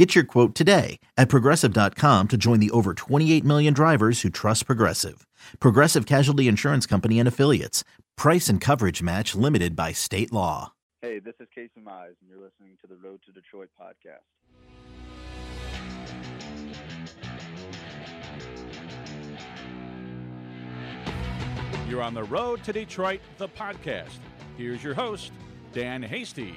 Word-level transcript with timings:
Get 0.00 0.14
your 0.14 0.24
quote 0.24 0.54
today 0.54 0.98
at 1.18 1.28
progressive.com 1.28 2.28
to 2.28 2.38
join 2.38 2.58
the 2.58 2.70
over 2.70 2.94
28 2.94 3.44
million 3.44 3.74
drivers 3.74 4.22
who 4.22 4.30
trust 4.30 4.64
Progressive. 4.64 5.26
Progressive 5.60 6.06
Casualty 6.06 6.48
Insurance 6.48 6.86
Company 6.86 7.18
and 7.18 7.28
Affiliates. 7.28 7.84
Price 8.16 8.48
and 8.48 8.62
coverage 8.62 9.02
match 9.02 9.34
limited 9.34 9.76
by 9.76 9.92
state 9.92 10.32
law. 10.32 10.72
Hey, 11.02 11.18
this 11.18 11.34
is 11.38 11.48
Casey 11.54 11.82
Mize, 11.86 12.14
and 12.18 12.30
you're 12.30 12.40
listening 12.40 12.78
to 12.80 12.86
the 12.86 12.96
Road 12.96 13.20
to 13.26 13.32
Detroit 13.32 13.68
podcast. 13.78 14.24
You're 21.90 22.00
on 22.00 22.14
the 22.14 22.24
road 22.24 22.64
to 22.64 22.72
Detroit, 22.72 23.20
the 23.36 23.48
podcast. 23.48 24.20
Here's 24.56 24.82
your 24.82 24.94
host, 24.94 25.30
Dan 25.74 26.02
Hasty. 26.02 26.54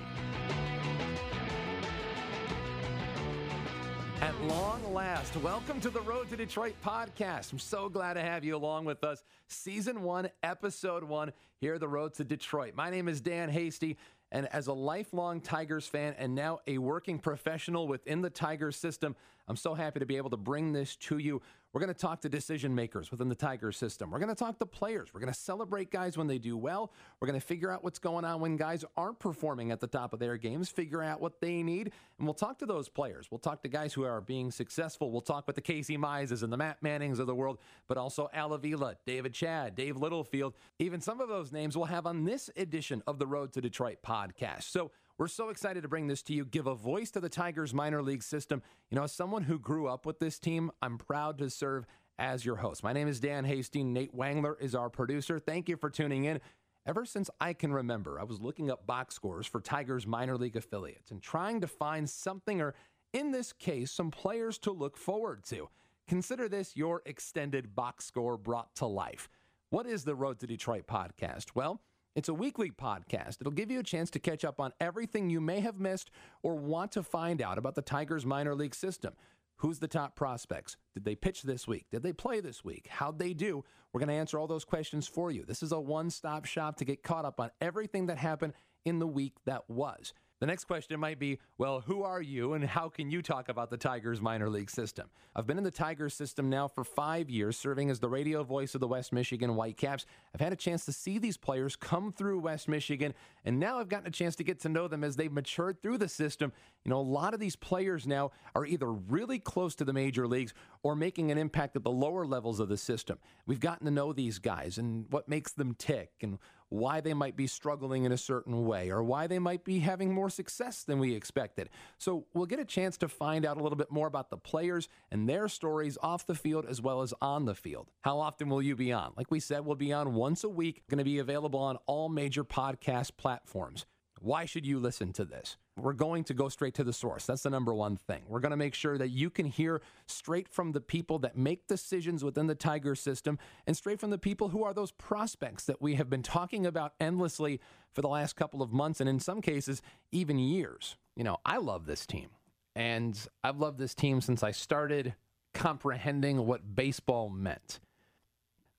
At 4.24 4.42
long 4.44 4.94
last, 4.94 5.36
welcome 5.36 5.82
to 5.82 5.90
the 5.90 6.00
Road 6.00 6.30
to 6.30 6.38
Detroit 6.38 6.76
podcast. 6.82 7.52
I'm 7.52 7.60
so 7.60 7.90
glad 7.90 8.14
to 8.14 8.22
have 8.22 8.46
you 8.46 8.56
along 8.56 8.86
with 8.86 9.04
us. 9.04 9.22
Season 9.50 10.02
one, 10.02 10.30
episode 10.42 11.04
one, 11.04 11.34
here 11.60 11.78
the 11.78 11.90
Road 11.90 12.14
to 12.14 12.24
Detroit. 12.24 12.74
My 12.74 12.90
name 12.90 13.10
is 13.10 13.20
Dan 13.20 13.50
Hasty, 13.50 13.98
and 14.32 14.48
as 14.54 14.68
a 14.68 14.74
lifelong 14.74 15.42
Tigers 15.42 15.88
fan 15.88 16.16
and 16.18 16.34
now 16.36 16.60
a 16.68 16.78
working 16.78 17.20
professional 17.20 17.86
within 17.86 18.22
the 18.22 18.30
Tigers 18.30 18.78
system, 18.78 19.14
I'm 19.50 19.58
so 19.58 19.74
happy 19.74 20.00
to 20.00 20.06
be 20.06 20.16
able 20.16 20.30
to 20.30 20.38
bring 20.38 20.72
this 20.72 20.96
to 20.96 21.18
you. 21.18 21.42
We're 21.74 21.80
going 21.80 21.94
to 21.94 22.00
talk 22.00 22.22
to 22.22 22.30
decision 22.30 22.76
makers 22.76 23.10
within 23.10 23.30
the 23.30 23.36
Tiger 23.36 23.72
system. 23.72 24.12
We're 24.12 24.20
going 24.20 24.30
to 24.30 24.36
talk 24.36 24.60
to 24.60 24.66
players. 24.66 25.12
We're 25.12 25.22
going 25.22 25.34
to 25.34 25.40
celebrate 25.40 25.90
guys 25.90 26.16
when 26.16 26.28
they 26.28 26.38
do 26.38 26.56
well. 26.56 26.92
We're 27.20 27.28
going 27.28 27.40
to 27.40 27.46
figure 27.46 27.72
out 27.72 27.84
what's 27.84 27.98
going 27.98 28.26
on 28.26 28.42
when 28.42 28.58
guys 28.58 28.86
aren't 28.96 29.18
performing 29.18 29.72
at 29.72 29.80
the 29.80 29.88
top 29.88 30.14
of 30.14 30.20
their 30.20 30.38
games, 30.38 30.70
figure 30.70 31.02
out 31.02 31.20
what 31.20 31.42
they 31.42 31.64
need, 31.64 31.92
and 32.20 32.28
we'll 32.28 32.36
talk 32.36 32.60
to 32.60 32.68
those 32.68 32.90
players. 32.90 33.32
We'll 33.32 33.40
talk 33.40 33.64
to 33.64 33.70
guys 33.70 33.92
who 33.92 34.04
are 34.04 34.22
being 34.22 34.52
successful. 34.52 35.10
We'll 35.12 35.22
talk 35.22 35.48
with 35.48 35.56
the 35.56 35.64
Casey 35.64 35.98
Mizes 35.98 36.44
and 36.44 36.54
the 36.54 36.58
Matt 36.58 36.84
Mannings 36.84 37.18
of 37.18 37.26
the 37.26 37.34
world, 37.34 37.58
but 37.88 37.98
also 37.98 38.30
Al 38.34 38.54
Avila, 38.54 38.96
David 39.08 39.34
Chadd, 39.34 39.74
Dave 39.74 39.98
Littlefield. 39.98 40.54
Even 40.78 41.02
some 41.02 41.22
of 41.22 41.28
those 41.28 41.52
names 41.52 41.76
we'll 41.76 41.88
have 41.88 42.06
on 42.06 42.24
this 42.24 42.52
edition 42.56 43.02
of 43.08 43.18
the 43.18 43.26
Road 43.26 43.52
to 43.54 43.62
Detroit 43.62 43.98
podcast. 44.06 44.64
So 44.64 44.92
we're 45.18 45.28
so 45.28 45.50
excited 45.50 45.84
to 45.84 45.88
bring 45.88 46.08
this 46.08 46.22
to 46.24 46.34
you, 46.34 46.46
give 46.46 46.68
a 46.68 46.76
voice 46.76 47.12
to 47.12 47.20
the 47.20 47.30
Tigers 47.30 47.74
minor 47.74 48.02
league 48.02 48.24
system. 48.24 48.62
You 48.90 48.98
know, 48.98 49.04
as 49.04 49.12
someone 49.12 49.44
who 49.44 49.60
grew 49.60 49.88
up 49.88 50.06
with 50.06 50.20
this 50.20 50.40
team, 50.40 50.72
I'm 50.82 50.98
proud 50.98 51.38
to 51.40 51.50
serve 51.50 51.86
as 52.18 52.46
your 52.46 52.58
host. 52.58 52.84
My 52.84 52.94
name 52.94 53.08
is 53.08 53.20
Dan 53.20 53.46
Hasty. 53.46 53.84
Nate 53.84 54.16
Wangler 54.16 54.56
is 54.60 54.76
our 54.76 54.90
producer. 54.90 55.40
Thank 55.40 55.70
you 55.70 55.78
for 55.78 55.90
tuning 55.90 56.26
in. 56.26 56.40
Ever 56.86 57.06
since 57.06 57.30
I 57.40 57.54
can 57.54 57.72
remember, 57.72 58.20
I 58.20 58.24
was 58.24 58.42
looking 58.42 58.70
up 58.70 58.86
box 58.86 59.16
scores 59.16 59.48
for 59.48 59.62
Tigers 59.62 60.06
minor 60.06 60.38
league 60.38 60.58
affiliates 60.58 61.12
and 61.12 61.22
trying 61.22 61.62
to 61.62 61.68
find 61.68 62.10
something, 62.10 62.60
or 62.60 62.74
in 63.14 63.32
this 63.32 63.54
case, 63.54 63.92
some 63.92 64.12
players 64.12 64.58
to 64.60 64.72
look 64.72 64.98
forward 64.98 65.44
to. 65.46 65.70
Consider 66.08 66.50
this 66.50 66.76
your 66.76 67.02
extended 67.06 67.76
box 67.76 68.06
score 68.06 68.38
brought 68.38 68.76
to 68.76 68.86
life. 68.86 69.30
What 69.70 69.86
is 69.88 70.04
the 70.04 70.16
Road 70.16 70.40
to 70.40 70.48
Detroit 70.48 70.86
podcast? 70.86 71.52
Well, 71.56 71.82
it's 72.16 72.30
a 72.30 72.34
weekly 72.34 72.70
podcast. 72.70 73.42
It'll 73.42 73.52
give 73.52 73.72
you 73.72 73.80
a 73.80 73.84
chance 73.84 74.10
to 74.12 74.20
catch 74.20 74.46
up 74.46 74.60
on 74.60 74.72
everything 74.80 75.30
you 75.30 75.42
may 75.42 75.62
have 75.62 75.80
missed 75.80 76.12
or 76.44 76.56
want 76.56 76.92
to 76.94 77.04
find 77.04 77.42
out 77.42 77.58
about 77.58 77.76
the 77.76 77.82
Tigers 77.82 78.26
minor 78.26 78.54
league 78.54 78.76
system. 78.76 79.14
Who's 79.58 79.80
the 79.80 79.88
top 79.88 80.16
prospects? 80.16 80.78
Did 80.94 81.06
they 81.06 81.16
pitch 81.16 81.44
this 81.44 81.68
week? 81.68 81.86
Did 81.92 82.04
they 82.04 82.14
play 82.14 82.40
this 82.40 82.64
week? 82.64 82.88
How'd 82.90 83.18
they 83.18 83.34
do? 83.34 83.64
We're 83.92 84.00
going 84.00 84.10
to 84.10 84.16
answer 84.16 84.38
all 84.38 84.48
those 84.48 84.66
questions 84.66 85.08
for 85.08 85.32
you. 85.32 85.44
This 85.46 85.64
is 85.64 85.72
a 85.72 85.80
one 85.80 86.10
stop 86.10 86.46
shop 86.46 86.78
to 86.78 86.86
get 86.86 87.04
caught 87.04 87.26
up 87.26 87.40
on 87.40 87.52
everything 87.62 88.08
that 88.08 88.18
happened 88.18 88.54
in 88.86 89.00
the 89.00 89.08
week 89.08 89.34
that 89.46 89.70
was. 89.70 90.14
The 90.44 90.48
next 90.48 90.66
question 90.66 91.00
might 91.00 91.20
be, 91.20 91.40
well, 91.58 91.80
who 91.80 92.04
are 92.04 92.22
you 92.22 92.52
and 92.52 92.66
how 92.66 92.90
can 92.90 93.10
you 93.10 93.22
talk 93.22 93.48
about 93.48 93.70
the 93.70 93.78
Tigers 93.78 94.20
minor 94.20 94.50
league 94.50 94.70
system? 94.70 95.08
I've 95.34 95.48
been 95.48 95.58
in 95.58 95.64
the 95.64 95.72
Tigers 95.72 96.14
system 96.14 96.50
now 96.50 96.68
for 96.68 96.84
five 96.84 97.30
years, 97.30 97.56
serving 97.56 97.90
as 97.90 98.02
the 98.02 98.10
radio 98.10 98.44
voice 98.44 98.76
of 98.76 98.82
the 98.82 98.88
West 98.90 99.14
Michigan 99.14 99.52
Whitecaps. 99.52 100.06
I've 100.36 100.42
had 100.42 100.52
a 100.52 100.58
chance 100.58 100.84
to 100.84 100.92
see 100.92 101.18
these 101.18 101.38
players 101.38 101.78
come 101.78 102.12
through 102.12 102.40
West 102.40 102.68
Michigan, 102.68 103.14
and 103.46 103.58
now 103.58 103.80
I've 103.80 103.88
gotten 103.88 104.08
a 104.08 104.12
chance 104.12 104.36
to 104.36 104.44
get 104.44 104.60
to 104.60 104.68
know 104.68 104.90
them 104.90 105.06
as 105.06 105.16
they've 105.16 105.32
matured 105.32 105.82
through 105.82 106.00
the 106.00 106.10
system. 106.10 106.52
You 106.84 106.90
know, 106.90 107.00
a 107.00 107.00
lot 107.00 107.34
of 107.34 107.40
these 107.40 107.56
players 107.56 108.06
now 108.06 108.32
are 108.54 108.66
either 108.66 108.92
really 108.92 109.40
close 109.40 109.76
to 109.76 109.86
the 109.86 109.94
major 109.94 110.28
leagues 110.28 110.54
or 110.82 110.94
making 110.94 111.32
an 111.32 111.38
impact 111.38 111.78
at 111.78 111.86
the 111.86 111.90
lower 111.90 112.26
levels 112.26 112.60
of 112.60 112.68
the 112.68 112.76
system. 112.76 113.18
We've 113.46 113.62
gotten 113.62 113.86
to 113.86 113.92
know 113.92 114.12
these 114.12 114.40
guys 114.40 114.78
and 114.78 115.06
what 115.10 115.30
makes 115.30 115.54
them 115.54 115.74
tick 115.74 116.12
and 116.22 116.38
why 116.74 117.02
they 117.02 117.14
might 117.14 117.38
be 117.38 117.46
struggling 117.46 118.04
in 118.04 118.12
a 118.12 118.18
certain 118.18 118.66
way 118.66 118.90
or 118.90 119.04
why 119.04 119.28
they 119.28 119.38
might 119.38 119.64
be 119.64 119.78
having 119.78 120.12
more 120.12 120.30
success 120.30 120.84
than 120.84 120.98
we 120.98 121.14
expected. 121.14 121.70
So 122.00 122.26
we'll 122.34 122.48
get 122.48 122.60
a 122.60 122.66
chance 122.66 122.98
to 122.98 123.08
find 123.08 123.46
out 123.46 123.58
a 123.58 123.64
little 123.64 123.78
bit 123.78 123.92
more 123.92 124.08
about 124.08 124.32
the 124.32 124.38
players 124.38 124.90
and 125.12 125.30
their 125.30 125.48
stories 125.48 126.00
off 126.02 126.26
the 126.26 126.34
field 126.34 126.66
as 126.68 126.82
well 126.82 127.04
as 127.04 127.14
on 127.22 127.46
the 127.46 127.54
field. 127.54 127.92
How 128.02 128.20
often 128.20 128.50
will 128.50 128.62
you 128.62 128.76
be 128.76 128.92
on? 128.92 129.14
Like 129.16 129.30
we 129.30 129.40
said, 129.40 129.64
we'll 129.64 129.76
be 129.76 129.94
on 129.94 130.16
once 130.16 130.44
a 130.44 130.50
week, 130.50 130.82
going 130.90 130.98
to 130.98 131.04
be 131.04 131.20
available 131.20 131.60
on 131.60 131.78
all 131.86 132.10
major 132.10 132.44
podcast 132.44 133.18
platforms. 133.18 133.86
Why 134.24 134.46
should 134.46 134.66
you 134.66 134.80
listen 134.80 135.12
to 135.14 135.26
this? 135.26 135.58
We're 135.76 135.92
going 135.92 136.24
to 136.26 136.34
go 136.34 136.48
straight 136.48 136.76
to 136.76 136.86
the 136.86 136.94
source. 136.94 137.26
That's 137.26 137.44
the 137.44 137.50
number 137.50 137.74
one 137.74 137.98
thing. 137.98 138.22
We're 138.30 138.40
going 138.40 138.52
to 138.52 138.58
make 138.58 138.74
sure 138.74 138.98
that 138.98 139.10
you 139.10 139.30
can 139.30 139.46
hear 139.46 139.82
straight 140.06 140.48
from 140.48 140.72
the 140.72 140.80
people 140.80 141.20
that 141.20 141.38
make 141.38 141.68
decisions 141.68 142.24
within 142.24 142.48
the 142.48 142.56
Tiger 142.56 142.96
system 142.96 143.38
and 143.68 143.76
straight 143.76 144.00
from 144.00 144.12
the 144.12 144.18
people 144.18 144.48
who 144.48 144.64
are 144.64 144.74
those 144.74 144.94
prospects 144.94 145.66
that 145.66 145.82
we 145.82 145.96
have 145.96 146.10
been 146.10 146.24
talking 146.24 146.66
about 146.66 146.94
endlessly 147.02 147.60
for 147.92 148.02
the 148.02 148.08
last 148.08 148.38
couple 148.38 148.62
of 148.62 148.72
months 148.72 149.02
and 149.02 149.10
in 149.10 149.20
some 149.20 149.42
cases, 149.42 149.82
even 150.14 150.40
years. 150.40 150.96
You 151.18 151.26
know, 151.26 151.40
I 151.46 151.58
love 151.58 151.86
this 151.86 152.06
team. 152.06 152.30
And 152.78 153.20
I've 153.44 153.58
loved 153.58 153.78
this 153.78 153.94
team 153.94 154.22
since 154.22 154.42
I 154.42 154.52
started 154.52 155.16
comprehending 155.54 156.46
what 156.46 156.78
baseball 156.78 157.30
meant. 157.30 157.82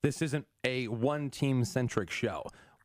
This 0.00 0.22
isn't 0.22 0.46
a 0.64 0.88
one 0.88 1.28
team 1.28 1.66
centric 1.66 2.10
show. 2.10 2.44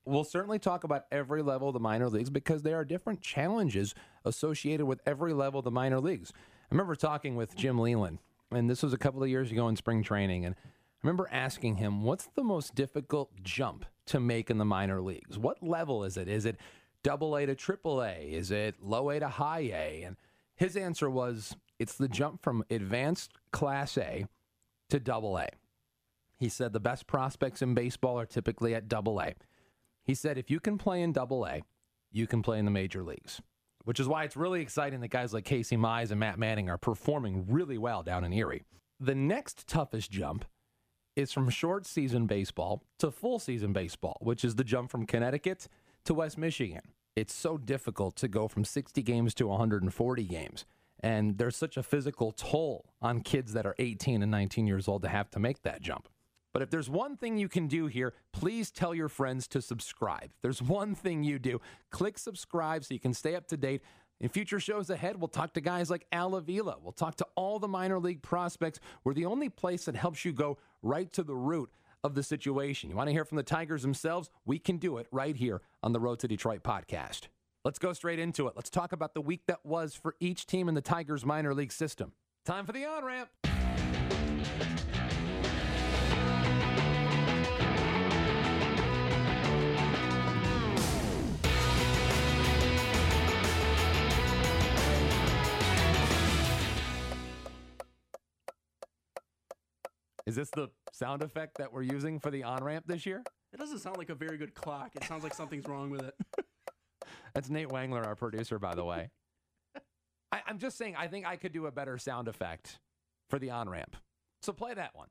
We'll 0.09 0.23
certainly 0.23 0.57
talk 0.57 0.83
about 0.83 1.05
every 1.11 1.43
level 1.43 1.67
of 1.67 1.75
the 1.75 1.79
minor 1.79 2.09
leagues 2.09 2.31
because 2.31 2.63
there 2.63 2.75
are 2.77 2.83
different 2.83 3.21
challenges 3.21 3.93
associated 4.25 4.87
with 4.87 5.01
every 5.05 5.33
level 5.33 5.59
of 5.59 5.65
the 5.65 5.71
minor 5.71 5.99
leagues. 5.99 6.33
I 6.35 6.65
remember 6.71 6.95
talking 6.95 7.35
with 7.35 7.55
Jim 7.55 7.77
Leyland, 7.77 8.17
and 8.49 8.67
this 8.67 8.81
was 8.81 8.91
a 8.91 8.97
couple 8.97 9.21
of 9.21 9.29
years 9.29 9.51
ago 9.51 9.67
in 9.67 9.75
spring 9.75 10.01
training, 10.01 10.45
and 10.45 10.55
I 10.57 10.67
remember 11.03 11.29
asking 11.31 11.75
him, 11.75 12.01
What's 12.01 12.27
the 12.35 12.43
most 12.43 12.73
difficult 12.73 13.43
jump 13.43 13.85
to 14.07 14.19
make 14.19 14.49
in 14.49 14.57
the 14.57 14.65
minor 14.65 14.99
leagues? 14.99 15.37
What 15.37 15.61
level 15.61 16.03
is 16.03 16.17
it? 16.17 16.27
Is 16.27 16.45
it 16.45 16.57
double 17.03 17.35
A 17.35 17.45
to 17.45 17.53
triple 17.53 18.01
A? 18.01 18.15
Is 18.15 18.49
it 18.49 18.81
low 18.81 19.11
A 19.11 19.19
to 19.19 19.27
high 19.27 19.69
A? 19.71 20.03
And 20.07 20.15
his 20.55 20.75
answer 20.75 21.07
was, 21.07 21.55
It's 21.77 21.93
the 21.93 22.07
jump 22.07 22.41
from 22.41 22.63
advanced 22.71 23.33
class 23.51 23.95
A 23.95 24.25
to 24.89 24.99
double 24.99 25.37
A. 25.37 25.49
He 26.39 26.49
said 26.49 26.73
the 26.73 26.79
best 26.79 27.05
prospects 27.05 27.61
in 27.61 27.75
baseball 27.75 28.19
are 28.19 28.25
typically 28.25 28.73
at 28.73 28.87
double 28.87 29.21
A. 29.21 29.35
He 30.09 30.15
said, 30.15 30.39
if 30.39 30.49
you 30.49 30.59
can 30.59 30.79
play 30.79 31.03
in 31.03 31.11
double 31.11 31.45
A, 31.45 31.61
you 32.11 32.25
can 32.25 32.41
play 32.41 32.57
in 32.57 32.65
the 32.65 32.71
major 32.71 33.03
leagues, 33.03 33.43
which 33.83 33.99
is 33.99 34.07
why 34.07 34.23
it's 34.23 34.35
really 34.35 34.59
exciting 34.59 35.01
that 35.01 35.09
guys 35.09 35.35
like 35.35 35.45
Casey 35.45 35.77
Mize 35.77 36.09
and 36.09 36.19
Matt 36.19 36.39
Manning 36.39 36.67
are 36.67 36.79
performing 36.79 37.45
really 37.47 37.77
well 37.77 38.01
down 38.01 38.23
in 38.23 38.33
Erie. 38.33 38.63
The 38.99 39.13
next 39.13 39.67
toughest 39.67 40.09
jump 40.09 40.45
is 41.15 41.31
from 41.31 41.47
short 41.51 41.85
season 41.85 42.25
baseball 42.25 42.81
to 42.97 43.11
full 43.11 43.37
season 43.37 43.71
baseball, 43.71 44.17
which 44.21 44.43
is 44.43 44.55
the 44.55 44.63
jump 44.63 44.89
from 44.89 45.05
Connecticut 45.05 45.67
to 46.06 46.15
West 46.15 46.39
Michigan. 46.39 46.81
It's 47.15 47.35
so 47.35 47.59
difficult 47.59 48.15
to 48.15 48.27
go 48.27 48.47
from 48.47 48.65
60 48.65 49.03
games 49.03 49.35
to 49.35 49.45
140 49.45 50.23
games. 50.23 50.65
And 51.01 51.38
there's 51.38 51.55
such 51.55 51.77
a 51.77 51.83
physical 51.83 52.31
toll 52.31 52.95
on 53.00 53.21
kids 53.21 53.53
that 53.53 53.67
are 53.67 53.75
18 53.77 54.23
and 54.23 54.31
19 54.31 54.65
years 54.65 54.88
old 54.88 55.03
to 55.03 55.07
have 55.07 55.29
to 55.29 55.39
make 55.39 55.62
that 55.62 55.81
jump. 55.81 56.09
But 56.54 56.62
if 56.62 56.69
there's 56.69 56.90
one 56.90 57.16
thing 57.16 57.38
you 57.38 57.48
can 57.48 57.68
do 57.68 57.88
here, 57.88 58.13
please 58.34 58.72
tell 58.72 58.96
your 58.96 59.10
friends 59.10 59.48
to 59.50 59.62
subscribe. 59.62 60.25
If 60.25 60.42
there's 60.42 60.62
one 60.62 60.96
thing 60.96 61.24
you 61.24 61.40
do, 61.40 61.62
click 61.92 62.18
subscribe 62.18 62.84
so 62.84 62.94
you 62.94 63.00
can 63.00 63.13
stay 63.13 63.36
up 63.36 63.48
to 63.48 63.57
date. 63.57 63.81
In 64.19 64.30
future 64.30 64.60
shows 64.60 64.90
ahead, 64.90 65.19
we'll 65.19 65.30
talk 65.30 65.54
to 65.54 65.62
guys 65.62 65.90
like 65.90 66.06
Al 66.12 66.36
Avila. 66.36 66.78
We'll 66.81 66.92
talk 66.92 67.16
to 67.18 67.28
all 67.36 67.60
the 67.60 67.68
minor 67.68 68.00
league 68.00 68.22
prospects. 68.22 68.80
We're 69.04 69.13
the 69.13 69.25
only 69.25 69.50
place 69.50 69.86
that 69.86 69.96
helps 69.96 70.25
you 70.25 70.34
go 70.34 70.57
right 70.81 71.12
to 71.13 71.24
the 71.24 71.36
root 71.36 71.69
of 72.04 72.16
the 72.16 72.24
situation. 72.24 72.90
You 72.90 72.96
want 72.96 73.07
to 73.07 73.13
hear 73.13 73.25
from 73.25 73.38
the 73.38 73.44
Tigers 73.44 73.81
themselves? 73.81 74.30
We 74.46 74.60
can 74.60 74.78
do 74.78 74.98
it 74.98 75.07
right 75.12 75.36
here 75.36 75.62
on 75.84 75.94
the 75.94 76.00
Road 76.00 76.19
to 76.19 76.28
Detroit 76.28 76.63
podcast. 76.63 77.28
Let's 77.63 77.80
go 77.80 77.94
straight 77.94 78.19
into 78.19 78.48
it. 78.48 78.54
Let's 78.56 78.69
talk 78.69 78.92
about 78.92 79.13
the 79.13 79.22
week 79.22 79.42
that 79.48 79.66
was 79.66 79.94
for 79.94 80.16
each 80.19 80.46
team 80.46 80.69
in 80.69 80.75
the 80.75 80.81
Tigers 80.81 81.25
minor 81.25 81.54
league 81.54 81.74
system. 81.74 82.13
Time 82.46 82.66
for 82.66 82.72
the 82.72 82.86
on 82.86 83.04
ramp. 83.06 83.30
Is 100.29 100.35
this 100.35 100.51
the 100.51 100.69
sound 100.93 101.23
effect 101.23 101.57
that 101.57 101.73
we're 101.73 101.81
using 101.81 102.19
for 102.19 102.29
the 102.29 102.43
on 102.43 102.63
ramp 102.63 102.85
this 102.85 103.03
year? 103.03 103.23
It 103.51 103.57
doesn't 103.57 103.79
sound 103.79 103.97
like 103.97 104.11
a 104.11 104.15
very 104.15 104.37
good 104.37 104.53
clock. 104.53 104.91
It 104.95 105.03
sounds 105.05 105.23
like 105.23 105.33
something's 105.33 105.67
wrong 105.67 105.89
with 105.89 106.03
it. 106.03 106.13
That's 107.33 107.49
Nate 107.49 107.69
Wangler, 107.69 108.05
our 108.05 108.15
producer, 108.15 108.59
by 108.59 108.75
the 108.75 108.85
way. 108.85 109.09
I, 110.31 110.41
I'm 110.45 110.59
just 110.59 110.77
saying, 110.77 110.95
I 110.95 111.07
think 111.07 111.25
I 111.25 111.35
could 111.35 111.51
do 111.51 111.65
a 111.65 111.71
better 111.71 111.97
sound 111.97 112.27
effect 112.27 112.77
for 113.31 113.39
the 113.39 113.49
on 113.49 113.67
ramp. 113.67 113.95
So 114.43 114.53
play 114.53 114.71
that 114.75 114.95
one. 114.95 115.07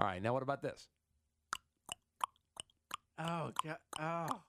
All 0.00 0.08
right, 0.08 0.20
now 0.20 0.32
what 0.32 0.42
about 0.42 0.62
this? 0.62 0.88
Oh 3.20 3.52
god. 3.64 3.76
Oh. 4.00 4.40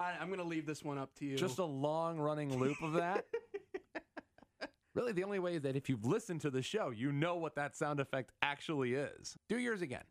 I, 0.00 0.12
I'm 0.18 0.30
gonna 0.30 0.44
leave 0.44 0.64
this 0.64 0.82
one 0.82 0.96
up 0.96 1.14
to 1.16 1.26
you. 1.26 1.36
Just 1.36 1.58
a 1.58 1.64
long 1.64 2.18
running 2.18 2.58
loop 2.58 2.80
of 2.80 2.94
that. 2.94 3.26
really, 4.98 5.12
the 5.12 5.22
only 5.22 5.38
way 5.38 5.54
is 5.54 5.62
that 5.62 5.76
if 5.76 5.88
you've 5.88 6.04
listened 6.04 6.40
to 6.40 6.50
the 6.50 6.60
show, 6.60 6.90
you 6.90 7.12
know 7.12 7.36
what 7.36 7.54
that 7.54 7.76
sound 7.76 8.00
effect 8.00 8.32
actually 8.42 8.94
is. 8.94 9.36
Do 9.48 9.56
yours 9.56 9.80
again. 9.80 10.02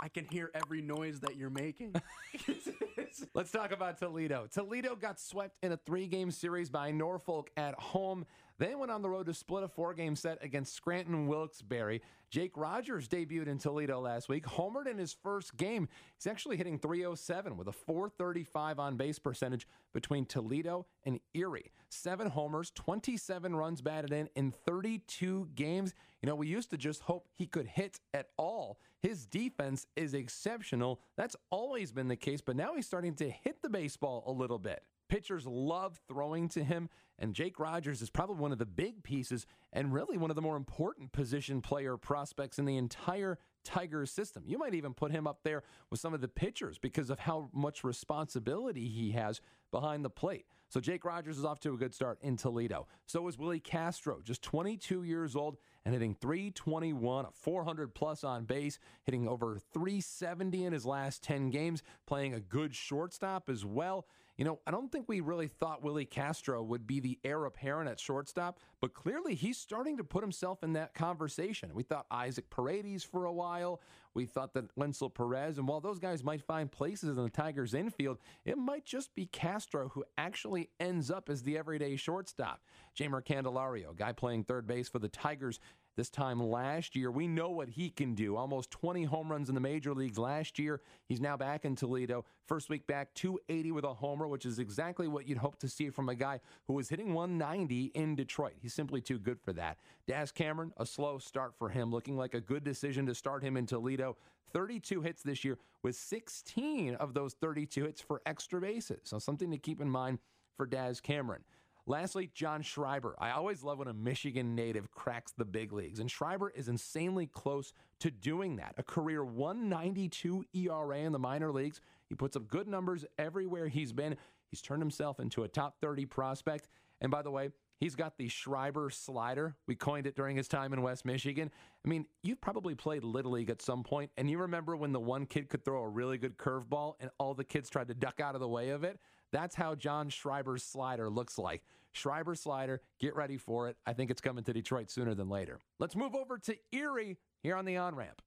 I 0.00 0.08
can 0.08 0.26
hear 0.26 0.50
every 0.54 0.82
noise 0.82 1.18
that 1.20 1.36
you're 1.36 1.50
making. 1.50 1.94
Let's 3.34 3.50
talk 3.50 3.72
about 3.72 3.98
Toledo. 3.98 4.46
Toledo 4.52 4.94
got 4.94 5.18
swept 5.18 5.56
in 5.62 5.72
a 5.72 5.76
three 5.78 6.06
game 6.06 6.30
series 6.30 6.68
by 6.68 6.90
Norfolk 6.90 7.50
at 7.56 7.74
home. 7.80 8.26
They 8.58 8.74
went 8.74 8.92
on 8.92 9.02
the 9.02 9.10
road 9.10 9.26
to 9.26 9.34
split 9.34 9.64
a 9.64 9.68
four 9.68 9.94
game 9.94 10.14
set 10.14 10.38
against 10.42 10.74
Scranton 10.74 11.26
Wilkes-Barre. 11.26 12.00
Jake 12.30 12.56
Rogers 12.56 13.08
debuted 13.08 13.48
in 13.48 13.58
Toledo 13.58 14.00
last 14.00 14.28
week, 14.28 14.44
homered 14.44 14.86
in 14.86 14.98
his 14.98 15.12
first 15.12 15.56
game. 15.56 15.88
He's 16.16 16.26
actually 16.26 16.56
hitting 16.56 16.78
307 16.78 17.56
with 17.56 17.68
a 17.68 17.72
435 17.72 18.78
on 18.78 18.96
base 18.96 19.18
percentage 19.18 19.66
between 19.92 20.24
Toledo 20.24 20.86
and 21.04 21.20
Erie. 21.34 21.72
Seven 21.88 22.28
homers, 22.28 22.70
27 22.74 23.54
runs 23.56 23.82
batted 23.82 24.12
in 24.12 24.28
in 24.34 24.52
32 24.66 25.48
games. 25.54 25.94
You 26.22 26.28
know, 26.28 26.34
we 26.36 26.46
used 26.46 26.70
to 26.70 26.76
just 26.76 27.02
hope 27.02 27.28
he 27.34 27.46
could 27.46 27.66
hit 27.66 28.00
at 28.12 28.28
all. 28.36 28.78
His 29.00 29.26
defense 29.26 29.86
is 29.96 30.14
exceptional. 30.14 31.00
That's 31.16 31.36
always 31.50 31.92
been 31.92 32.08
the 32.08 32.16
case, 32.16 32.40
but 32.40 32.56
now 32.56 32.74
he's 32.74 32.86
starting 32.86 33.14
to 33.16 33.28
hit 33.28 33.62
the 33.62 33.68
baseball 33.68 34.24
a 34.26 34.32
little 34.32 34.58
bit. 34.58 34.82
Pitchers 35.08 35.46
love 35.46 36.00
throwing 36.08 36.48
to 36.50 36.64
him, 36.64 36.88
and 37.18 37.34
Jake 37.34 37.58
Rogers 37.58 38.02
is 38.02 38.10
probably 38.10 38.36
one 38.36 38.52
of 38.52 38.58
the 38.58 38.66
big 38.66 39.02
pieces 39.02 39.46
and 39.72 39.92
really 39.92 40.16
one 40.16 40.30
of 40.30 40.36
the 40.36 40.42
more 40.42 40.56
important 40.56 41.12
position 41.12 41.60
player 41.60 41.96
prospects 41.96 42.58
in 42.58 42.64
the 42.64 42.76
entire 42.76 43.38
Tigers 43.64 44.10
system. 44.10 44.44
You 44.46 44.58
might 44.58 44.74
even 44.74 44.94
put 44.94 45.10
him 45.10 45.26
up 45.26 45.40
there 45.42 45.62
with 45.90 46.00
some 46.00 46.14
of 46.14 46.20
the 46.20 46.28
pitchers 46.28 46.78
because 46.78 47.10
of 47.10 47.18
how 47.18 47.48
much 47.52 47.82
responsibility 47.82 48.88
he 48.88 49.12
has 49.12 49.40
behind 49.70 50.04
the 50.04 50.10
plate. 50.10 50.46
So 50.68 50.80
Jake 50.80 51.04
Rogers 51.04 51.38
is 51.38 51.44
off 51.44 51.60
to 51.60 51.74
a 51.74 51.76
good 51.76 51.94
start 51.94 52.18
in 52.20 52.36
Toledo. 52.36 52.86
So 53.06 53.26
is 53.28 53.38
Willie 53.38 53.60
Castro, 53.60 54.20
just 54.22 54.42
22 54.42 55.02
years 55.04 55.36
old 55.36 55.56
and 55.84 55.94
hitting 55.94 56.14
321, 56.20 57.26
a 57.26 57.30
400 57.30 57.94
plus 57.94 58.24
on 58.24 58.44
base, 58.44 58.78
hitting 59.04 59.28
over 59.28 59.58
370 59.72 60.64
in 60.64 60.72
his 60.72 60.84
last 60.84 61.22
10 61.22 61.50
games, 61.50 61.82
playing 62.06 62.34
a 62.34 62.40
good 62.40 62.74
shortstop 62.74 63.48
as 63.48 63.64
well. 63.64 64.06
You 64.36 64.44
know, 64.44 64.58
I 64.66 64.72
don't 64.72 64.90
think 64.90 65.08
we 65.08 65.20
really 65.20 65.46
thought 65.46 65.84
Willie 65.84 66.04
Castro 66.04 66.60
would 66.62 66.88
be 66.88 66.98
the 66.98 67.20
heir 67.24 67.44
apparent 67.44 67.88
at 67.88 68.00
shortstop, 68.00 68.58
but 68.80 68.92
clearly 68.92 69.36
he's 69.36 69.58
starting 69.58 69.96
to 69.98 70.04
put 70.04 70.24
himself 70.24 70.64
in 70.64 70.72
that 70.72 70.92
conversation. 70.92 71.70
We 71.72 71.84
thought 71.84 72.06
Isaac 72.10 72.50
Paredes 72.50 73.04
for 73.04 73.26
a 73.26 73.32
while. 73.32 73.80
We 74.12 74.26
thought 74.26 74.54
that 74.54 74.74
Wenceel 74.76 75.14
Perez, 75.14 75.58
and 75.58 75.68
while 75.68 75.80
those 75.80 76.00
guys 76.00 76.24
might 76.24 76.42
find 76.42 76.70
places 76.70 77.16
in 77.16 77.22
the 77.22 77.30
Tigers' 77.30 77.74
infield, 77.74 78.18
it 78.44 78.58
might 78.58 78.84
just 78.84 79.14
be 79.14 79.26
Castro 79.26 79.88
who 79.88 80.04
actually 80.18 80.70
ends 80.80 81.10
up 81.12 81.28
as 81.28 81.42
the 81.42 81.56
everyday 81.56 81.94
shortstop. 81.94 82.60
Jeimer 82.98 83.24
Candelario, 83.24 83.94
guy 83.96 84.12
playing 84.12 84.44
third 84.44 84.66
base 84.66 84.88
for 84.88 84.98
the 84.98 85.08
Tigers, 85.08 85.60
this 85.96 86.10
time 86.10 86.42
last 86.42 86.96
year. 86.96 87.10
We 87.10 87.26
know 87.26 87.50
what 87.50 87.68
he 87.68 87.90
can 87.90 88.14
do. 88.14 88.36
Almost 88.36 88.70
20 88.70 89.04
home 89.04 89.30
runs 89.30 89.48
in 89.48 89.54
the 89.54 89.60
major 89.60 89.94
leagues 89.94 90.18
last 90.18 90.58
year. 90.58 90.80
He's 91.06 91.20
now 91.20 91.36
back 91.36 91.64
in 91.64 91.76
Toledo. 91.76 92.24
First 92.46 92.68
week 92.68 92.86
back, 92.86 93.14
280 93.14 93.72
with 93.72 93.84
a 93.84 93.94
homer, 93.94 94.26
which 94.26 94.46
is 94.46 94.58
exactly 94.58 95.08
what 95.08 95.28
you'd 95.28 95.38
hope 95.38 95.58
to 95.60 95.68
see 95.68 95.90
from 95.90 96.08
a 96.08 96.14
guy 96.14 96.40
who 96.66 96.74
was 96.74 96.88
hitting 96.88 97.14
190 97.14 97.92
in 97.94 98.14
Detroit. 98.14 98.54
He's 98.60 98.74
simply 98.74 99.00
too 99.00 99.18
good 99.18 99.40
for 99.40 99.52
that. 99.52 99.78
Daz 100.06 100.32
Cameron, 100.32 100.72
a 100.76 100.86
slow 100.86 101.18
start 101.18 101.54
for 101.58 101.68
him, 101.68 101.90
looking 101.90 102.16
like 102.16 102.34
a 102.34 102.40
good 102.40 102.64
decision 102.64 103.06
to 103.06 103.14
start 103.14 103.42
him 103.42 103.56
in 103.56 103.66
Toledo. 103.66 104.16
32 104.52 105.02
hits 105.02 105.22
this 105.22 105.44
year, 105.44 105.58
with 105.82 105.96
16 105.96 106.94
of 106.96 107.12
those 107.12 107.34
32 107.34 107.84
hits 107.84 108.00
for 108.00 108.22
extra 108.24 108.60
bases. 108.60 109.00
So 109.04 109.18
something 109.18 109.50
to 109.50 109.58
keep 109.58 109.80
in 109.80 109.90
mind 109.90 110.18
for 110.56 110.66
Daz 110.66 111.00
Cameron. 111.00 111.42
Lastly, 111.86 112.30
John 112.34 112.62
Schreiber. 112.62 113.14
I 113.18 113.32
always 113.32 113.62
love 113.62 113.78
when 113.78 113.88
a 113.88 113.92
Michigan 113.92 114.54
native 114.54 114.90
cracks 114.90 115.32
the 115.36 115.44
big 115.44 115.72
leagues, 115.72 116.00
and 116.00 116.10
Schreiber 116.10 116.50
is 116.50 116.68
insanely 116.68 117.26
close 117.26 117.74
to 118.00 118.10
doing 118.10 118.56
that. 118.56 118.74
A 118.78 118.82
career 118.82 119.24
192 119.24 120.44
ERA 120.54 120.98
in 120.98 121.12
the 121.12 121.18
minor 121.18 121.52
leagues. 121.52 121.80
He 122.08 122.14
puts 122.14 122.36
up 122.36 122.48
good 122.48 122.68
numbers 122.68 123.04
everywhere 123.18 123.68
he's 123.68 123.92
been. 123.92 124.16
He's 124.50 124.62
turned 124.62 124.80
himself 124.80 125.20
into 125.20 125.42
a 125.42 125.48
top 125.48 125.76
30 125.80 126.06
prospect. 126.06 126.68
And 127.00 127.10
by 127.10 127.22
the 127.22 127.30
way, 127.30 127.50
He's 127.80 127.94
got 127.94 128.16
the 128.16 128.28
Schreiber 128.28 128.88
slider. 128.88 129.56
We 129.66 129.74
coined 129.74 130.06
it 130.06 130.16
during 130.16 130.36
his 130.36 130.48
time 130.48 130.72
in 130.72 130.80
West 130.80 131.04
Michigan. 131.04 131.50
I 131.84 131.88
mean, 131.88 132.06
you've 132.22 132.40
probably 132.40 132.74
played 132.74 133.04
Little 133.04 133.32
League 133.32 133.50
at 133.50 133.60
some 133.60 133.82
point, 133.82 134.10
and 134.16 134.30
you 134.30 134.38
remember 134.38 134.76
when 134.76 134.92
the 134.92 135.00
one 135.00 135.26
kid 135.26 135.48
could 135.48 135.64
throw 135.64 135.82
a 135.82 135.88
really 135.88 136.16
good 136.16 136.38
curveball 136.38 136.94
and 137.00 137.10
all 137.18 137.34
the 137.34 137.44
kids 137.44 137.68
tried 137.68 137.88
to 137.88 137.94
duck 137.94 138.20
out 138.20 138.34
of 138.34 138.40
the 138.40 138.48
way 138.48 138.70
of 138.70 138.84
it? 138.84 138.98
That's 139.34 139.56
how 139.56 139.74
John 139.74 140.10
Schreiber's 140.10 140.62
slider 140.62 141.10
looks 141.10 141.38
like. 141.38 141.64
Schreiber 141.90 142.36
slider, 142.36 142.80
get 143.00 143.16
ready 143.16 143.36
for 143.36 143.68
it. 143.68 143.76
I 143.84 143.92
think 143.92 144.12
it's 144.12 144.20
coming 144.20 144.44
to 144.44 144.52
Detroit 144.52 144.92
sooner 144.92 145.12
than 145.12 145.28
later. 145.28 145.58
Let's 145.80 145.96
move 145.96 146.14
over 146.14 146.38
to 146.38 146.56
Erie 146.70 147.18
here 147.42 147.56
on 147.56 147.64
the 147.64 147.76
on 147.76 147.96
ramp. 147.96 148.22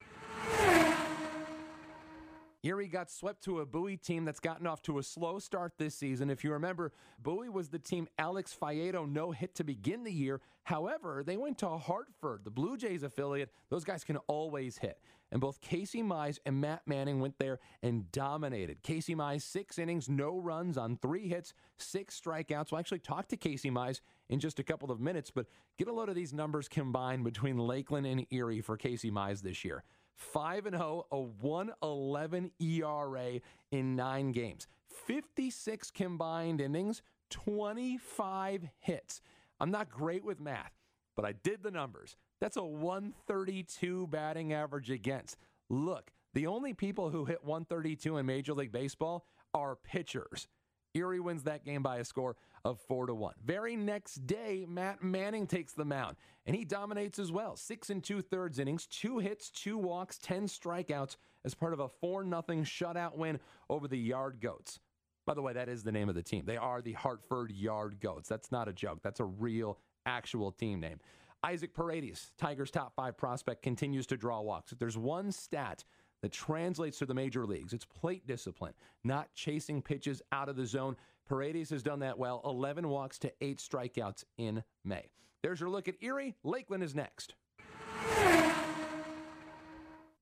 Erie 2.63 2.87
got 2.87 3.11
swept 3.11 3.43
to 3.43 3.59
a 3.59 3.65
Bowie 3.65 3.97
team 3.97 4.25
that's 4.25 4.39
gotten 4.39 4.65
off 4.65 4.81
to 4.83 4.97
a 4.97 5.03
slow 5.03 5.39
start 5.39 5.73
this 5.77 5.95
season. 5.95 6.29
If 6.29 6.43
you 6.43 6.51
remember, 6.51 6.91
Bowie 7.19 7.49
was 7.49 7.69
the 7.69 7.79
team 7.79 8.07
Alex 8.17 8.55
Faedo 8.59 9.09
no 9.09 9.31
hit 9.31 9.55
to 9.55 9.63
begin 9.63 10.03
the 10.03 10.11
year. 10.11 10.41
However, 10.63 11.23
they 11.25 11.37
went 11.37 11.59
to 11.59 11.69
Hartford, 11.69 12.41
the 12.43 12.51
Blue 12.51 12.75
Jays 12.75 13.03
affiliate. 13.03 13.51
Those 13.69 13.83
guys 13.83 14.03
can 14.03 14.17
always 14.27 14.77
hit. 14.77 14.99
And 15.31 15.41
both 15.41 15.61
Casey 15.61 16.01
Mize 16.01 16.39
and 16.45 16.59
Matt 16.61 16.81
Manning 16.85 17.19
went 17.19 17.37
there 17.37 17.59
and 17.83 18.11
dominated. 18.11 18.81
Casey 18.81 19.13
Mize, 19.13 19.41
six 19.41 19.77
innings, 19.77 20.09
no 20.09 20.39
runs 20.39 20.77
on 20.77 20.97
three 20.97 21.27
hits, 21.27 21.53
six 21.77 22.19
strikeouts. 22.19 22.71
We'll 22.71 22.79
actually 22.79 22.99
talk 22.99 23.27
to 23.29 23.37
Casey 23.37 23.69
Mize 23.69 24.01
in 24.29 24.39
just 24.39 24.59
a 24.59 24.63
couple 24.63 24.89
of 24.89 24.99
minutes, 24.99 25.29
but 25.29 25.47
get 25.77 25.89
a 25.89 25.93
load 25.93 26.09
of 26.09 26.15
these 26.15 26.33
numbers 26.33 26.67
combined 26.67 27.23
between 27.23 27.57
Lakeland 27.57 28.07
and 28.07 28.25
Erie 28.31 28.61
for 28.61 28.77
Casey 28.77 29.11
Mize 29.11 29.41
this 29.41 29.63
year. 29.65 29.83
5 30.17 30.65
and 30.65 30.75
0, 30.75 31.05
a 31.11 31.19
111 31.19 32.51
ERA 32.59 33.39
in 33.71 33.95
9 33.95 34.31
games. 34.31 34.67
56 34.89 35.91
combined 35.91 36.59
innings, 36.59 37.01
25 37.29 38.67
hits. 38.79 39.21
I'm 39.59 39.71
not 39.71 39.89
great 39.89 40.25
with 40.25 40.39
math, 40.39 40.73
but 41.15 41.23
I 41.23 41.33
did 41.43 41.63
the 41.63 41.71
numbers. 41.71 42.15
That's 42.41 42.57
a 42.57 42.63
132 42.63 44.07
batting 44.07 44.53
average 44.53 44.89
against. 44.89 45.37
Look, 45.69 46.11
the 46.33 46.47
only 46.47 46.73
people 46.73 47.09
who 47.09 47.25
hit 47.25 47.43
132 47.43 48.17
in 48.17 48.25
Major 48.25 48.53
League 48.53 48.71
Baseball 48.71 49.25
are 49.53 49.75
pitchers. 49.75 50.47
Erie 50.93 51.19
wins 51.19 51.43
that 51.43 51.63
game 51.63 51.83
by 51.83 51.97
a 51.97 52.05
score 52.05 52.35
of 52.67 52.81
4 52.81 53.07
to 53.07 53.15
1. 53.15 53.33
Very 53.45 53.77
next 53.77 54.27
day, 54.27 54.65
Matt 54.67 55.01
Manning 55.01 55.47
takes 55.47 55.71
the 55.71 55.85
mound 55.85 56.17
and 56.45 56.53
he 56.53 56.65
dominates 56.65 57.17
as 57.17 57.31
well. 57.31 57.55
6 57.55 57.89
and 57.89 58.03
2 58.03 58.21
thirds 58.21 58.59
innings, 58.59 58.87
2 58.87 59.19
hits, 59.19 59.49
2 59.51 59.77
walks, 59.77 60.17
10 60.17 60.47
strikeouts 60.47 61.15
as 61.45 61.53
part 61.53 61.71
of 61.71 61.79
a 61.79 61.87
4 61.87 62.25
0 62.25 62.41
shutout 62.63 63.15
win 63.15 63.39
over 63.69 63.87
the 63.87 63.97
Yard 63.97 64.39
Goats. 64.41 64.79
By 65.25 65.33
the 65.33 65.41
way, 65.41 65.53
that 65.53 65.69
is 65.69 65.83
the 65.83 65.93
name 65.93 66.09
of 66.09 66.15
the 66.15 66.23
team. 66.23 66.43
They 66.45 66.57
are 66.57 66.81
the 66.81 66.93
Hartford 66.93 67.51
Yard 67.51 68.01
Goats. 68.01 68.27
That's 68.27 68.51
not 68.51 68.67
a 68.67 68.73
joke. 68.73 68.99
That's 69.01 69.21
a 69.21 69.25
real 69.25 69.79
actual 70.05 70.51
team 70.51 70.81
name. 70.81 70.99
Isaac 71.43 71.73
Paredes, 71.73 72.31
Tigers' 72.37 72.71
top 72.71 72.93
5 72.95 73.15
prospect 73.15 73.61
continues 73.61 74.07
to 74.07 74.17
draw 74.17 74.41
walks. 74.41 74.73
If 74.73 74.79
there's 74.79 74.97
one 74.97 75.31
stat 75.31 75.85
that 76.21 76.31
translates 76.31 76.99
to 76.99 77.05
the 77.05 77.13
major 77.13 77.45
leagues. 77.45 77.73
It's 77.73 77.85
plate 77.85 78.25
discipline, 78.25 78.73
not 79.03 79.33
chasing 79.35 79.81
pitches 79.81 80.21
out 80.31 80.49
of 80.49 80.55
the 80.55 80.65
zone. 80.65 80.95
Paredes 81.27 81.69
has 81.69 81.83
done 81.83 81.99
that 81.99 82.17
well 82.17 82.41
11 82.45 82.87
walks 82.87 83.19
to 83.19 83.31
8 83.41 83.57
strikeouts 83.59 84.23
in 84.37 84.63
May. 84.83 85.11
There's 85.43 85.59
your 85.59 85.69
look 85.69 85.87
at 85.87 85.95
Erie. 86.01 86.35
Lakeland 86.43 86.83
is 86.83 86.95
next. 86.95 87.35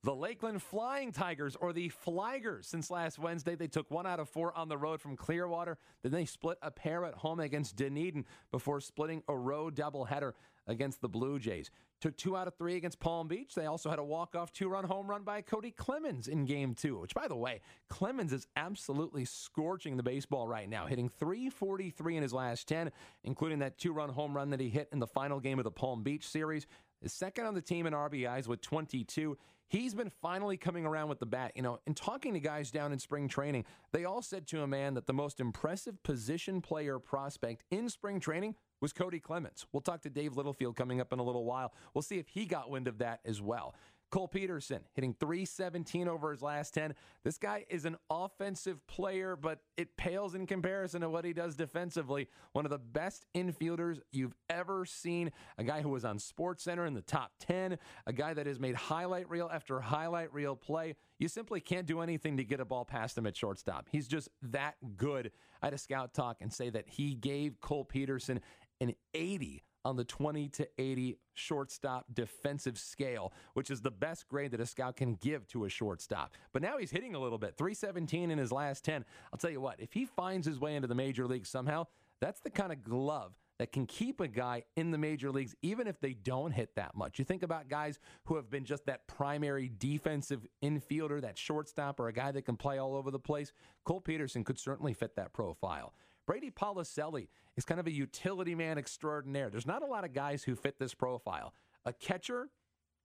The 0.05 0.13
Lakeland 0.13 0.61
Flying 0.61 1.11
Tigers, 1.11 1.55
or 1.55 1.73
the 1.73 1.89
Flygers, 2.05 2.65
since 2.65 2.91
last 2.91 3.17
Wednesday, 3.17 3.55
they 3.55 3.65
took 3.65 3.89
one 3.89 4.05
out 4.05 4.19
of 4.19 4.29
four 4.29 4.55
on 4.55 4.69
the 4.69 4.77
road 4.77 5.01
from 5.01 5.17
Clearwater. 5.17 5.79
Then 6.03 6.11
they 6.11 6.25
split 6.25 6.59
a 6.61 6.69
pair 6.69 7.05
at 7.05 7.15
home 7.15 7.39
against 7.39 7.75
Dunedin 7.75 8.23
before 8.51 8.79
splitting 8.81 9.23
a 9.27 9.35
road 9.35 9.75
doubleheader 9.75 10.33
against 10.67 11.01
the 11.01 11.09
Blue 11.09 11.39
Jays. 11.39 11.71
Took 12.01 12.15
two 12.17 12.37
out 12.37 12.47
of 12.47 12.53
three 12.53 12.75
against 12.75 12.99
Palm 12.99 13.27
Beach. 13.27 13.55
They 13.55 13.65
also 13.65 13.89
had 13.89 13.97
a 13.97 14.03
walk-off 14.03 14.53
two-run 14.53 14.83
home 14.83 15.09
run 15.09 15.23
by 15.23 15.41
Kody 15.41 15.75
Clemens 15.75 16.27
in 16.27 16.45
game 16.45 16.75
two, 16.75 16.99
which, 16.99 17.15
by 17.15 17.27
the 17.27 17.35
way, 17.35 17.61
Clemens 17.89 18.31
is 18.31 18.45
absolutely 18.55 19.25
scorching 19.25 19.97
the 19.97 20.03
baseball 20.03 20.47
right 20.47 20.69
now, 20.69 20.85
hitting 20.85 21.09
343 21.09 22.17
in 22.17 22.21
his 22.21 22.33
last 22.33 22.67
10, 22.67 22.91
including 23.23 23.57
that 23.57 23.79
two-run 23.79 24.09
home 24.09 24.35
run 24.35 24.51
that 24.51 24.59
he 24.59 24.69
hit 24.69 24.87
in 24.91 24.99
the 24.99 25.07
final 25.07 25.39
game 25.39 25.57
of 25.57 25.63
the 25.63 25.71
Palm 25.71 26.03
Beach 26.03 26.27
series. 26.27 26.67
Second 27.07 27.45
on 27.45 27.55
the 27.55 27.61
team 27.61 27.87
in 27.87 27.93
RBIs 27.93 28.47
with 28.47 28.61
22. 28.61 29.37
He's 29.67 29.93
been 29.93 30.11
finally 30.21 30.57
coming 30.57 30.85
around 30.85 31.09
with 31.09 31.19
the 31.19 31.25
bat. 31.25 31.51
You 31.55 31.61
know, 31.61 31.79
and 31.87 31.95
talking 31.95 32.33
to 32.33 32.39
guys 32.39 32.71
down 32.71 32.91
in 32.91 32.99
spring 32.99 33.27
training, 33.27 33.65
they 33.91 34.05
all 34.05 34.21
said 34.21 34.47
to 34.47 34.61
a 34.61 34.67
man 34.67 34.93
that 34.93 35.07
the 35.07 35.13
most 35.13 35.39
impressive 35.39 36.01
position 36.03 36.61
player 36.61 36.99
prospect 36.99 37.63
in 37.71 37.89
spring 37.89 38.19
training 38.19 38.55
was 38.81 38.93
Kody 38.93 39.21
Clemens. 39.21 39.65
We'll 39.71 39.81
talk 39.81 40.01
to 40.01 40.09
Dave 40.09 40.37
Littlefield 40.37 40.75
coming 40.75 41.01
up 41.01 41.11
in 41.13 41.19
a 41.19 41.23
little 41.23 41.45
while. 41.45 41.73
We'll 41.93 42.01
see 42.01 42.19
if 42.19 42.27
he 42.27 42.45
got 42.45 42.69
wind 42.69 42.87
of 42.87 42.99
that 42.99 43.21
as 43.25 43.41
well. 43.41 43.73
Cole 44.15 44.29
Peterson 44.29 44.79
hitting 44.93 45.13
317 45.19 46.07
over 46.07 46.31
his 46.31 46.41
last 46.41 46.73
10. 46.73 46.95
This 47.25 47.37
guy 47.37 47.65
is 47.67 47.83
an 47.83 47.97
offensive 48.09 48.79
player, 48.87 49.35
but 49.35 49.59
it 49.75 49.97
pales 49.97 50.35
in 50.35 50.47
comparison 50.47 51.01
to 51.01 51.09
what 51.09 51.25
he 51.25 51.33
does 51.33 51.57
defensively. 51.57 52.29
One 52.53 52.65
of 52.65 52.71
the 52.71 52.77
best 52.79 53.25
infielders 53.35 53.99
you've 54.13 54.33
ever 54.49 54.85
seen. 54.85 55.33
A 55.57 55.65
guy 55.65 55.81
who 55.81 55.89
was 55.89 56.05
on 56.05 56.17
Sports 56.17 56.63
Center 56.63 56.85
in 56.85 56.93
the 56.93 57.01
top 57.01 57.33
10, 57.41 57.77
a 58.07 58.13
guy 58.13 58.33
that 58.33 58.47
has 58.47 58.57
made 58.57 58.75
highlight 58.75 59.29
reel 59.29 59.49
after 59.51 59.81
highlight 59.81 60.33
reel 60.33 60.55
play. 60.55 60.95
You 61.19 61.27
simply 61.27 61.59
can't 61.59 61.85
do 61.85 61.99
anything 61.99 62.37
to 62.37 62.45
get 62.45 62.61
a 62.61 62.65
ball 62.65 62.85
past 62.85 63.17
him 63.17 63.27
at 63.27 63.35
shortstop. 63.35 63.89
He's 63.91 64.07
just 64.07 64.29
that 64.43 64.75
good. 64.95 65.33
I 65.61 65.65
had 65.65 65.73
a 65.73 65.77
scout 65.77 66.13
talk 66.13 66.37
and 66.39 66.53
say 66.53 66.69
that 66.69 66.87
he 66.87 67.15
gave 67.15 67.59
Cole 67.59 67.83
Peterson 67.83 68.39
an 68.79 68.93
80 69.13 69.61
on 69.85 69.95
the 69.95 70.03
20 70.03 70.49
to 70.49 70.67
80 70.77 71.17
shortstop 71.35 72.05
defensive 72.13 72.77
scale, 72.77 73.31
which 73.53 73.69
is 73.69 73.81
the 73.81 73.91
best 73.91 74.27
grade 74.27 74.51
that 74.51 74.59
a 74.59 74.65
scout 74.65 74.97
can 74.97 75.13
give 75.15 75.47
to 75.49 75.65
a 75.65 75.69
shortstop. 75.69 76.33
But 76.51 76.63
now 76.63 76.77
he's 76.77 76.91
hitting 76.91 77.15
a 77.15 77.19
little 77.19 77.37
bit, 77.37 77.55
317 77.55 78.31
in 78.31 78.37
his 78.37 78.51
last 78.51 78.83
10. 78.83 79.05
I'll 79.31 79.37
tell 79.37 79.51
you 79.51 79.61
what, 79.61 79.79
if 79.79 79.93
he 79.93 80.05
finds 80.05 80.47
his 80.47 80.59
way 80.59 80.75
into 80.75 80.87
the 80.87 80.95
major 80.95 81.27
league 81.27 81.45
somehow, 81.45 81.85
that's 82.19 82.41
the 82.41 82.49
kind 82.49 82.73
of 82.73 82.83
glove 82.83 83.33
that 83.59 83.71
can 83.71 83.85
keep 83.85 84.19
a 84.19 84.27
guy 84.27 84.63
in 84.75 84.91
the 84.91 84.97
major 84.97 85.31
leagues 85.31 85.55
even 85.61 85.87
if 85.87 85.99
they 85.99 86.13
don't 86.13 86.51
hit 86.51 86.75
that 86.75 86.95
much. 86.95 87.19
You 87.19 87.25
think 87.25 87.43
about 87.43 87.69
guys 87.69 87.99
who 88.25 88.35
have 88.35 88.49
been 88.49 88.65
just 88.65 88.85
that 88.87 89.07
primary 89.07 89.71
defensive 89.77 90.45
infielder, 90.63 91.21
that 91.21 91.37
shortstop, 91.37 91.99
or 91.99 92.07
a 92.07 92.13
guy 92.13 92.31
that 92.31 92.43
can 92.43 92.57
play 92.57 92.79
all 92.79 92.95
over 92.95 93.11
the 93.11 93.19
place. 93.19 93.53
Cole 93.85 94.01
Peterson 94.01 94.43
could 94.43 94.59
certainly 94.59 94.93
fit 94.93 95.15
that 95.15 95.31
profile. 95.31 95.93
Brady 96.25 96.51
Policelli 96.51 97.27
is 97.55 97.65
kind 97.65 97.79
of 97.79 97.87
a 97.87 97.91
utility 97.91 98.55
man 98.55 98.77
extraordinaire. 98.77 99.49
There's 99.49 99.67
not 99.67 99.83
a 99.83 99.87
lot 99.87 100.03
of 100.03 100.13
guys 100.13 100.43
who 100.43 100.55
fit 100.55 100.79
this 100.79 100.93
profile 100.93 101.53
a 101.85 101.93
catcher, 101.93 102.49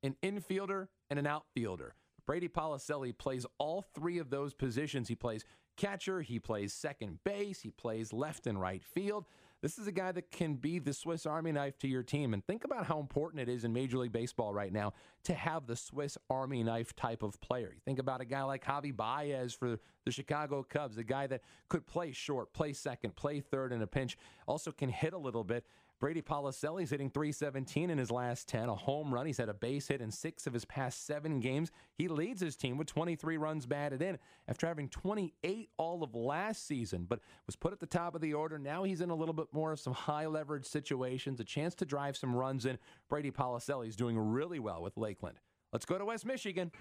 an 0.03 0.17
infielder, 0.23 0.89
and 1.11 1.19
an 1.19 1.27
outfielder. 1.27 1.95
Brady 2.27 2.49
Policelli 2.49 3.17
plays 3.17 3.45
all 3.59 3.83
three 3.95 4.19
of 4.19 4.31
those 4.31 4.55
positions. 4.55 5.09
He 5.09 5.15
plays 5.15 5.45
catcher, 5.77 6.23
he 6.23 6.39
plays 6.39 6.73
second 6.73 7.19
base, 7.25 7.61
he 7.61 7.71
plays 7.71 8.13
left 8.13 8.47
and 8.47 8.61
right 8.61 8.83
field. 8.85 9.27
This 9.63 9.79
is 9.79 9.87
a 9.87 9.93
guy 9.93 10.11
that 10.13 10.31
can 10.31 10.55
be 10.55 10.79
the 10.79 10.95
Swiss 10.95 11.27
Army 11.27 11.53
knife 11.53 11.79
to 11.81 11.89
your 11.89 12.03
team. 12.03 12.33
And 12.33 12.43
think 12.47 12.65
about 12.65 12.87
how 12.87 12.99
important 12.99 13.43
it 13.43 13.49
is 13.49 13.65
in 13.65 13.75
Major 13.75 13.99
League 13.99 14.13
Baseball 14.13 14.55
right 14.55 14.73
now 14.73 14.95
to 15.25 15.35
have 15.35 15.67
the 15.67 15.77
Swiss 15.77 16.17
Army 16.31 16.63
knife 16.63 16.97
type 16.97 17.23
of 17.23 17.39
player. 17.43 17.71
You 17.75 17.81
think 17.85 17.99
about 17.99 18.23
a 18.23 18.25
guy 18.25 18.43
like 18.43 18.65
Javi 18.65 18.97
Baez 18.97 19.53
for 19.53 19.79
the 20.07 20.11
Chicago 20.11 20.63
Cubs, 20.63 20.97
a 20.97 21.05
guy 21.05 21.27
that 21.27 21.43
could 21.69 21.87
play 21.87 22.13
short, 22.13 22.55
play 22.55 22.73
second, 22.73 23.17
play 23.17 23.41
third 23.41 23.73
in 23.73 23.83
a 23.83 23.87
pinch, 23.87 24.17
also 24.49 24.73
can 24.73 24.89
hit 24.89 25.13
a 25.13 25.19
little 25.19 25.45
bit. 25.45 25.67
Brady 26.01 26.23
Policelli's 26.23 26.89
hitting 26.89 27.11
317 27.11 27.91
in 27.91 27.99
his 27.99 28.11
last 28.11 28.49
10, 28.49 28.71
a 28.71 28.75
home 28.75 29.13
run. 29.13 29.27
He's 29.27 29.37
had 29.37 29.51
a 29.51 29.55
base 29.55 29.87
hit 29.89 30.01
in 30.01 30.11
six 30.11 30.47
of 30.47 30.55
his 30.55 30.65
past 30.65 31.07
seven 31.07 31.41
games. 31.41 31.71
He 31.95 32.09
leads 32.09 32.41
his 32.41 32.57
team 32.57 32.79
with 32.79 32.87
23 32.87 33.37
runs 33.37 33.67
batted 33.67 34.01
in 34.01 34.19
after 34.49 34.67
having 34.67 34.89
28 34.89 35.69
all 35.77 36.03
of 36.03 36.15
last 36.15 36.67
season, 36.67 37.05
but 37.07 37.21
was 37.47 37.55
put 37.55 37.75
at 37.75 37.81
the 37.81 37.87
top 37.87 38.15
of 38.15 38.23
the 38.23 38.33
order. 38.33 38.59
Now 38.59 38.83
he's 38.83 39.03
in 39.03 39.11
a 39.11 39.15
little 39.15 39.35
bit 39.35 39.49
more 39.53 39.73
of 39.73 39.81
some 39.81 39.93
high 39.93 40.27
leverage 40.27 40.65
situations, 40.65 41.39
a 41.39 41.45
chance 41.45 41.75
to 41.77 41.85
drive 41.85 42.17
some 42.17 42.35
runs 42.35 42.65
in. 42.65 42.79
Brady 43.11 43.31
Policelli's 43.31 43.95
doing 43.95 44.19
really 44.19 44.59
well 44.59 44.83
with 44.83 44.97
Lakeland. 44.97 45.39
Let's 45.71 45.85
go 45.85 45.99
to 45.99 46.07
West 46.07 46.25
Michigan. 46.25 46.73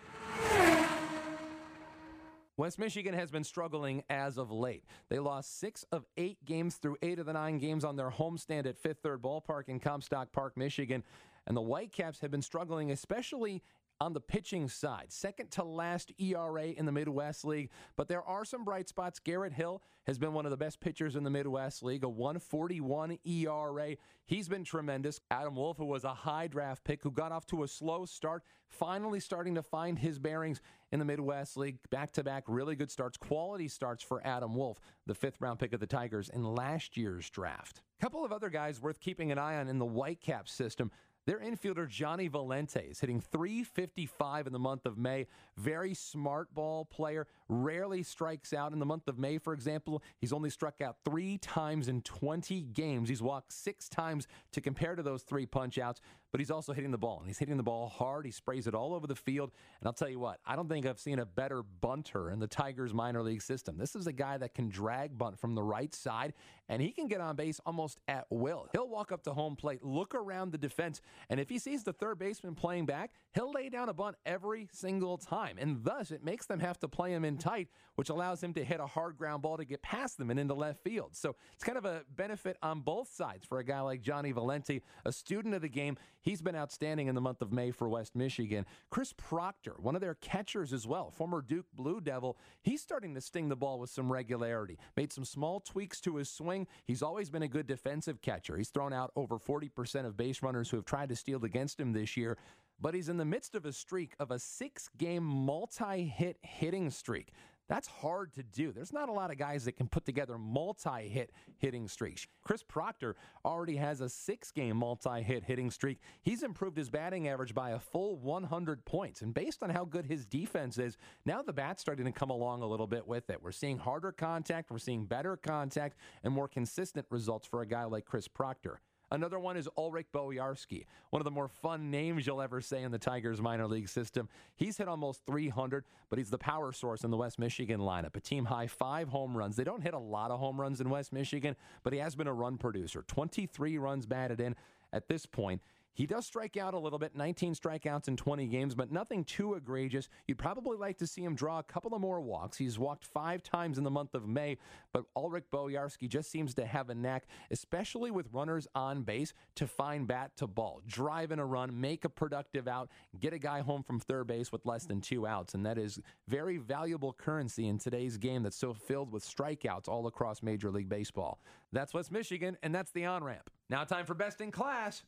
West 2.60 2.78
Michigan 2.78 3.14
has 3.14 3.32
been 3.32 3.46
struggling 3.46 4.04
as 4.10 4.38
of 4.38 4.52
late. 4.52 4.84
They 5.08 5.18
lost 5.18 5.62
six 5.62 5.86
of 5.94 6.06
eight 6.18 6.44
games 6.44 6.76
through 6.76 6.98
eight 7.02 7.18
of 7.18 7.26
the 7.26 7.32
nine 7.32 7.58
games 7.58 7.86
on 7.86 7.96
their 7.96 8.10
homestand 8.10 8.66
at 8.66 8.78
Fifth 8.78 8.98
Third 9.02 9.22
Ballpark 9.22 9.70
in 9.70 9.80
Comstock 9.80 10.34
Park, 10.34 10.58
Michigan. 10.58 11.02
And 11.48 11.56
the 11.56 11.62
Whitecaps 11.62 12.20
have 12.20 12.32
been 12.32 12.42
struggling, 12.42 12.92
especially 12.92 13.64
on 14.02 14.14
the 14.14 14.22
pitching 14.22 14.70
side. 14.70 15.08
Second 15.10 15.52
to 15.52 15.64
last 15.64 16.12
ERA 16.18 16.68
in 16.68 16.86
the 16.86 16.92
Midwest 16.92 17.44
League, 17.44 17.70
but 17.96 18.08
there 18.08 18.24
are 18.24 18.46
some 18.46 18.64
bright 18.64 18.88
spots. 18.88 19.20
Garrett 19.20 19.54
Hill 19.54 19.82
has 20.08 20.18
been 20.18 20.34
one 20.34 20.46
of 20.46 20.52
the 20.52 20.58
best 20.58 20.80
pitchers 20.80 21.16
in 21.16 21.24
the 21.24 21.30
Midwest 21.30 21.84
League, 21.84 22.04
a 22.04 22.10
141 22.10 23.18
ERA. 23.26 23.96
He's 24.26 24.48
been 24.48 24.64
tremendous. 24.64 25.20
Adam 25.30 25.56
Wolf, 25.56 25.78
who 25.78 25.86
was 25.86 26.06
a 26.06 26.14
high 26.14 26.48
draft 26.48 26.84
pick, 26.84 27.04
who 27.04 27.12
got 27.12 27.32
off 27.32 27.46
to 27.48 27.64
a 27.64 27.68
slow 27.68 28.06
start, 28.06 28.44
finally 28.70 29.20
starting 29.20 29.56
to 29.56 29.64
find 29.64 30.00
his 30.00 30.18
bearings 30.18 30.62
in 30.92 31.00
the 31.00 31.06
Midwest 31.06 31.58
League. 31.58 31.80
Back 31.90 32.14
to 32.14 32.24
back, 32.24 32.46
really 32.48 32.76
good 32.76 32.92
starts, 32.92 33.18
quality 33.18 33.68
starts 33.68 34.02
for 34.02 34.26
Adam 34.26 34.56
Wolf, 34.56 34.80
the 35.06 35.16
fifth 35.16 35.42
round 35.42 35.60
pick 35.60 35.74
of 35.74 35.80
the 35.80 35.88
Tigers 35.88 36.30
in 36.30 36.44
last 36.44 36.96
year's 36.96 37.30
draft. 37.30 37.82
Couple 38.00 38.24
of 38.24 38.32
other 38.32 38.50
guys 38.50 38.82
worth 38.82 39.02
keeping 39.02 39.30
an 39.30 39.38
eye 39.38 39.58
on 39.58 39.68
in 39.68 39.78
the 39.78 39.86
Whitecap 39.86 40.48
system. 40.48 40.90
Their 41.30 41.42
infielder, 41.42 41.88
Johnny 41.88 42.28
Valente, 42.28 42.90
is 42.90 43.02
hitting 43.02 43.22
355 43.22 44.48
in 44.48 44.52
the 44.52 44.58
month 44.58 44.88
of 44.88 44.98
May. 44.98 45.28
Very 45.58 45.94
smart 45.94 46.52
ball 46.56 46.86
player. 46.86 47.28
Rarely 47.48 48.02
strikes 48.02 48.52
out. 48.52 48.74
In 48.74 48.80
the 48.80 48.86
month 48.88 49.08
of 49.08 49.20
May, 49.20 49.38
for 49.38 49.54
example, 49.54 50.02
he's 50.18 50.34
only 50.34 50.50
struck 50.50 50.82
out 50.82 50.98
three 51.06 51.38
times 51.38 51.88
in 51.88 52.02
20 52.02 52.62
games. 52.74 53.10
He's 53.10 53.22
walked 53.22 53.54
six 53.54 53.88
times 53.88 54.28
to 54.54 54.60
compare 54.60 54.96
to 54.96 55.04
those 55.04 55.22
three 55.22 55.46
punch 55.46 55.78
outs, 55.78 56.02
but 56.32 56.40
he's 56.42 56.50
also 56.50 56.74
hitting 56.74 56.90
the 56.90 56.98
ball. 56.98 57.20
And 57.20 57.28
he's 57.28 57.38
hitting 57.38 57.58
the 57.58 57.64
ball 57.64 57.90
hard. 57.90 58.26
He 58.26 58.32
sprays 58.32 58.66
it 58.66 58.74
all 58.74 58.96
over 58.96 59.06
the 59.06 59.16
field. 59.16 59.52
And 59.80 59.88
I'll 59.88 59.94
tell 59.94 60.10
you 60.10 60.20
what, 60.20 60.40
I 60.48 60.56
don't 60.56 60.68
think 60.68 60.88
I've 60.88 61.00
seen 61.00 61.20
a 61.20 61.26
better 61.28 61.62
bunter 61.62 62.32
in 62.32 62.40
the 62.40 62.48
Tigers 62.48 62.92
minor 62.92 63.22
league 63.22 63.44
system. 63.44 63.78
This 63.78 63.96
is 63.96 64.08
a 64.08 64.14
guy 64.14 64.38
that 64.40 64.56
can 64.56 64.70
drag 64.70 65.16
bunt 65.16 65.40
from 65.40 65.54
the 65.54 65.64
right 65.64 65.94
side, 65.94 66.34
and 66.70 66.82
he 66.82 66.90
can 66.90 67.08
get 67.08 67.22
on 67.22 67.36
base 67.36 67.60
almost 67.68 68.00
at 68.08 68.26
will. 68.32 68.68
He'll 68.72 68.90
walk 68.90 69.12
up 69.12 69.24
to 69.24 69.34
home 69.34 69.56
plate, 69.56 69.84
look 69.84 70.16
around 70.16 70.52
the 70.52 70.58
defense, 70.58 71.02
and 71.30 71.40
if 71.40 71.50
he 71.50 71.60
sees 71.60 71.84
the 71.84 71.94
third 71.94 72.20
baseman 72.20 72.56
playing 72.56 72.86
back, 72.86 73.12
he'll 73.34 73.52
lay 73.52 73.70
down 73.70 73.90
a 73.90 73.94
bunt 73.94 74.16
every 74.26 74.68
single 74.72 75.18
time. 75.18 75.58
And 75.60 75.84
thus, 75.84 76.12
it 76.12 76.24
makes 76.24 76.46
them 76.46 76.60
have 76.60 76.80
to 76.80 76.88
play 76.88 77.12
him 77.12 77.26
in 77.26 77.38
tight, 77.38 77.68
which 77.96 78.10
allows 78.10 78.44
him 78.44 78.54
to 78.54 78.64
hit 78.64 78.80
a 78.80 78.86
hard 78.86 79.18
ground 79.18 79.42
ball 79.42 79.58
to 79.58 79.66
get 79.66 79.82
past 79.82 80.18
them 80.18 80.30
and 80.30 80.40
into 80.40 80.54
left 80.54 80.84
field. 80.84 81.16
So 81.16 81.36
it's 81.54 81.64
kind 81.64 81.78
of 81.78 81.86
a 81.86 82.04
benefit 82.16 82.58
on 82.62 82.82
both 82.82 83.10
sides 83.14 83.46
for 83.46 83.60
a 83.60 83.64
guy 83.64 83.82
like 83.82 84.02
Johnny 84.02 84.34
Valente, 84.34 84.82
a 85.06 85.12
student 85.12 85.54
of 85.54 85.62
the 85.62 85.70
game. 85.70 85.98
He's 86.22 86.42
been 86.42 86.56
outstanding 86.56 87.08
in 87.08 87.16
the 87.16 87.22
month 87.22 87.42
of 87.42 87.52
May 87.52 87.72
for 87.72 87.90
West 87.90 88.16
Michigan. 88.16 88.66
Chris 88.90 89.14
Proctor, 89.14 89.76
one 89.80 89.96
of 89.96 90.02
their 90.02 90.16
catchers 90.16 90.74
as 90.74 90.86
well, 90.86 91.12
former 91.12 91.42
Duke 91.42 91.68
Blue 91.74 92.02
Devil, 92.02 92.38
he's 92.62 92.82
starting 92.82 93.14
to 93.16 93.22
sting 93.22 93.50
the 93.50 93.56
ball 93.56 93.80
with 93.80 93.90
some 93.90 94.12
regularity. 94.12 94.78
Made 94.98 95.14
some 95.14 95.26
small 95.26 95.60
tweaks 95.60 96.02
to 96.02 96.18
his 96.18 96.30
swing. 96.30 96.68
He's 96.86 97.02
always 97.02 97.30
been 97.30 97.44
a 97.44 97.48
good 97.48 97.68
defensive 97.68 98.22
catcher. 98.22 98.58
He's 98.58 98.70
thrown 98.70 98.94
out 98.94 99.12
over 99.16 99.38
40% 99.38 100.06
of 100.06 100.18
base 100.18 100.42
runners 100.42 100.70
who 100.70 100.78
have 100.78 100.86
tried 100.86 101.09
to 101.10 101.16
steal 101.16 101.44
against 101.44 101.80
him 101.80 101.94
this 101.94 102.16
year, 102.16 102.38
but 102.80 102.94
he's 102.94 103.10
in 103.10 103.18
the 103.18 103.26
midst 103.26 103.56
of 103.56 103.66
a 103.66 103.74
streak 103.74 104.14
of 104.20 104.32
a 104.32 104.40
six 104.40 104.90
game 104.98 105.24
multi 105.24 106.06
hit 106.06 106.38
hitting 106.42 106.90
streak. 106.90 107.32
That's 107.70 107.88
hard 107.88 108.34
to 108.34 108.42
do. 108.42 108.72
There's 108.72 108.92
not 108.92 109.10
a 109.10 109.12
lot 109.12 109.30
of 109.30 109.38
guys 109.38 109.66
that 109.66 109.74
can 109.74 109.88
put 109.88 110.04
together 110.04 110.40
multi 110.40 111.08
hit 111.08 111.32
hitting 111.60 111.88
streaks. 111.88 112.26
Chris 112.44 112.64
Proctor 112.64 113.16
already 113.46 113.76
has 113.76 114.02
a 114.02 114.10
six 114.10 114.52
game 114.52 114.78
multi 114.78 115.22
hit 115.22 115.44
hitting 115.44 115.70
streak. 115.70 116.00
He's 116.24 116.42
improved 116.42 116.78
his 116.78 116.90
batting 116.90 117.28
average 117.28 117.54
by 117.54 117.70
a 117.72 117.80
full 117.80 118.18
100 118.18 118.86
points. 118.86 119.22
And 119.22 119.36
based 119.36 119.62
on 119.62 119.70
how 119.70 119.86
good 119.86 120.08
his 120.08 120.26
defense 120.26 120.80
is, 120.80 120.98
now 121.26 121.44
the 121.44 121.54
bat's 121.54 121.82
starting 121.82 122.06
to 122.06 122.12
come 122.12 122.32
along 122.32 122.64
a 122.64 122.68
little 122.68 122.88
bit 122.88 123.08
with 123.08 123.30
it. 123.30 123.42
We're 123.42 123.52
seeing 123.52 123.78
harder 123.78 124.12
contact, 124.12 124.72
we're 124.72 124.80
seeing 124.80 125.06
better 125.06 125.38
contact, 125.38 125.96
and 126.24 126.34
more 126.34 126.48
consistent 126.48 127.06
results 127.12 127.46
for 127.46 127.62
a 127.62 127.68
guy 127.68 127.84
like 127.84 128.06
Chris 128.06 128.28
Proctor. 128.28 128.82
Another 129.12 129.40
one 129.40 129.58
is 129.58 129.68
Ulrich 129.78 130.08
Bojarski, 130.14 130.86
one 131.10 131.20
of 131.20 131.24
the 131.24 131.32
more 131.32 131.48
fun 131.48 131.90
names 131.90 132.28
you'll 132.28 132.42
ever 132.42 132.62
say 132.62 132.84
in 132.84 132.92
the 132.92 133.00
Tigers 133.00 133.42
minor 133.42 133.68
league 133.68 133.90
system. 133.90 134.30
He's 134.56 134.78
hit 134.78 134.88
almost 134.88 135.26
300, 135.26 135.84
but 136.10 136.20
he's 136.20 136.30
the 136.30 136.38
power 136.38 136.72
source 136.72 137.04
in 137.04 137.10
the 137.10 137.18
West 137.18 137.40
Michigan 137.40 137.80
lineup. 137.80 138.16
A 138.16 138.20
team 138.20 138.46
high 138.46 138.68
five 138.68 139.10
home 139.10 139.36
runs. 139.36 139.56
They 139.56 139.64
don't 139.64 139.82
hit 139.82 139.94
a 139.94 140.00
lot 140.00 140.30
of 140.32 140.40
home 140.40 140.62
runs 140.62 140.80
in 140.80 140.90
West 140.90 141.12
Michigan, 141.12 141.56
but 141.84 141.94
he 141.94 142.00
has 142.00 142.16
been 142.16 142.28
a 142.28 142.34
run 142.34 142.58
producer. 142.58 143.04
23 143.08 143.78
runs 143.78 144.06
batted 144.06 144.40
in 144.40 144.56
at 144.94 145.08
this 145.08 145.26
point. 145.26 145.62
He 145.94 146.06
does 146.06 146.26
strike 146.26 146.56
out 146.56 146.74
a 146.74 146.80
little 146.80 147.00
bit, 147.00 147.16
19 147.16 147.56
strikeouts 147.56 148.08
in 148.08 148.16
20 148.16 148.48
games, 148.48 148.76
but 148.76 148.92
nothing 148.92 149.24
too 149.24 149.56
egregious. 149.56 150.08
You'd 150.28 150.38
probably 150.38 150.78
like 150.78 150.98
to 151.00 151.08
see 151.08 151.24
him 151.24 151.36
draw 151.36 151.60
a 151.60 151.64
couple 151.64 151.94
of 151.94 152.02
more 152.02 152.22
walks. 152.22 152.58
He's 152.58 152.80
walked 152.80 153.06
five 153.06 153.44
times 153.44 153.78
in 153.78 153.84
the 153.84 153.92
month 153.92 154.16
of 154.16 154.28
May, 154.28 154.58
but 154.94 155.04
Ulrich 155.16 155.46
Bojarski 155.52 156.08
just 156.08 156.32
seems 156.32 156.54
to 156.56 156.66
have 156.66 156.90
a 156.90 156.96
knack, 156.96 157.28
especially 157.52 158.12
with 158.12 158.28
runners 158.32 158.68
on 158.76 159.04
base, 159.04 159.34
to 159.56 159.68
find 159.68 160.08
bat 160.08 160.32
to 160.38 160.48
ball, 160.48 160.82
drive 160.88 161.32
in 161.32 161.40
a 161.40 161.46
run, 161.46 161.80
make 161.80 162.06
a 162.06 162.10
productive 162.10 162.68
out, 162.68 162.90
get 163.20 163.34
a 163.34 163.40
guy 163.40 163.60
home 163.62 163.84
from 163.84 164.00
third 164.00 164.28
base 164.28 164.52
with 164.52 164.66
less 164.66 164.86
than 164.86 165.02
two 165.02 165.28
outs. 165.28 165.54
And 165.54 165.66
that 165.66 165.78
is 165.78 166.00
very 166.28 166.58
valuable 166.58 167.14
currency 167.14 167.68
in 167.68 167.78
today's 167.78 168.18
game 168.18 168.44
that's 168.44 168.58
so 168.58 168.74
filled 168.74 169.12
with 169.12 169.24
strikeouts 169.26 169.88
all 169.88 170.08
across 170.08 170.42
Major 170.42 170.72
League 170.72 170.90
Baseball. 170.90 171.40
That's 171.72 171.94
West 171.94 172.12
Michigan, 172.12 172.58
and 172.64 172.74
that's 172.74 172.92
the 172.92 173.06
on 173.06 173.24
ramp. 173.24 173.50
Now, 173.70 173.84
time 173.84 174.06
for 174.06 174.16
Best 174.16 174.42
in 174.42 174.52
Class. 174.52 175.04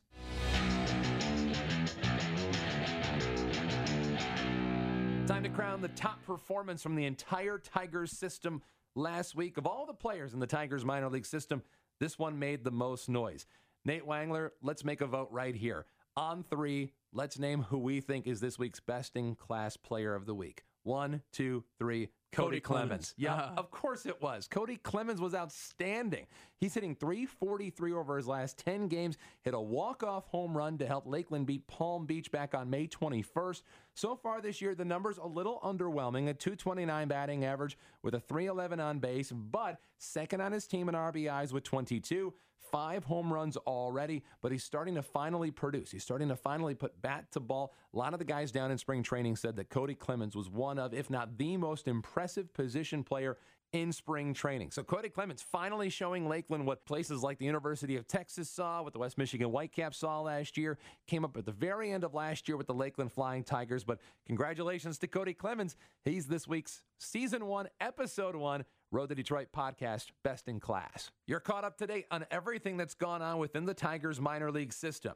Time 5.26 5.42
to 5.42 5.48
crown 5.48 5.80
the 5.80 5.88
top 5.88 6.24
performance 6.26 6.82
from 6.82 6.94
the 6.94 7.04
entire 7.04 7.58
Tigers 7.58 8.12
system 8.12 8.62
last 8.94 9.34
week. 9.34 9.56
Of 9.56 9.66
all 9.66 9.86
the 9.86 9.94
players 9.94 10.34
in 10.34 10.40
the 10.40 10.46
Tigers 10.46 10.84
minor 10.84 11.08
league 11.08 11.26
system, 11.26 11.62
this 12.00 12.18
one 12.18 12.38
made 12.38 12.64
the 12.64 12.70
most 12.70 13.08
noise. 13.08 13.46
Nate 13.84 14.06
Wangler, 14.06 14.50
let's 14.62 14.84
make 14.84 15.00
a 15.00 15.06
vote 15.06 15.28
right 15.30 15.54
here. 15.54 15.86
On 16.16 16.42
three, 16.42 16.92
let's 17.12 17.38
name 17.38 17.62
who 17.62 17.78
we 17.78 18.00
think 18.00 18.26
is 18.26 18.40
this 18.40 18.58
week's 18.58 18.80
best 18.80 19.16
in 19.16 19.34
class 19.34 19.76
player 19.76 20.14
of 20.14 20.26
the 20.26 20.34
week. 20.34 20.64
One, 20.82 21.22
two, 21.32 21.64
three. 21.78 22.08
Kody, 22.32 22.56
Kody 22.56 22.62
Clemens. 22.62 22.88
Clemens. 22.88 23.14
Yeah, 23.18 23.34
Uh. 23.34 23.54
of 23.58 23.70
course 23.70 24.06
it 24.06 24.20
was. 24.22 24.48
Kody 24.48 24.82
Clemens 24.82 25.20
was 25.20 25.34
outstanding. 25.34 26.26
He's 26.56 26.74
hitting 26.74 26.94
343 26.94 27.92
over 27.92 28.16
his 28.16 28.26
last 28.26 28.58
10 28.58 28.88
games, 28.88 29.18
hit 29.42 29.52
a 29.54 29.60
walk-off 29.60 30.26
home 30.28 30.56
run 30.56 30.78
to 30.78 30.86
help 30.86 31.06
Lakeland 31.06 31.46
beat 31.46 31.66
Palm 31.66 32.06
Beach 32.06 32.30
back 32.30 32.54
on 32.54 32.70
May 32.70 32.86
21st. 32.88 33.62
So 33.94 34.16
far 34.16 34.40
this 34.40 34.60
year, 34.62 34.74
the 34.74 34.84
numbers 34.84 35.18
a 35.18 35.26
little 35.26 35.60
underwhelming, 35.62 36.28
a 36.28 36.34
229 36.34 37.08
batting 37.08 37.44
average 37.44 37.76
with 38.02 38.14
a 38.14 38.20
311 38.20 38.80
on 38.80 38.98
base, 38.98 39.30
but 39.32 39.78
second 39.98 40.40
on 40.40 40.52
his 40.52 40.66
team 40.66 40.88
in 40.88 40.94
RBIs 40.94 41.52
with 41.52 41.64
22, 41.64 42.32
five 42.70 43.04
home 43.04 43.32
runs 43.32 43.56
already, 43.56 44.22
but 44.40 44.52
he's 44.52 44.64
starting 44.64 44.94
to 44.94 45.02
finally 45.02 45.50
produce. 45.50 45.90
He's 45.90 46.02
starting 46.02 46.28
to 46.28 46.36
finally 46.36 46.74
put 46.74 47.00
bat 47.02 47.26
to 47.32 47.40
ball. 47.40 47.74
A 47.92 47.98
lot 47.98 48.12
of 48.12 48.18
the 48.18 48.24
guys 48.24 48.52
down 48.52 48.70
in 48.70 48.78
spring 48.78 49.02
training 49.02 49.36
said 49.36 49.56
that 49.56 49.70
Kody 49.70 49.98
Clemens 49.98 50.36
was 50.36 50.48
one 50.48 50.78
of, 50.78 50.94
if 50.94 51.10
not 51.10 51.38
the 51.38 51.56
most 51.56 51.88
impressive 51.88 52.52
position 52.54 53.04
player 53.04 53.36
in 53.72 53.90
spring 53.90 54.34
training. 54.34 54.70
So 54.70 54.82
Kody 54.82 55.10
Clemens 55.10 55.42
finally 55.42 55.88
showing 55.88 56.28
Lakeland 56.28 56.66
what 56.66 56.84
places 56.84 57.22
like 57.22 57.38
the 57.38 57.46
University 57.46 57.96
of 57.96 58.06
Texas 58.06 58.50
saw, 58.50 58.82
what 58.82 58.92
the 58.92 58.98
West 58.98 59.16
Michigan 59.16 59.48
Whitecaps 59.48 59.98
saw 59.98 60.20
last 60.20 60.58
year. 60.58 60.78
Came 61.06 61.24
up 61.24 61.36
at 61.38 61.46
the 61.46 61.52
very 61.52 61.90
end 61.90 62.04
of 62.04 62.12
last 62.12 62.48
year 62.48 62.58
with 62.58 62.66
the 62.66 62.74
Lakeland 62.74 63.12
Flying 63.12 63.42
Tigers. 63.42 63.82
But 63.82 63.98
congratulations 64.26 64.98
to 64.98 65.06
Kody 65.06 65.36
Clemens. 65.36 65.76
He's 66.04 66.26
this 66.26 66.46
week's 66.46 66.82
season 66.98 67.46
one, 67.46 67.68
episode 67.80 68.36
one. 68.36 68.64
Road 68.92 69.08
to 69.08 69.14
Detroit 69.14 69.48
podcast, 69.56 70.08
best 70.22 70.48
in 70.48 70.60
class. 70.60 71.10
You're 71.26 71.40
caught 71.40 71.64
up 71.64 71.78
to 71.78 71.86
date 71.86 72.04
on 72.10 72.26
everything 72.30 72.76
that's 72.76 72.92
gone 72.92 73.22
on 73.22 73.38
within 73.38 73.64
the 73.64 73.72
Tigers 73.72 74.20
minor 74.20 74.50
league 74.50 74.74
system. 74.74 75.14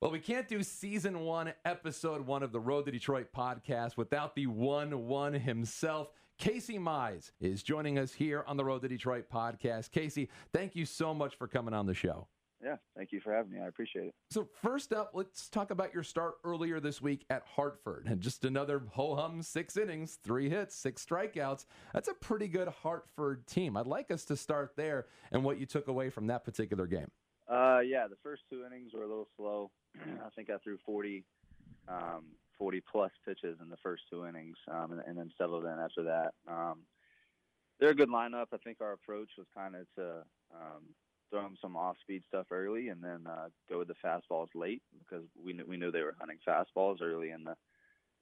Well, 0.00 0.10
we 0.10 0.18
can't 0.18 0.48
do 0.48 0.64
season 0.64 1.20
one, 1.20 1.54
episode 1.64 2.26
one 2.26 2.42
of 2.42 2.50
the 2.50 2.58
Road 2.58 2.84
to 2.86 2.90
Detroit 2.90 3.28
podcast 3.34 3.96
without 3.96 4.34
the 4.34 4.48
one 4.48 5.06
one 5.06 5.34
himself. 5.34 6.08
Casey 6.36 6.80
Mize 6.80 7.30
is 7.40 7.62
joining 7.62 7.96
us 7.96 8.12
here 8.12 8.44
on 8.48 8.56
the 8.56 8.64
Road 8.64 8.82
to 8.82 8.88
Detroit 8.88 9.26
podcast. 9.32 9.92
Casey, 9.92 10.28
thank 10.52 10.74
you 10.74 10.84
so 10.84 11.14
much 11.14 11.36
for 11.36 11.46
coming 11.46 11.72
on 11.72 11.86
the 11.86 11.94
show. 11.94 12.26
Yeah, 12.64 12.76
thank 12.96 13.12
you 13.12 13.20
for 13.20 13.30
having 13.30 13.52
me. 13.52 13.60
I 13.60 13.66
appreciate 13.66 14.06
it. 14.06 14.14
So, 14.30 14.48
first 14.62 14.94
up, 14.94 15.10
let's 15.12 15.50
talk 15.50 15.70
about 15.70 15.92
your 15.92 16.02
start 16.02 16.36
earlier 16.44 16.80
this 16.80 17.02
week 17.02 17.26
at 17.28 17.42
Hartford. 17.54 18.06
And 18.06 18.22
just 18.22 18.46
another 18.46 18.82
ho 18.92 19.14
hum 19.14 19.42
six 19.42 19.76
innings, 19.76 20.18
three 20.24 20.48
hits, 20.48 20.74
six 20.74 21.04
strikeouts. 21.04 21.66
That's 21.92 22.08
a 22.08 22.14
pretty 22.14 22.48
good 22.48 22.68
Hartford 22.68 23.46
team. 23.46 23.76
I'd 23.76 23.86
like 23.86 24.10
us 24.10 24.24
to 24.26 24.36
start 24.36 24.72
there 24.76 25.06
and 25.30 25.44
what 25.44 25.58
you 25.58 25.66
took 25.66 25.88
away 25.88 26.08
from 26.08 26.26
that 26.28 26.42
particular 26.42 26.86
game. 26.86 27.10
Uh, 27.46 27.80
yeah, 27.80 28.06
the 28.08 28.16
first 28.22 28.42
two 28.48 28.64
innings 28.64 28.92
were 28.94 29.02
a 29.02 29.08
little 29.08 29.28
slow. 29.36 29.70
I 30.02 30.30
think 30.34 30.48
I 30.48 30.56
threw 30.64 30.78
40, 30.86 31.22
um, 31.88 32.24
40 32.58 32.82
plus 32.90 33.10
pitches 33.26 33.58
in 33.60 33.68
the 33.68 33.76
first 33.82 34.04
two 34.10 34.26
innings, 34.26 34.56
um, 34.72 34.92
and, 34.92 35.02
and 35.06 35.18
then 35.18 35.30
settled 35.36 35.64
in 35.64 35.78
after 35.78 36.04
that. 36.04 36.32
Um, 36.48 36.80
they're 37.78 37.90
a 37.90 37.94
good 37.94 38.08
lineup. 38.08 38.46
I 38.54 38.56
think 38.64 38.78
our 38.80 38.92
approach 38.92 39.28
was 39.36 39.46
kind 39.54 39.74
of 39.74 39.86
to 39.96 40.22
um, 40.54 40.84
throw 41.34 41.42
them 41.42 41.56
some 41.60 41.76
off-speed 41.76 42.22
stuff 42.28 42.46
early, 42.52 42.88
and 42.88 43.02
then 43.02 43.26
uh, 43.28 43.48
go 43.68 43.80
with 43.80 43.88
the 43.88 43.94
fastballs 44.04 44.48
late 44.54 44.82
because 45.00 45.24
we 45.44 45.52
knew 45.52 45.64
we 45.68 45.76
knew 45.76 45.90
they 45.90 46.02
were 46.02 46.14
hunting 46.18 46.38
fastballs 46.46 47.02
early 47.02 47.30
in 47.30 47.42
the 47.42 47.56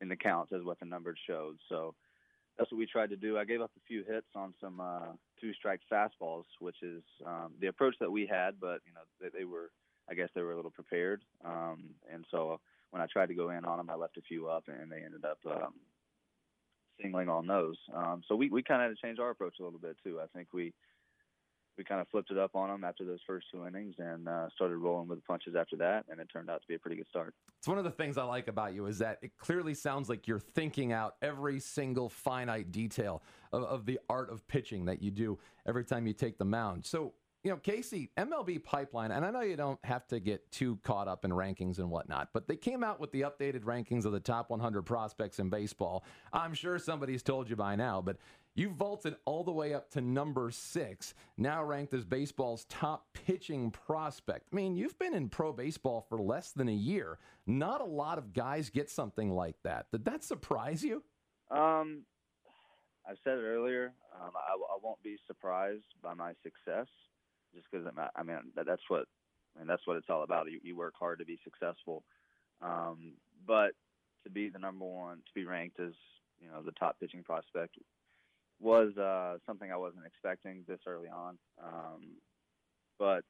in 0.01 0.09
the 0.09 0.17
counts, 0.17 0.53
as 0.53 0.63
what 0.65 0.81
the 0.81 0.87
numbers 0.87 1.19
showed. 1.27 1.59
So 1.69 1.95
that's 2.57 2.73
what 2.73 2.79
we 2.79 2.87
tried 2.87 3.11
to 3.11 3.17
do. 3.17 3.37
I 3.37 3.45
gave 3.45 3.61
up 3.61 3.71
a 3.77 3.87
few 3.87 4.03
hits 4.03 4.27
on 4.35 4.55
some 4.61 4.81
uh, 4.81 5.13
two-strike 5.41 5.81
fastballs, 5.93 6.45
which 6.59 6.83
is 6.83 7.03
um, 7.27 7.53
the 7.61 7.67
approach 7.67 7.95
that 8.01 8.11
we 8.11 8.27
had, 8.27 8.59
but 8.59 8.81
you 8.87 8.95
know 8.95 9.03
they, 9.21 9.41
they 9.41 9.45
were, 9.45 9.71
I 10.11 10.15
guess 10.15 10.29
they 10.35 10.43
were 10.43 10.53
a 10.53 10.57
little 10.57 10.71
prepared, 10.71 11.21
um, 11.45 11.91
and 12.11 12.25
so 12.31 12.61
when 12.93 13.03
I 13.03 13.07
tried 13.07 13.29
to 13.29 13.35
go 13.35 13.51
in 13.51 13.67
on 13.67 13.77
them, 13.77 13.91
I 13.91 13.95
left 13.95 14.17
a 14.17 14.23
few 14.23 14.49
up, 14.49 14.65
and 14.69 14.91
they 14.91 15.03
ended 15.05 15.25
up 15.25 15.39
um, 15.47 15.75
singling 17.01 17.29
on 17.29 17.47
those. 17.47 17.77
Um, 17.95 18.23
so 18.27 18.37
we 18.37 18.49
we 18.49 18.63
kind 18.63 18.83
of 18.83 18.89
had 18.89 18.97
to 18.97 19.07
change 19.07 19.19
our 19.19 19.31
approach 19.31 19.57
a 19.61 19.65
little 19.65 19.79
bit 19.79 19.97
too. 20.03 20.19
I 20.19 20.27
think 20.35 20.49
we 20.55 20.73
we 21.77 21.85
kind 21.85 22.01
of 22.01 22.09
flipped 22.09 22.31
it 22.31 22.39
up 22.39 22.55
on 22.55 22.69
them 22.69 22.85
after 22.85 23.05
those 23.05 23.21
first 23.27 23.47
two 23.51 23.67
innings 23.67 23.95
and 23.99 24.29
uh, 24.29 24.49
started 24.55 24.77
rolling 24.77 25.09
with 25.09 25.19
the 25.19 25.25
punches 25.25 25.55
after 25.57 25.77
that, 25.77 26.05
and 26.11 26.21
it 26.21 26.29
turned 26.33 26.51
out 26.51 26.61
to 26.61 26.69
be 26.69 26.75
a 26.75 26.79
pretty 26.79 26.97
good 26.97 27.09
start. 27.09 27.35
It's 27.59 27.69
one 27.69 27.79
of 27.79 27.85
the 27.85 27.91
things 27.91 28.19
I 28.19 28.25
like 28.25 28.49
about 28.49 28.75
you 28.75 28.87
is 28.87 28.99
that 28.99 29.19
it 29.23 29.33
clearly 29.39 29.75
sounds 29.75 30.09
like 30.09 30.27
you're 30.27 30.39
thinking 30.39 30.93
out 30.93 31.17
every 31.23 31.61
single 31.61 32.09
finite 32.09 32.73
detail 32.73 33.23
of, 33.53 33.63
of 33.65 33.87
the 33.87 33.99
art 34.09 34.31
of 34.31 34.47
pitching 34.49 34.85
that 34.87 35.03
you 35.03 35.11
do 35.11 35.39
every 35.67 35.85
time 35.85 36.07
you 36.07 36.13
take 36.13 36.39
the 36.39 36.45
mound. 36.45 36.85
So, 36.85 37.15
you 37.45 37.51
know, 37.51 37.57
Casey, 37.57 38.11
MLB 38.17 38.63
Pipeline, 38.63 39.11
and 39.11 39.25
I 39.25 39.31
know 39.31 39.41
you 39.41 39.57
don't 39.57 39.81
have 39.85 40.07
to 40.09 40.21
get 40.21 40.49
too 40.53 40.79
caught 40.85 41.09
up 41.09 41.25
in 41.25 41.33
rankings 41.33 41.79
and 41.79 41.91
whatnot, 41.91 42.29
but 42.33 42.47
they 42.47 42.57
came 42.57 42.85
out 42.85 43.01
with 43.01 43.11
the 43.11 43.23
updated 43.23 43.63
rankings 43.63 44.05
of 44.05 44.13
the 44.13 44.21
top 44.21 44.51
100 44.51 44.83
prospects 44.83 45.41
in 45.41 45.49
baseball. 45.49 46.05
I'm 46.33 46.55
sure 46.55 46.79
somebody's 46.79 47.23
told 47.23 47.51
you 47.51 47.57
by 47.57 47.75
now, 47.75 48.01
but 48.01 48.17
you 48.55 48.71
vaulted 48.71 49.17
all 49.25 49.45
the 49.45 49.53
way 49.53 49.73
up 49.73 49.91
to 49.91 50.01
number 50.01 50.51
six, 50.51 51.15
now 51.37 51.63
ranked 51.65 51.95
as 51.95 52.05
baseball's 52.05 52.65
top 52.67 53.07
pitching 53.15 53.71
prospect. 53.71 54.49
I 54.53 54.57
mean, 54.57 54.77
you've 54.77 54.99
been 54.99 55.15
in 55.15 55.29
pro 55.29 55.53
baseball 55.53 56.05
for 56.09 56.19
less 56.19 56.53
than 56.53 56.69
a 56.69 56.73
year. 56.73 57.19
Not 57.47 57.81
a 57.81 57.85
lot 57.87 58.19
of 58.19 58.33
guys 58.33 58.71
get 58.71 58.91
something 58.91 59.31
like 59.31 59.57
that. 59.65 59.87
Did 59.91 60.05
that 60.05 60.23
surprise 60.23 60.85
you? 60.85 61.03
Um, 61.51 62.05
I 63.07 63.15
said 63.25 63.39
it 63.39 63.43
earlier. 63.43 63.95
Um, 64.21 64.31
I, 64.35 64.55
I 64.55 64.79
won't 64.83 65.03
be 65.03 65.17
surprised 65.27 65.85
by 66.03 66.15
my 66.15 66.33
success, 66.43 66.87
just 67.55 67.67
because 67.71 67.87
I 68.15 68.23
mean 68.23 68.37
that, 68.55 68.67
that's 68.67 68.83
what 68.89 69.07
I 69.57 69.61
mean 69.61 69.69
that's 69.69 69.87
what 69.87 69.97
it's 69.97 70.09
all 70.11 70.23
about. 70.23 70.51
You, 70.51 70.61
you 70.63 70.77
work 70.77 70.95
hard 70.99 71.19
to 71.19 71.25
be 71.25 71.39
successful, 71.43 72.05
um, 72.61 73.15
but 73.47 73.73
to 74.25 74.31
be 74.31 74.51
the 74.51 74.59
number 74.59 74.85
one, 74.85 75.17
to 75.17 75.33
be 75.35 75.45
ranked 75.45 75.81
as 75.81 75.93
you 76.41 76.49
know 76.49 76.63
the 76.63 76.73
top 76.73 77.01
pitching 77.01 77.25
prospect 77.25 77.77
was 78.63 78.97
uh, 78.97 79.39
something 79.47 79.71
I 79.71 79.77
wasn't 79.77 80.07
expecting 80.07 80.65
this 80.69 80.81
early 80.87 81.09
on. 81.09 81.39
Um, 81.63 82.17
but 82.99 83.25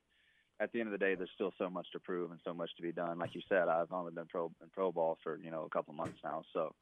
at 0.61 0.71
the 0.73 0.81
end 0.81 0.89
of 0.89 0.93
the 0.93 1.05
day, 1.05 1.15
there's 1.15 1.31
still 1.35 1.53
so 1.59 1.69
much 1.69 1.87
to 1.93 2.01
prove 2.01 2.31
and 2.31 2.41
so 2.45 2.55
much 2.55 2.71
to 2.77 2.83
be 2.83 2.93
done. 2.93 3.19
Like 3.19 3.35
you 3.35 3.41
said, 3.49 3.69
I've 3.69 3.93
only 3.93 4.13
been 4.13 4.27
pro 4.27 4.47
in 4.63 4.69
pro 4.73 4.93
ball 4.93 5.19
for 5.23 5.39
you 5.39 5.51
know 5.51 5.65
a 5.65 5.71
couple 5.71 5.95
months 5.95 6.19
now, 6.23 6.43
so 6.53 6.75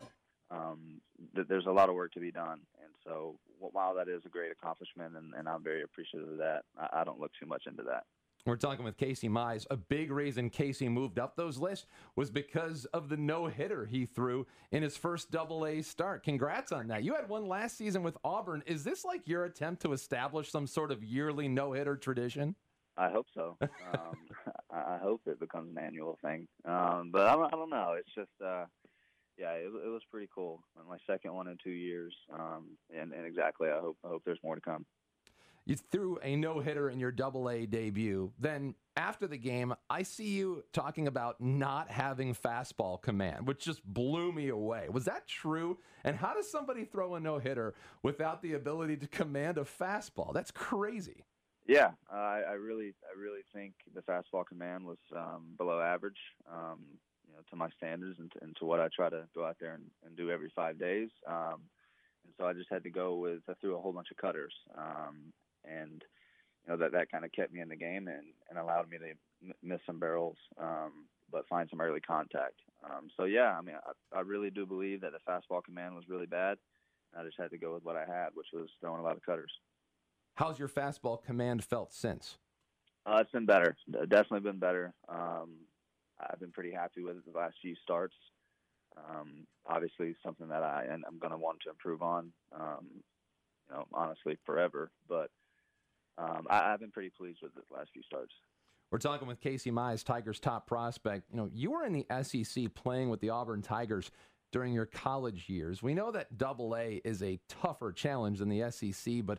um, 0.50 1.00
th- 1.34 1.46
there's 1.48 1.66
a 1.66 1.72
lot 1.72 1.88
of 1.88 1.94
work 1.94 2.12
to 2.12 2.20
be 2.20 2.32
done. 2.32 2.60
And 2.82 2.92
so 3.04 3.36
while 3.58 3.94
that 3.94 4.08
is 4.08 4.22
a 4.26 4.28
great 4.28 4.50
accomplishment, 4.50 5.16
and, 5.16 5.32
and 5.34 5.48
I'm 5.48 5.62
very 5.62 5.82
appreciative 5.82 6.28
of 6.28 6.38
that, 6.38 6.62
I, 6.78 7.00
I 7.00 7.04
don't 7.04 7.20
look 7.20 7.32
too 7.38 7.46
much 7.46 7.62
into 7.66 7.84
that. 7.84 8.04
We're 8.46 8.56
talking 8.56 8.84
with 8.84 8.96
Casey 8.96 9.28
Mize. 9.28 9.66
A 9.70 9.76
big 9.76 10.10
reason 10.10 10.48
Casey 10.48 10.88
moved 10.88 11.18
up 11.18 11.36
those 11.36 11.58
lists 11.58 11.86
was 12.16 12.30
because 12.30 12.86
of 12.86 13.08
the 13.10 13.16
no 13.16 13.46
hitter 13.46 13.84
he 13.84 14.06
threw 14.06 14.46
in 14.72 14.82
his 14.82 14.96
first 14.96 15.30
double 15.30 15.66
A 15.66 15.82
start. 15.82 16.22
Congrats 16.22 16.72
on 16.72 16.88
that. 16.88 17.04
You 17.04 17.14
had 17.14 17.28
one 17.28 17.46
last 17.46 17.76
season 17.76 18.02
with 18.02 18.16
Auburn. 18.24 18.62
Is 18.66 18.82
this 18.82 19.04
like 19.04 19.28
your 19.28 19.44
attempt 19.44 19.82
to 19.82 19.92
establish 19.92 20.50
some 20.50 20.66
sort 20.66 20.90
of 20.90 21.04
yearly 21.04 21.48
no 21.48 21.72
hitter 21.72 21.96
tradition? 21.96 22.54
I 22.96 23.10
hope 23.10 23.26
so. 23.34 23.56
Um, 23.92 24.14
I 24.72 24.98
hope 25.02 25.22
it 25.26 25.40
becomes 25.40 25.76
an 25.76 25.82
annual 25.82 26.16
thing. 26.22 26.46
Um, 26.64 27.10
but 27.12 27.26
I 27.26 27.34
don't, 27.34 27.52
I 27.52 27.56
don't 27.56 27.70
know. 27.70 27.96
It's 27.98 28.14
just, 28.14 28.30
uh, 28.44 28.66
yeah, 29.36 29.50
it, 29.52 29.66
it 29.66 29.88
was 29.88 30.02
pretty 30.10 30.28
cool. 30.32 30.62
My 30.88 30.96
second 31.08 31.34
one 31.34 31.48
in 31.48 31.56
two 31.62 31.70
years, 31.70 32.14
um, 32.32 32.76
and, 32.96 33.12
and 33.12 33.26
exactly. 33.26 33.68
I 33.68 33.80
hope 33.80 33.96
I 34.04 34.08
hope 34.08 34.22
there's 34.24 34.38
more 34.44 34.54
to 34.54 34.60
come. 34.60 34.86
You 35.70 35.76
threw 35.76 36.18
a 36.24 36.34
no 36.34 36.58
hitter 36.58 36.90
in 36.90 36.98
your 36.98 37.12
double 37.12 37.48
A 37.48 37.64
debut. 37.64 38.32
Then 38.40 38.74
after 38.96 39.28
the 39.28 39.36
game, 39.36 39.72
I 39.88 40.02
see 40.02 40.30
you 40.30 40.64
talking 40.72 41.06
about 41.06 41.40
not 41.40 41.88
having 41.88 42.34
fastball 42.34 43.00
command, 43.00 43.46
which 43.46 43.60
just 43.60 43.84
blew 43.84 44.32
me 44.32 44.48
away. 44.48 44.88
Was 44.90 45.04
that 45.04 45.28
true? 45.28 45.78
And 46.02 46.16
how 46.16 46.34
does 46.34 46.50
somebody 46.50 46.84
throw 46.84 47.14
a 47.14 47.20
no 47.20 47.38
hitter 47.38 47.74
without 48.02 48.42
the 48.42 48.54
ability 48.54 48.96
to 48.96 49.06
command 49.06 49.58
a 49.58 49.60
fastball? 49.60 50.34
That's 50.34 50.50
crazy. 50.50 51.24
Yeah, 51.68 51.92
uh, 52.12 52.16
I, 52.16 52.54
really, 52.54 52.92
I 53.08 53.16
really 53.16 53.42
think 53.54 53.74
the 53.94 54.00
fastball 54.00 54.44
command 54.44 54.84
was 54.84 54.98
um, 55.16 55.54
below 55.56 55.80
average, 55.80 56.18
um, 56.52 56.80
you 57.28 57.32
know, 57.32 57.42
to 57.48 57.54
my 57.54 57.68
standards 57.76 58.18
and 58.18 58.32
to, 58.32 58.38
and 58.42 58.56
to 58.56 58.64
what 58.64 58.80
I 58.80 58.88
try 58.88 59.08
to 59.08 59.22
go 59.36 59.44
out 59.44 59.58
there 59.60 59.74
and, 59.74 59.84
and 60.04 60.16
do 60.16 60.32
every 60.32 60.50
five 60.56 60.80
days. 60.80 61.10
Um, 61.28 61.60
and 62.24 62.34
so 62.36 62.44
I 62.44 62.54
just 62.54 62.70
had 62.72 62.82
to 62.82 62.90
go 62.90 63.14
with 63.14 63.42
I 63.48 63.54
threw 63.60 63.76
a 63.76 63.80
whole 63.80 63.92
bunch 63.92 64.08
of 64.10 64.16
cutters, 64.16 64.52
um, 64.76 65.32
and 65.64 66.02
you 66.64 66.72
know 66.72 66.76
that 66.76 66.92
that 66.92 67.10
kind 67.10 67.24
of 67.24 67.32
kept 67.32 67.52
me 67.52 67.60
in 67.60 67.68
the 67.68 67.76
game 67.76 68.08
and, 68.08 68.32
and 68.48 68.58
allowed 68.58 68.88
me 68.88 68.98
to 68.98 69.10
m- 69.48 69.54
miss 69.62 69.80
some 69.86 69.98
barrels, 69.98 70.36
um, 70.60 71.06
but 71.30 71.48
find 71.48 71.68
some 71.70 71.80
early 71.80 72.00
contact. 72.00 72.60
Um, 72.84 73.08
so 73.16 73.24
yeah, 73.24 73.56
I 73.56 73.60
mean, 73.62 73.76
I, 73.76 74.18
I 74.18 74.20
really 74.20 74.50
do 74.50 74.66
believe 74.66 75.00
that 75.02 75.12
the 75.12 75.30
fastball 75.30 75.64
command 75.64 75.94
was 75.94 76.08
really 76.08 76.26
bad. 76.26 76.58
I 77.18 77.24
just 77.24 77.38
had 77.38 77.50
to 77.50 77.58
go 77.58 77.74
with 77.74 77.84
what 77.84 77.96
I 77.96 78.04
had, 78.06 78.28
which 78.34 78.46
was 78.52 78.68
throwing 78.80 79.00
a 79.00 79.02
lot 79.02 79.16
of 79.16 79.24
cutters. 79.24 79.52
How's 80.34 80.58
your 80.58 80.68
fastball 80.68 81.22
command 81.22 81.64
felt 81.64 81.92
since? 81.92 82.38
Uh, 83.04 83.18
it's 83.20 83.30
been 83.30 83.46
better. 83.46 83.76
Definitely 83.90 84.40
been 84.40 84.58
better. 84.58 84.94
Um, 85.08 85.56
I've 86.20 86.38
been 86.38 86.52
pretty 86.52 86.72
happy 86.72 87.02
with 87.02 87.16
it 87.16 87.24
the 87.30 87.38
last 87.38 87.56
few 87.60 87.74
starts. 87.82 88.14
Um, 88.96 89.46
obviously, 89.66 90.14
something 90.24 90.48
that 90.48 90.62
I 90.62 90.86
and 90.90 91.04
I'm 91.06 91.18
going 91.18 91.32
to 91.32 91.38
want 91.38 91.58
to 91.64 91.70
improve 91.70 92.02
on. 92.02 92.32
Um, 92.54 92.86
you 93.68 93.76
know, 93.76 93.86
honestly, 93.92 94.38
forever. 94.44 94.90
But 95.08 95.30
um, 96.18 96.46
I, 96.50 96.72
I've 96.72 96.80
been 96.80 96.90
pretty 96.90 97.10
pleased 97.10 97.38
with 97.42 97.54
the 97.54 97.62
last 97.74 97.90
few 97.92 98.02
starts. 98.02 98.32
We're 98.90 98.98
talking 98.98 99.28
with 99.28 99.40
Casey 99.40 99.70
Mize, 99.70 100.04
Tigers' 100.04 100.40
top 100.40 100.66
prospect. 100.66 101.24
You 101.30 101.36
know, 101.36 101.50
you 101.52 101.70
were 101.70 101.84
in 101.84 101.92
the 101.92 102.06
SEC 102.22 102.74
playing 102.74 103.08
with 103.08 103.20
the 103.20 103.30
Auburn 103.30 103.62
Tigers 103.62 104.10
during 104.52 104.72
your 104.72 104.86
college 104.86 105.48
years. 105.48 105.82
We 105.82 105.94
know 105.94 106.10
that 106.10 106.36
Double 106.36 106.76
A 106.76 107.00
is 107.04 107.22
a 107.22 107.38
tougher 107.48 107.92
challenge 107.92 108.40
than 108.40 108.48
the 108.48 108.68
SEC, 108.70 109.24
but 109.24 109.38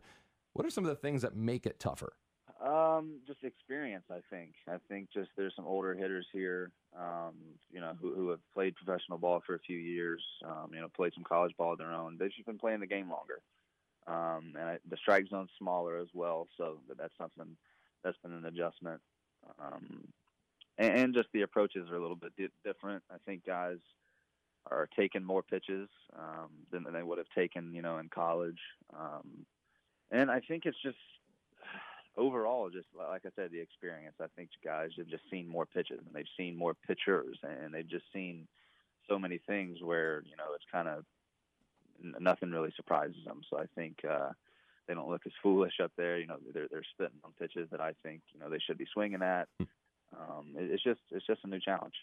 what 0.53 0.65
are 0.65 0.69
some 0.69 0.86
of 0.86 0.89
the 0.89 0.95
things 0.95 1.21
that 1.23 1.36
make 1.36 1.65
it 1.65 1.79
tougher? 1.79 2.13
Um, 2.65 3.19
just 3.25 3.43
experience, 3.43 4.05
I 4.12 4.19
think. 4.29 4.53
I 4.67 4.75
think 4.88 5.10
just 5.12 5.29
there's 5.36 5.55
some 5.55 5.65
older 5.65 5.95
hitters 5.95 6.27
here, 6.31 6.71
um, 6.97 7.34
you 7.71 7.81
know, 7.81 7.93
who, 7.99 8.13
who 8.13 8.29
have 8.29 8.39
played 8.53 8.75
professional 8.75 9.17
ball 9.17 9.41
for 9.45 9.55
a 9.55 9.60
few 9.60 9.77
years, 9.77 10.23
um, 10.45 10.69
you 10.71 10.79
know, 10.79 10.88
played 10.95 11.13
some 11.13 11.23
college 11.23 11.55
ball 11.57 11.73
of 11.73 11.79
their 11.79 11.91
own. 11.91 12.17
They've 12.19 12.31
just 12.31 12.45
been 12.45 12.60
playing 12.60 12.79
the 12.79 12.88
game 12.88 13.10
longer. 13.10 13.41
Um, 14.08 14.54
and 14.58 14.70
I, 14.70 14.78
the 14.90 14.98
strike 14.98 15.26
zone's 15.30 15.52
smaller 15.58 15.98
as 15.98 16.08
well, 16.14 16.48
so 16.58 16.80
that's 16.98 17.14
something 17.18 17.56
that's 18.04 18.18
been 18.24 18.34
an 18.34 18.46
adjustment. 18.46 19.00
Um, 19.60 20.08
and, 20.78 21.00
and 21.00 21.14
just 21.14 21.30
the 21.34 21.42
approaches 21.42 21.90
are 21.90 21.96
a 21.96 22.02
little 22.02 22.16
bit 22.16 22.34
di- 22.38 22.48
different. 22.66 23.04
I 23.12 23.18
think 23.26 23.46
guys 23.46 23.78
are 24.70 24.88
taking 24.98 25.24
more 25.24 25.44
pitches 25.44 25.90
um, 26.18 26.50
than, 26.72 26.84
than 26.84 26.94
they 26.94 27.04
would 27.04 27.18
have 27.18 27.30
taken, 27.36 27.74
you 27.74 27.82
know, 27.82 27.98
in 27.98 28.10
college. 28.10 28.60
Um, 28.98 29.46
and 30.12 30.30
I 30.30 30.40
think 30.40 30.66
it's 30.66 30.82
just 30.84 30.98
overall, 32.18 32.70
just 32.70 32.88
like 32.98 33.26
I 33.26 33.30
said, 33.36 33.52
the 33.52 33.60
experience. 33.60 34.16
I 34.22 34.28
think 34.36 34.50
guys 34.64 34.90
have 34.98 35.08
just 35.08 35.24
seen 35.32 35.48
more 35.48 35.66
pitches 35.66 36.00
and 36.06 36.14
they've 36.14 36.26
seen 36.38 36.58
more 36.58 36.74
pitchers 36.88 37.38
and 37.44 37.74
they've 37.74 37.88
just 37.88 38.06
seen 38.14 38.48
so 39.10 39.18
many 39.18 39.40
things 39.48 39.80
where 39.82 40.24
you 40.26 40.36
know 40.38 40.54
it's 40.56 40.66
kind 40.72 40.88
of 40.88 41.06
nothing 42.20 42.52
really 42.52 42.74
surprises 42.76 43.24
them. 43.26 43.42
So 43.50 43.58
I 43.58 43.66
think 43.76 43.98
uh, 44.10 44.30
they 44.88 44.94
don't 44.94 45.10
look 45.10 45.22
as 45.26 45.32
foolish 45.42 45.80
up 45.82 45.92
there. 45.98 46.20
You 46.20 46.28
know, 46.28 46.38
they're 46.54 46.68
they're 46.70 46.84
spitting 46.94 47.20
on 47.24 47.32
pitches 47.40 47.70
that 47.72 47.82
I 47.82 47.94
think 48.04 48.22
you 48.34 48.40
know 48.40 48.50
they 48.50 48.60
should 48.60 48.78
be 48.78 48.88
swinging 48.94 49.22
at. 49.22 49.48
Hmm. 49.60 49.66
Um, 50.20 50.46
it, 50.58 50.72
it's 50.72 50.84
just 50.84 51.02
it's 51.12 51.26
just 51.26 51.44
a 51.44 51.48
new 51.48 51.60
challenge. 51.60 51.96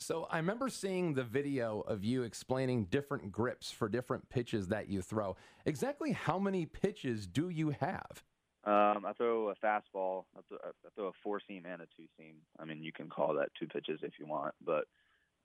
So 0.00 0.28
I 0.30 0.36
remember 0.36 0.68
seeing 0.68 1.14
the 1.14 1.24
video 1.24 1.80
of 1.80 2.04
you 2.04 2.22
explaining 2.22 2.84
different 2.84 3.32
grips 3.32 3.72
for 3.72 3.88
different 3.88 4.28
pitches 4.28 4.68
that 4.68 4.88
you 4.88 5.02
throw. 5.02 5.36
Exactly 5.66 6.12
how 6.12 6.38
many 6.38 6.66
pitches 6.66 7.26
do 7.26 7.48
you 7.48 7.70
have? 7.70 8.22
Um, 8.64 9.04
I 9.06 9.12
throw 9.16 9.48
a 9.48 9.54
fastball. 9.54 10.24
I 10.36 10.40
throw, 10.48 10.58
I 10.62 10.88
throw 10.94 11.06
a 11.08 11.12
four 11.22 11.40
seam 11.48 11.64
and 11.66 11.82
a 11.82 11.86
two 11.96 12.06
seam. 12.16 12.36
I 12.60 12.64
mean, 12.64 12.82
you 12.82 12.92
can 12.92 13.08
call 13.08 13.34
that 13.34 13.48
two 13.58 13.66
pitches 13.66 14.00
if 14.02 14.12
you 14.20 14.26
want, 14.26 14.54
but 14.64 14.84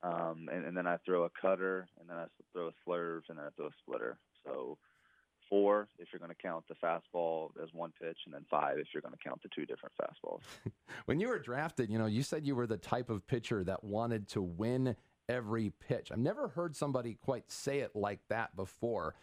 um, 0.04 0.50
and, 0.52 0.66
and 0.66 0.76
then 0.76 0.86
I 0.86 0.98
throw 1.06 1.24
a 1.24 1.30
cutter, 1.30 1.88
and 2.00 2.10
then 2.10 2.18
I 2.18 2.26
throw 2.52 2.68
a 2.68 2.72
slurve, 2.86 3.22
and 3.30 3.38
then 3.38 3.46
I 3.46 3.50
throw 3.56 3.68
a 3.68 3.72
splitter. 3.82 4.18
So 4.46 4.78
four 5.50 5.88
if 6.00 6.10
you're 6.12 6.20
going 6.20 6.32
to 6.32 6.42
count 6.42 6.66
the 6.68 6.76
fastball 6.76 7.52
as 7.62 7.70
one 7.74 7.94
pitch, 8.02 8.18
and 8.26 8.34
then 8.34 8.46
five 8.50 8.78
if 8.78 8.88
you're 8.94 9.02
going 9.02 9.14
to 9.14 9.24
count 9.24 9.42
the 9.42 9.50
two 9.56 9.66
different 9.66 9.94
fastballs. 10.02 10.42
when 11.06 11.20
you 11.20 11.30
were 11.30 11.40
drafted, 11.40 11.90
you 11.90 11.98
know, 11.98 12.06
you 12.06 12.24
said 12.24 12.46
you 12.46 12.56
were 12.56 12.68
the 12.68 12.78
type 12.78 13.10
of 13.10 13.26
pitcher 13.28 13.64
that 13.64 13.84
wanted 13.84 14.28
to 14.30 14.42
win 14.42 14.96
every 15.30 15.72
pitch. 15.88 16.12
I've 16.12 16.20
never 16.20 16.50
heard 16.50 16.76
somebody 16.76 17.14
quite 17.14 17.50
say 17.50 17.80
it 17.80 17.96
like 17.96 18.20
that 18.30 18.56
before. 18.56 19.16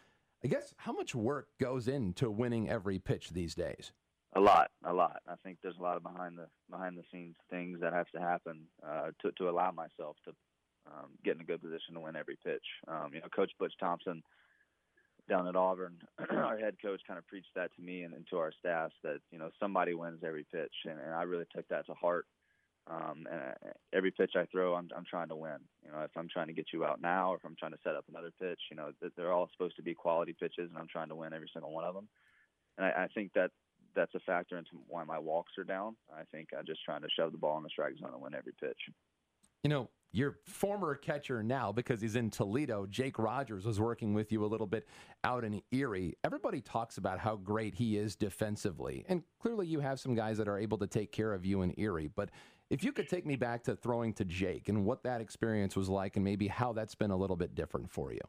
I 0.43 0.49
guess 0.49 0.75
how 0.79 0.93
much 0.93 1.14
work 1.14 1.49
goes 1.59 1.88
into 1.88 2.31
winning 2.31 2.71
every 2.71 2.99
pitch 2.99 3.31
these 3.31 3.55
days? 3.55 3.93
A 4.35 4.40
lot, 4.40 4.71
a 4.85 4.93
lot. 4.95 5.21
I 5.29 5.35
think 5.43 5.59
there's 5.62 5.77
a 5.77 5.83
lot 5.83 5.97
of 5.97 6.03
behind 6.03 6.38
the 6.38 6.47
behind 6.71 6.97
the 6.97 7.03
scenes 7.12 7.35
things 7.51 7.81
that 7.81 7.93
have 7.93 8.09
to 8.11 8.21
happen 8.21 8.62
uh, 8.87 9.11
to 9.23 9.33
to 9.33 9.51
allow 9.51 9.73
myself 9.73 10.16
to 10.25 10.33
um, 10.87 11.11
get 11.25 11.37
in 11.37 11.43
a 11.43 11.45
good 11.45 11.62
position 11.62 11.95
to 11.95 12.01
win 12.01 12.16
every 12.16 12.38
pitch. 12.45 12.64
Um, 12.88 13.11
you 13.12 13.21
know, 13.21 13.29
Coach 13.35 13.53
Butch 13.59 13.75
Thompson 13.79 14.23
down 15.29 15.47
at 15.47 15.57
Auburn, 15.57 15.97
our 16.37 16.59
head 16.59 16.77
coach 16.83 17.01
kind 17.07 17.19
of 17.19 17.27
preached 17.27 17.55
that 17.55 17.75
to 17.77 17.83
me 17.83 18.03
and, 18.03 18.12
and 18.14 18.27
to 18.29 18.38
our 18.38 18.53
staff 18.59 18.90
that 19.03 19.19
you 19.31 19.38
know 19.38 19.51
somebody 19.61 19.95
wins 19.95 20.21
every 20.27 20.45
pitch, 20.53 20.75
and, 20.85 20.99
and 20.99 21.14
I 21.14 21.23
really 21.23 21.47
took 21.55 21.69
that 21.69 21.87
to 21.87 21.95
heart. 21.95 22.27
Um, 22.90 23.27
and 23.31 23.40
uh, 23.40 23.71
every 23.93 24.11
pitch 24.11 24.33
I 24.37 24.47
throw, 24.47 24.75
I'm 24.75 24.88
I'm 24.97 25.05
trying 25.09 25.29
to 25.29 25.37
win. 25.37 25.59
You 25.85 25.93
know, 25.93 26.01
if 26.01 26.11
I'm 26.16 26.29
trying 26.29 26.49
to 26.49 26.53
get 26.53 26.66
you 26.73 26.85
out 26.85 27.01
now, 27.01 27.33
or 27.33 27.37
if 27.37 27.45
I'm 27.45 27.57
trying 27.59 27.73
to 27.73 27.79
set 27.85 27.95
up 27.95 28.05
another 28.09 28.33
pitch, 28.40 28.61
you 28.71 28.77
know, 28.77 28.90
they're 29.16 29.33
all 29.33 29.49
supposed 29.53 29.77
to 29.77 29.83
be 29.83 29.95
quality 29.95 30.35
pitches, 30.38 30.69
and 30.69 30.77
I'm 30.77 30.88
trying 30.88 31.09
to 31.09 31.14
win 31.14 31.33
every 31.33 31.51
single 31.53 31.73
one 31.73 31.85
of 31.85 31.95
them. 31.95 32.09
And 32.77 32.87
I, 32.87 33.05
I 33.05 33.09
think 33.14 33.33
that 33.35 33.51
that's 33.95 34.14
a 34.14 34.21
factor 34.21 34.57
into 34.57 34.71
why 34.88 35.05
my 35.05 35.19
walks 35.19 35.53
are 35.59 35.64
down. 35.64 35.97
I 36.12 36.23
think 36.33 36.49
I'm 36.57 36.66
just 36.66 36.85
trying 36.85 37.03
to 37.03 37.09
shove 37.16 37.33
the 37.33 37.38
ball 37.38 37.57
in 37.59 37.62
the 37.62 37.69
strike 37.71 37.95
zone 38.01 38.11
and 38.12 38.23
win 38.23 38.35
every 38.35 38.53
pitch. 38.61 38.79
You 39.62 39.71
know, 39.71 39.90
your 40.12 40.38
former 40.44 40.94
catcher 40.94 41.42
now, 41.42 41.73
because 41.73 42.01
he's 42.01 42.16
in 42.16 42.31
Toledo, 42.31 42.87
Jake 42.87 43.18
Rogers 43.18 43.64
was 43.64 43.81
working 43.81 44.12
with 44.14 44.33
you 44.33 44.44
a 44.44 44.46
little 44.46 44.66
bit 44.66 44.87
out 45.25 45.44
in 45.44 45.62
Erie. 45.70 46.16
Everybody 46.25 46.61
talks 46.61 46.99
about 46.99 47.18
how 47.18 47.37
great 47.37 47.75
he 47.75 47.96
is 47.96 48.16
defensively. 48.16 49.05
And 49.09 49.23
clearly, 49.40 49.66
you 49.66 49.81
have 49.81 50.01
some 50.01 50.14
guys 50.14 50.38
that 50.38 50.49
are 50.49 50.59
able 50.59 50.79
to 50.79 50.87
take 50.87 51.12
care 51.12 51.33
of 51.33 51.44
you 51.44 51.62
in 51.62 51.75
Erie. 51.79 52.11
But 52.14 52.31
if 52.70 52.83
you 52.83 52.92
could 52.92 53.09
take 53.09 53.27
me 53.27 53.37
back 53.37 53.64
to 53.64 53.77
throwing 53.77 54.12
to 54.14 54.25
Jake 54.25 54.68
and 54.68 54.85
what 54.85 55.03
that 55.05 55.20
experience 55.20 55.77
was 55.77 55.88
like, 55.88 56.16
and 56.16 56.25
maybe 56.25 56.49
how 56.49 56.73
that's 56.73 56.94
been 56.94 57.11
a 57.11 57.16
little 57.16 57.37
bit 57.37 57.55
different 57.55 57.90
for 57.90 58.12
you. 58.12 58.20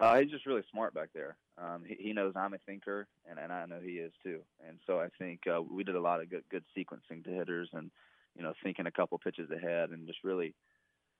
Uh, 0.00 0.18
he's 0.18 0.30
just 0.30 0.46
really 0.46 0.62
smart 0.72 0.94
back 0.94 1.10
there. 1.14 1.36
Um, 1.58 1.82
he, 1.86 1.94
he 1.98 2.12
knows 2.14 2.32
I'm 2.34 2.54
a 2.54 2.58
thinker, 2.66 3.06
and, 3.28 3.38
and 3.38 3.52
I 3.52 3.66
know 3.66 3.80
he 3.84 3.92
is 3.92 4.12
too. 4.22 4.40
And 4.66 4.78
so 4.86 4.98
I 4.98 5.08
think 5.18 5.40
uh, 5.46 5.60
we 5.60 5.84
did 5.84 5.94
a 5.94 6.00
lot 6.00 6.22
of 6.22 6.30
good, 6.30 6.44
good 6.50 6.64
sequencing 6.76 7.22
to 7.24 7.30
hitters, 7.30 7.68
and 7.74 7.90
you 8.34 8.42
know, 8.42 8.54
thinking 8.62 8.86
a 8.86 8.90
couple 8.90 9.18
pitches 9.18 9.50
ahead, 9.50 9.90
and 9.90 10.06
just 10.06 10.24
really 10.24 10.54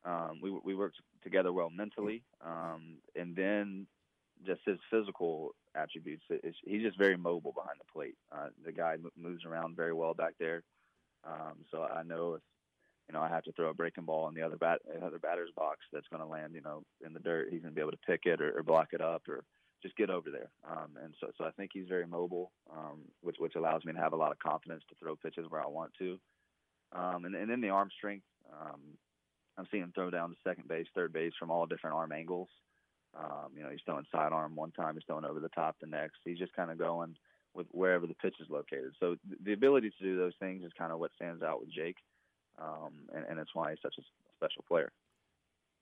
um, 0.05 0.41
we 0.43 0.51
we 0.51 0.75
worked 0.75 0.97
together 1.23 1.53
well 1.53 1.71
mentally, 1.71 2.23
um, 2.45 2.97
and 3.15 3.37
then 3.37 3.87
just 4.47 4.61
his 4.65 4.79
physical 4.91 5.55
attributes. 5.75 6.25
It's, 6.31 6.57
he's 6.65 6.83
just 6.83 6.99
very 6.99 7.17
mobile 7.17 7.53
behind 7.53 7.79
the 7.79 7.93
plate. 7.93 8.17
Uh, 8.33 8.49
the 8.65 8.73
guy 8.73 8.97
moves 9.17 9.45
around 9.45 9.77
very 9.77 9.93
well 9.93 10.15
back 10.15 10.35
there. 10.39 10.63
Um, 11.25 11.65
so 11.71 11.83
I 11.83 12.03
know 12.03 12.35
if 12.35 12.41
you 13.09 13.15
know 13.15 13.21
I 13.21 13.29
have 13.29 13.45
to 13.45 13.53
throw 13.53 13.69
a 13.69 13.75
breaking 13.75 14.05
ball 14.05 14.29
in 14.29 14.35
the 14.35 14.43
other 14.43 14.57
bat 14.57 14.81
other 15.05 15.19
batter's 15.19 15.51
box 15.55 15.81
that's 15.93 16.09
going 16.09 16.23
to 16.23 16.29
land 16.29 16.55
you 16.55 16.63
know 16.63 16.83
in 17.05 17.13
the 17.13 17.21
dirt, 17.21 17.49
he's 17.51 17.61
going 17.61 17.75
to 17.75 17.77
be 17.77 17.83
able 17.83 17.91
to 17.93 18.07
pick 18.07 18.23
it 18.25 18.41
or, 18.41 18.59
or 18.59 18.63
block 18.63 18.89
it 18.93 19.03
up 19.03 19.23
or 19.29 19.45
just 19.83 19.97
get 19.97 20.11
over 20.11 20.31
there. 20.31 20.51
Um, 20.69 20.97
and 21.03 21.15
so 21.21 21.31
so 21.37 21.45
I 21.45 21.51
think 21.51 21.73
he's 21.75 21.89
very 21.89 22.07
mobile, 22.07 22.53
um, 22.75 23.01
which 23.21 23.37
which 23.39 23.55
allows 23.55 23.85
me 23.85 23.93
to 23.93 23.99
have 23.99 24.15
a 24.15 24.17
lot 24.17 24.33
of 24.33 24.39
confidence 24.39 24.83
to 24.89 24.95
throw 24.95 25.17
pitches 25.17 25.47
where 25.51 25.63
I 25.63 25.69
want 25.69 25.93
to. 25.99 26.19
Um, 26.93 27.25
and, 27.25 27.35
and 27.35 27.51
then 27.51 27.61
the 27.61 27.69
arm 27.69 27.91
strength. 27.97 28.25
Um, 28.51 28.81
I'm 29.59 29.67
seeing 29.71 29.83
him 29.83 29.93
throw 29.95 30.11
down 30.11 30.31
to 30.31 30.37
second 30.45 30.69
base, 30.69 30.87
third 30.95 31.13
base 31.13 31.33
from 31.39 31.51
all 31.51 31.67
different 31.67 31.97
arm 31.97 32.13
angles. 32.13 32.49
Um, 33.19 33.51
you 33.57 33.63
know, 33.63 33.71
he's 33.71 33.81
throwing 33.85 34.07
sidearm 34.13 34.55
one 34.55 34.71
time, 34.73 34.95
he's 34.95 35.05
throwing 35.07 35.25
over 35.25 35.41
the 35.41 35.49
top 35.49 35.77
the 35.81 35.87
next. 35.87 36.19
He's 36.25 36.39
just 36.39 36.55
kind 36.55 36.71
of 36.71 36.79
going 36.79 37.17
with 37.55 37.67
wherever 37.73 38.07
the 38.07 38.15
pitch 38.15 38.37
is 38.41 38.49
located. 38.49 38.93
So 39.01 39.17
the 39.45 39.53
ability 39.53 39.91
to 39.91 40.05
do 40.05 40.17
those 40.17 40.35
things 40.39 40.65
is 40.65 40.73
kind 40.79 40.93
of 40.93 41.01
what 41.01 41.11
stands 41.17 41.43
out 41.43 41.61
with 41.61 41.71
Jake, 41.73 41.97
um, 42.61 42.93
and, 43.13 43.25
and 43.29 43.39
it's 43.41 43.55
why 43.55 43.71
he's 43.71 43.81
such 43.83 43.97
a 43.99 44.03
special 44.37 44.65
player. 44.69 44.93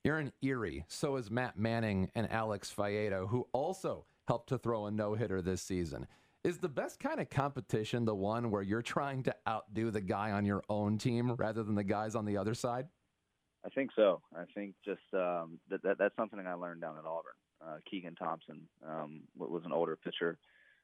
You're 0.05 0.21
in 0.21 0.33
Erie. 0.43 0.85
So 0.89 1.17
is 1.17 1.31
Matt 1.31 1.59
Manning 1.59 2.11
and 2.15 2.31
Alex 2.33 2.73
Faedo, 2.75 3.29
who 3.29 3.47
also 3.53 4.07
helped 4.27 4.49
to 4.51 4.59
throw 4.59 4.87
a 4.87 4.91
no 4.91 5.15
hitter 5.15 5.43
this 5.43 5.61
season. 5.61 6.07
Is 6.45 6.59
the 6.59 6.69
best 6.69 7.01
kind 7.01 7.21
of 7.21 7.29
competition 7.29 8.05
the 8.05 8.15
one 8.15 8.51
where 8.51 8.63
you're 8.63 8.81
trying 8.81 9.23
to 9.25 9.35
outdo 9.47 9.91
the 9.91 10.01
guy 10.01 10.31
on 10.31 10.47
your 10.47 10.63
own 10.69 10.97
team 10.97 11.33
rather 11.33 11.63
than 11.63 11.75
the 11.75 11.85
guys 11.85 12.15
on 12.15 12.25
the 12.25 12.37
other 12.37 12.55
side? 12.55 12.87
I 13.65 13.69
think 13.71 13.91
so. 13.97 14.21
I 14.35 14.45
think 14.55 14.75
just 14.85 15.03
um, 15.13 15.59
that, 15.71 15.83
that 15.83 15.99
that's 15.99 16.17
something 16.17 16.39
I 16.47 16.55
learned 16.55 16.81
down 16.81 16.97
at 16.97 17.05
Auburn. 17.05 17.33
Uh, 17.61 17.79
Keegan 17.91 18.15
Thompson 18.15 18.69
um, 18.87 19.23
was 19.37 19.63
an 19.65 19.73
older 19.73 19.97
pitcher 19.97 20.39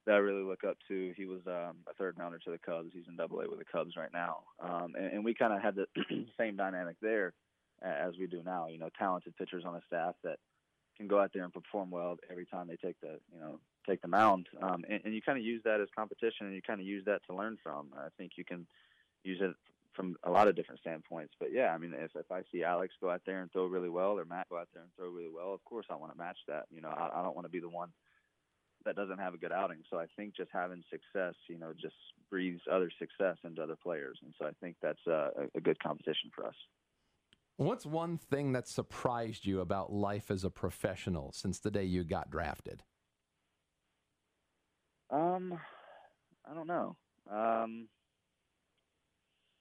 that 0.06 0.14
I 0.14 0.18
really 0.18 0.42
look 0.42 0.64
up 0.64 0.76
to. 0.88 1.14
He 1.16 1.24
was 1.24 1.40
um, 1.46 1.76
a 1.88 1.94
third 1.96 2.16
rounder 2.18 2.38
to 2.38 2.50
the 2.50 2.58
Cubs. 2.58 2.90
He's 2.92 3.06
in 3.08 3.16
Double 3.16 3.40
A 3.40 3.48
with 3.48 3.60
the 3.60 3.64
Cubs 3.64 3.96
right 3.96 4.12
now, 4.12 4.38
um, 4.60 4.94
and, 4.96 5.06
and 5.06 5.24
we 5.24 5.34
kind 5.34 5.52
of 5.52 5.62
had 5.62 5.76
the 5.76 5.87
same 6.38 6.56
dynamic 6.56 6.96
there 7.00 7.32
as 7.82 8.14
we 8.18 8.26
do 8.26 8.42
now. 8.44 8.66
You 8.68 8.78
know, 8.78 8.90
talented 8.98 9.37
pitchers 9.37 9.64
on 9.64 9.74
the 9.74 9.80
staff 9.87 10.14
that 10.24 10.38
can 10.96 11.08
go 11.08 11.20
out 11.20 11.30
there 11.32 11.44
and 11.44 11.52
perform 11.52 11.90
well 11.90 12.16
every 12.30 12.46
time 12.46 12.68
they 12.68 12.76
take 12.76 13.00
the 13.00 13.18
you 13.32 13.40
know 13.40 13.60
take 13.87 14.02
the 14.02 14.08
mound, 14.08 14.48
um, 14.62 14.84
and, 14.88 15.00
and 15.04 15.14
you 15.14 15.22
kind 15.22 15.38
of 15.38 15.44
use 15.44 15.62
that 15.64 15.80
as 15.80 15.88
competition, 15.96 16.46
and 16.46 16.54
you 16.54 16.62
kind 16.62 16.80
of 16.80 16.87
use 16.87 17.04
that 17.06 17.20
to 17.28 17.37
learn 17.37 17.56
from. 17.62 17.88
I 17.96 18.08
think 18.18 18.32
you 18.37 18.44
can 18.44 18.66
use 19.22 19.38
it 19.40 19.54
from 19.94 20.16
a 20.24 20.30
lot 20.30 20.48
of 20.48 20.57
different 20.57 20.80
standpoints. 20.80 21.35
But 21.38 21.52
yeah, 21.52 21.72
I 21.74 21.78
mean, 21.78 21.94
if 21.96 22.11
if 22.14 22.30
I 22.30 22.42
see 22.52 22.62
Alex 22.62 22.94
go 23.00 23.11
out 23.11 23.22
there 23.26 23.40
and 23.40 23.50
throw 23.52 23.66
really 23.66 23.88
well, 23.88 24.18
or 24.18 24.24
Matt 24.24 24.48
go 24.48 24.59
out 24.59 24.68
there 24.72 24.83
and 24.83 24.92
throw 24.96 25.09
really 25.09 25.30
well, 25.33 25.52
of 25.54 25.64
course 25.64 25.87
I 25.90 25.96
want 25.96 26.12
to 26.12 26.18
match 26.18 26.38
that. 26.48 26.64
You 26.70 26.80
know, 26.80 26.88
I, 26.88 27.20
I 27.20 27.22
don't 27.22 27.35
want 27.35 27.46
to 27.46 27.50
be 27.50 27.61
the 27.61 27.68
one 27.68 27.90
that 28.85 28.96
doesn't 28.96 29.18
have 29.18 29.35
a 29.35 29.38
good 29.38 29.52
outing. 29.52 29.83
So 29.90 29.98
I 29.98 30.07
think 30.16 30.37
just 30.37 30.50
having 30.52 30.83
success, 30.90 31.35
you 31.48 31.59
know, 31.59 31.72
just 31.72 31.94
breathes 32.30 32.61
other 32.70 32.90
success 32.98 33.37
into 33.44 33.62
other 33.62 33.76
players, 33.83 34.18
and 34.22 34.35
so 34.38 34.46
I 34.46 34.50
think 34.61 34.76
that's 34.83 35.07
a, 35.07 35.30
a 35.54 35.61
good 35.61 35.83
competition 35.83 36.30
for 36.35 36.46
us. 36.46 36.57
What's 37.57 37.87
one 37.87 38.18
thing 38.18 38.52
that 38.52 38.66
surprised 38.66 39.46
you 39.46 39.61
about 39.61 39.92
life 39.92 40.30
as 40.30 40.42
a 40.42 40.50
professional 40.50 41.30
since 41.33 41.61
the 41.61 41.70
day 41.70 41.85
you 41.85 42.02
got 42.02 42.28
drafted? 42.28 42.83
Um, 45.11 45.57
I 46.50 46.54
don't 46.54 46.66
know. 46.66 46.96
Um, 47.30 47.88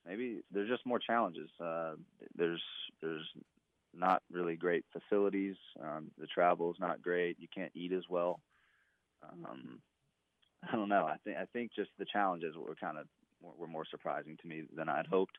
maybe 0.08 0.42
there's 0.52 0.70
just 0.70 0.86
more 0.86 1.00
challenges. 1.00 1.50
Uh, 1.60 1.94
there's 2.36 2.62
there's 3.02 3.26
not 3.96 4.24
really 4.32 4.56
great 4.56 4.86
facilities. 4.92 5.56
Um, 5.82 6.12
the 6.18 6.28
travel 6.28 6.72
is 6.72 6.80
not 6.80 7.02
great. 7.02 7.38
You 7.40 7.48
can't 7.54 7.72
eat 7.76 7.92
as 7.92 8.04
well. 8.10 8.40
Um, 9.24 9.80
I 10.68 10.76
don't 10.76 10.90
know. 10.90 11.06
I 11.06 11.18
think 11.24 11.38
I 11.38 11.46
think 11.54 11.72
just 11.76 11.92
the 12.00 12.06
challenges 12.06 12.56
were 12.56 12.76
kind 12.76 12.98
of 12.98 13.06
were 13.58 13.68
more 13.68 13.86
surprising 13.90 14.38
to 14.42 14.48
me 14.48 14.64
than 14.76 14.90
I'd 14.90 15.08
hoped. 15.08 15.38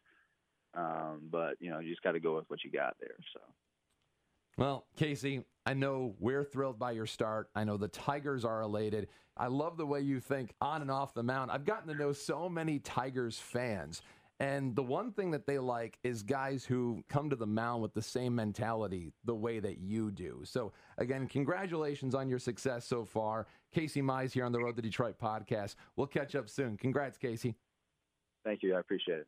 Um, 0.74 1.28
but 1.30 1.54
you 1.60 1.70
know, 1.70 1.78
you 1.78 1.90
just 1.90 2.02
got 2.02 2.12
to 2.12 2.20
go 2.20 2.34
with 2.36 2.44
what 2.48 2.64
you 2.64 2.70
got 2.70 2.96
there. 3.00 3.16
So. 3.32 3.40
Well, 4.56 4.86
Casey, 4.96 5.44
I 5.66 5.74
know 5.74 6.14
we're 6.20 6.44
thrilled 6.44 6.78
by 6.78 6.92
your 6.92 7.06
start. 7.06 7.48
I 7.56 7.64
know 7.64 7.76
the 7.76 7.88
Tigers 7.88 8.44
are 8.44 8.60
elated. 8.60 9.08
I 9.36 9.48
love 9.48 9.76
the 9.76 9.86
way 9.86 10.00
you 10.00 10.20
think 10.20 10.54
on 10.60 10.80
and 10.80 10.90
off 10.90 11.12
the 11.12 11.24
mound. 11.24 11.50
I've 11.50 11.64
gotten 11.64 11.88
to 11.88 11.94
know 11.94 12.12
so 12.12 12.48
many 12.48 12.78
Tigers 12.78 13.38
fans. 13.38 14.00
And 14.44 14.76
the 14.76 14.82
one 14.82 15.10
thing 15.10 15.30
that 15.30 15.46
they 15.46 15.58
like 15.58 15.98
is 16.04 16.22
guys 16.22 16.66
who 16.66 17.02
come 17.08 17.30
to 17.30 17.36
the 17.36 17.46
mound 17.46 17.80
with 17.80 17.94
the 17.94 18.02
same 18.02 18.34
mentality 18.34 19.10
the 19.24 19.34
way 19.34 19.58
that 19.58 19.78
you 19.78 20.10
do. 20.10 20.42
So, 20.44 20.74
again, 20.98 21.26
congratulations 21.28 22.14
on 22.14 22.28
your 22.28 22.38
success 22.38 22.84
so 22.84 23.06
far. 23.06 23.46
Casey 23.72 24.02
Mize 24.02 24.32
here 24.32 24.44
on 24.44 24.52
the 24.52 24.58
Road 24.60 24.76
to 24.76 24.82
Detroit 24.82 25.16
podcast. 25.18 25.76
We'll 25.96 26.08
catch 26.08 26.34
up 26.34 26.50
soon. 26.50 26.76
Congrats, 26.76 27.16
Casey. 27.16 27.54
Thank 28.44 28.62
you. 28.62 28.74
I 28.74 28.80
appreciate 28.80 29.20
it. 29.20 29.26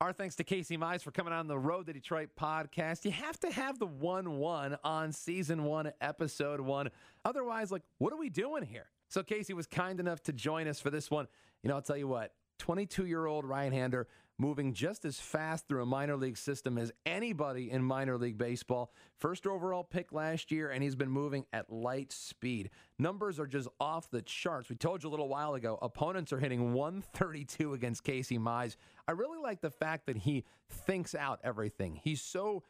Our 0.00 0.12
thanks 0.12 0.34
to 0.36 0.44
Casey 0.44 0.76
Mize 0.76 1.04
for 1.04 1.12
coming 1.12 1.32
on 1.32 1.46
the 1.46 1.56
Road 1.56 1.86
to 1.86 1.92
Detroit 1.92 2.30
podcast. 2.36 3.04
You 3.04 3.12
have 3.12 3.38
to 3.38 3.50
have 3.52 3.78
the 3.78 3.86
1 3.86 4.38
1 4.38 4.76
on 4.82 5.12
season 5.12 5.62
one, 5.62 5.92
episode 6.00 6.60
one. 6.60 6.90
Otherwise, 7.24 7.70
like, 7.70 7.82
what 7.98 8.12
are 8.12 8.18
we 8.18 8.28
doing 8.28 8.64
here? 8.64 8.88
So, 9.14 9.22
Casey 9.22 9.54
was 9.54 9.68
kind 9.68 10.00
enough 10.00 10.24
to 10.24 10.32
join 10.32 10.66
us 10.66 10.80
for 10.80 10.90
this 10.90 11.08
one. 11.08 11.28
You 11.62 11.68
know, 11.68 11.76
I'll 11.76 11.82
tell 11.82 11.96
you 11.96 12.08
what, 12.08 12.32
22 12.58 13.06
year 13.06 13.26
old 13.26 13.44
right 13.44 13.72
hander 13.72 14.08
moving 14.40 14.72
just 14.72 15.04
as 15.04 15.20
fast 15.20 15.68
through 15.68 15.84
a 15.84 15.86
minor 15.86 16.16
league 16.16 16.36
system 16.36 16.76
as 16.76 16.90
anybody 17.06 17.70
in 17.70 17.80
minor 17.84 18.18
league 18.18 18.36
baseball. 18.36 18.90
First 19.16 19.46
overall 19.46 19.84
pick 19.84 20.10
last 20.10 20.50
year, 20.50 20.70
and 20.70 20.82
he's 20.82 20.96
been 20.96 21.10
moving 21.10 21.46
at 21.52 21.70
light 21.70 22.10
speed. 22.12 22.70
Numbers 22.98 23.38
are 23.38 23.46
just 23.46 23.68
off 23.78 24.10
the 24.10 24.22
charts. 24.22 24.68
We 24.68 24.74
told 24.74 25.04
you 25.04 25.08
a 25.08 25.12
little 25.12 25.28
while 25.28 25.54
ago, 25.54 25.78
opponents 25.80 26.32
are 26.32 26.40
hitting 26.40 26.72
132 26.72 27.72
against 27.72 28.02
Casey 28.02 28.36
Mize. 28.36 28.74
I 29.06 29.12
really 29.12 29.38
like 29.38 29.60
the 29.60 29.70
fact 29.70 30.06
that 30.06 30.16
he 30.16 30.42
thinks 30.68 31.14
out 31.14 31.38
everything. 31.44 32.00
He's 32.02 32.20
so 32.20 32.64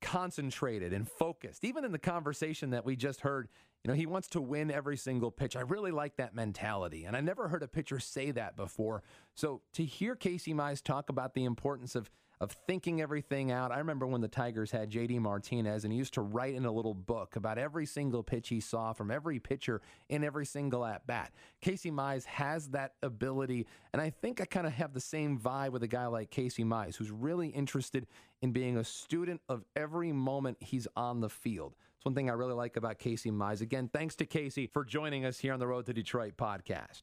concentrated 0.00 0.92
and 0.92 1.08
focused. 1.08 1.64
Even 1.64 1.84
in 1.84 1.92
the 1.92 1.98
conversation 1.98 2.70
that 2.70 2.84
we 2.84 2.96
just 2.96 3.20
heard, 3.20 3.48
you 3.82 3.88
know, 3.88 3.94
he 3.94 4.06
wants 4.06 4.28
to 4.28 4.40
win 4.40 4.70
every 4.70 4.96
single 4.96 5.30
pitch. 5.30 5.56
I 5.56 5.60
really 5.60 5.92
like 5.92 6.16
that 6.16 6.34
mentality. 6.34 7.04
And 7.04 7.16
I 7.16 7.20
never 7.20 7.48
heard 7.48 7.62
a 7.62 7.68
pitcher 7.68 8.00
say 8.00 8.30
that 8.32 8.56
before. 8.56 9.02
So 9.34 9.62
to 9.74 9.84
hear 9.84 10.16
Casey 10.16 10.52
Mize 10.52 10.82
talk 10.82 11.08
about 11.08 11.34
the 11.34 11.44
importance 11.44 11.94
of 11.94 12.10
of 12.40 12.52
thinking 12.66 13.00
everything 13.00 13.50
out. 13.50 13.72
I 13.72 13.78
remember 13.78 14.06
when 14.06 14.20
the 14.20 14.28
Tigers 14.28 14.70
had 14.70 14.90
JD 14.90 15.20
Martinez 15.20 15.84
and 15.84 15.92
he 15.92 15.98
used 15.98 16.14
to 16.14 16.20
write 16.20 16.54
in 16.54 16.66
a 16.66 16.72
little 16.72 16.94
book 16.94 17.36
about 17.36 17.58
every 17.58 17.86
single 17.86 18.22
pitch 18.22 18.48
he 18.48 18.60
saw 18.60 18.92
from 18.92 19.10
every 19.10 19.38
pitcher 19.38 19.80
in 20.08 20.22
every 20.22 20.44
single 20.44 20.84
at 20.84 21.06
bat. 21.06 21.32
Casey 21.60 21.90
Mize 21.90 22.24
has 22.26 22.68
that 22.68 22.94
ability, 23.02 23.66
and 23.92 24.02
I 24.02 24.10
think 24.10 24.40
I 24.40 24.44
kind 24.44 24.66
of 24.66 24.74
have 24.74 24.92
the 24.92 25.00
same 25.00 25.38
vibe 25.38 25.70
with 25.70 25.82
a 25.82 25.88
guy 25.88 26.06
like 26.06 26.30
Casey 26.30 26.64
Mize, 26.64 26.96
who's 26.96 27.10
really 27.10 27.48
interested 27.48 28.06
in 28.42 28.52
being 28.52 28.76
a 28.76 28.84
student 28.84 29.40
of 29.48 29.64
every 29.74 30.12
moment 30.12 30.58
he's 30.60 30.86
on 30.96 31.20
the 31.20 31.30
field. 31.30 31.74
It's 31.96 32.04
one 32.04 32.14
thing 32.14 32.28
I 32.28 32.34
really 32.34 32.52
like 32.52 32.76
about 32.76 32.98
Casey 32.98 33.30
Mize. 33.30 33.62
Again, 33.62 33.88
thanks 33.92 34.14
to 34.16 34.26
Casey 34.26 34.66
for 34.66 34.84
joining 34.84 35.24
us 35.24 35.38
here 35.38 35.54
on 35.54 35.58
the 35.58 35.66
Road 35.66 35.86
to 35.86 35.94
Detroit 35.94 36.36
podcast. 36.36 37.02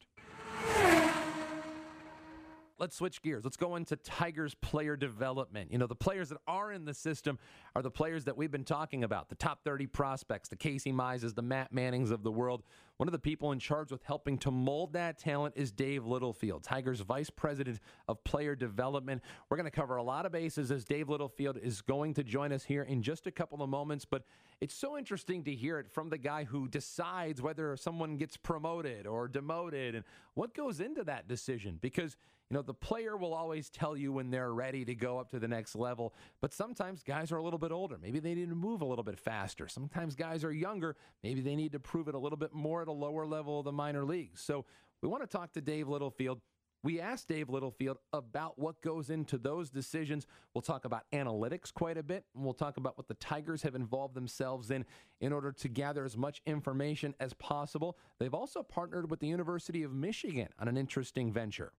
Let's 2.76 2.96
switch 2.96 3.22
gears. 3.22 3.44
Let's 3.44 3.56
go 3.56 3.76
into 3.76 3.94
Tigers 3.94 4.54
player 4.54 4.96
development. 4.96 5.70
You 5.70 5.78
know, 5.78 5.86
the 5.86 5.94
players 5.94 6.30
that 6.30 6.38
are 6.48 6.72
in 6.72 6.84
the 6.84 6.94
system 6.94 7.38
are 7.76 7.82
the 7.82 7.90
players 7.90 8.24
that 8.24 8.36
we've 8.36 8.50
been 8.50 8.64
talking 8.64 9.04
about 9.04 9.28
the 9.28 9.36
top 9.36 9.62
30 9.62 9.86
prospects, 9.86 10.48
the 10.48 10.56
Casey 10.56 10.92
Mizes, 10.92 11.36
the 11.36 11.42
Matt 11.42 11.72
Mannings 11.72 12.10
of 12.10 12.24
the 12.24 12.32
world. 12.32 12.64
One 12.96 13.08
of 13.08 13.12
the 13.12 13.18
people 13.20 13.52
in 13.52 13.60
charge 13.60 13.92
with 13.92 14.02
helping 14.02 14.38
to 14.38 14.50
mold 14.50 14.92
that 14.94 15.18
talent 15.18 15.54
is 15.56 15.70
Dave 15.70 16.04
Littlefield, 16.04 16.64
Tigers 16.64 17.00
Vice 17.00 17.30
President 17.30 17.78
of 18.08 18.22
Player 18.24 18.56
Development. 18.56 19.22
We're 19.48 19.56
going 19.56 19.70
to 19.70 19.70
cover 19.70 19.96
a 19.96 20.02
lot 20.02 20.26
of 20.26 20.32
bases 20.32 20.72
as 20.72 20.84
Dave 20.84 21.08
Littlefield 21.08 21.58
is 21.58 21.80
going 21.80 22.14
to 22.14 22.24
join 22.24 22.52
us 22.52 22.64
here 22.64 22.82
in 22.82 23.02
just 23.02 23.28
a 23.28 23.32
couple 23.32 23.62
of 23.62 23.70
moments. 23.70 24.04
But 24.04 24.24
it's 24.60 24.74
so 24.74 24.98
interesting 24.98 25.44
to 25.44 25.54
hear 25.54 25.78
it 25.78 25.92
from 25.92 26.08
the 26.08 26.18
guy 26.18 26.42
who 26.42 26.66
decides 26.66 27.40
whether 27.40 27.76
someone 27.76 28.16
gets 28.16 28.36
promoted 28.36 29.06
or 29.06 29.28
demoted 29.28 29.94
and 29.94 30.04
what 30.34 30.54
goes 30.54 30.80
into 30.80 31.04
that 31.04 31.28
decision 31.28 31.78
because 31.80 32.16
you 32.50 32.54
know, 32.54 32.62
the 32.62 32.74
player 32.74 33.16
will 33.16 33.32
always 33.32 33.70
tell 33.70 33.96
you 33.96 34.12
when 34.12 34.30
they're 34.30 34.52
ready 34.52 34.84
to 34.84 34.94
go 34.94 35.18
up 35.18 35.30
to 35.30 35.38
the 35.38 35.48
next 35.48 35.74
level, 35.74 36.14
but 36.40 36.52
sometimes 36.52 37.02
guys 37.02 37.32
are 37.32 37.38
a 37.38 37.42
little 37.42 37.58
bit 37.58 37.72
older. 37.72 37.96
Maybe 38.00 38.20
they 38.20 38.34
need 38.34 38.50
to 38.50 38.54
move 38.54 38.82
a 38.82 38.84
little 38.84 39.04
bit 39.04 39.18
faster. 39.18 39.66
Sometimes 39.66 40.14
guys 40.14 40.44
are 40.44 40.52
younger. 40.52 40.96
Maybe 41.22 41.40
they 41.40 41.56
need 41.56 41.72
to 41.72 41.80
prove 41.80 42.06
it 42.06 42.14
a 42.14 42.18
little 42.18 42.36
bit 42.36 42.52
more 42.52 42.82
at 42.82 42.88
a 42.88 42.92
lower 42.92 43.26
level 43.26 43.60
of 43.60 43.64
the 43.64 43.72
minor 43.72 44.04
leagues. 44.04 44.42
So 44.42 44.66
we 45.00 45.08
want 45.08 45.22
to 45.22 45.26
talk 45.26 45.52
to 45.54 45.60
Dave 45.62 45.88
Littlefield. 45.88 46.40
We 46.82 47.00
asked 47.00 47.28
Dave 47.28 47.48
Littlefield 47.48 47.96
about 48.12 48.58
what 48.58 48.82
goes 48.82 49.08
into 49.08 49.38
those 49.38 49.70
decisions. 49.70 50.26
We'll 50.52 50.60
talk 50.60 50.84
about 50.84 51.04
analytics 51.14 51.72
quite 51.72 51.96
a 51.96 52.02
bit, 52.02 52.26
and 52.34 52.44
we'll 52.44 52.52
talk 52.52 52.76
about 52.76 52.98
what 52.98 53.08
the 53.08 53.14
Tigers 53.14 53.62
have 53.62 53.74
involved 53.74 54.14
themselves 54.14 54.70
in 54.70 54.84
in 55.22 55.32
order 55.32 55.50
to 55.50 55.68
gather 55.68 56.04
as 56.04 56.14
much 56.14 56.42
information 56.44 57.14
as 57.20 57.32
possible. 57.32 57.96
They've 58.18 58.34
also 58.34 58.62
partnered 58.62 59.10
with 59.10 59.20
the 59.20 59.28
University 59.28 59.82
of 59.82 59.94
Michigan 59.94 60.48
on 60.58 60.68
an 60.68 60.76
interesting 60.76 61.32
venture. 61.32 61.72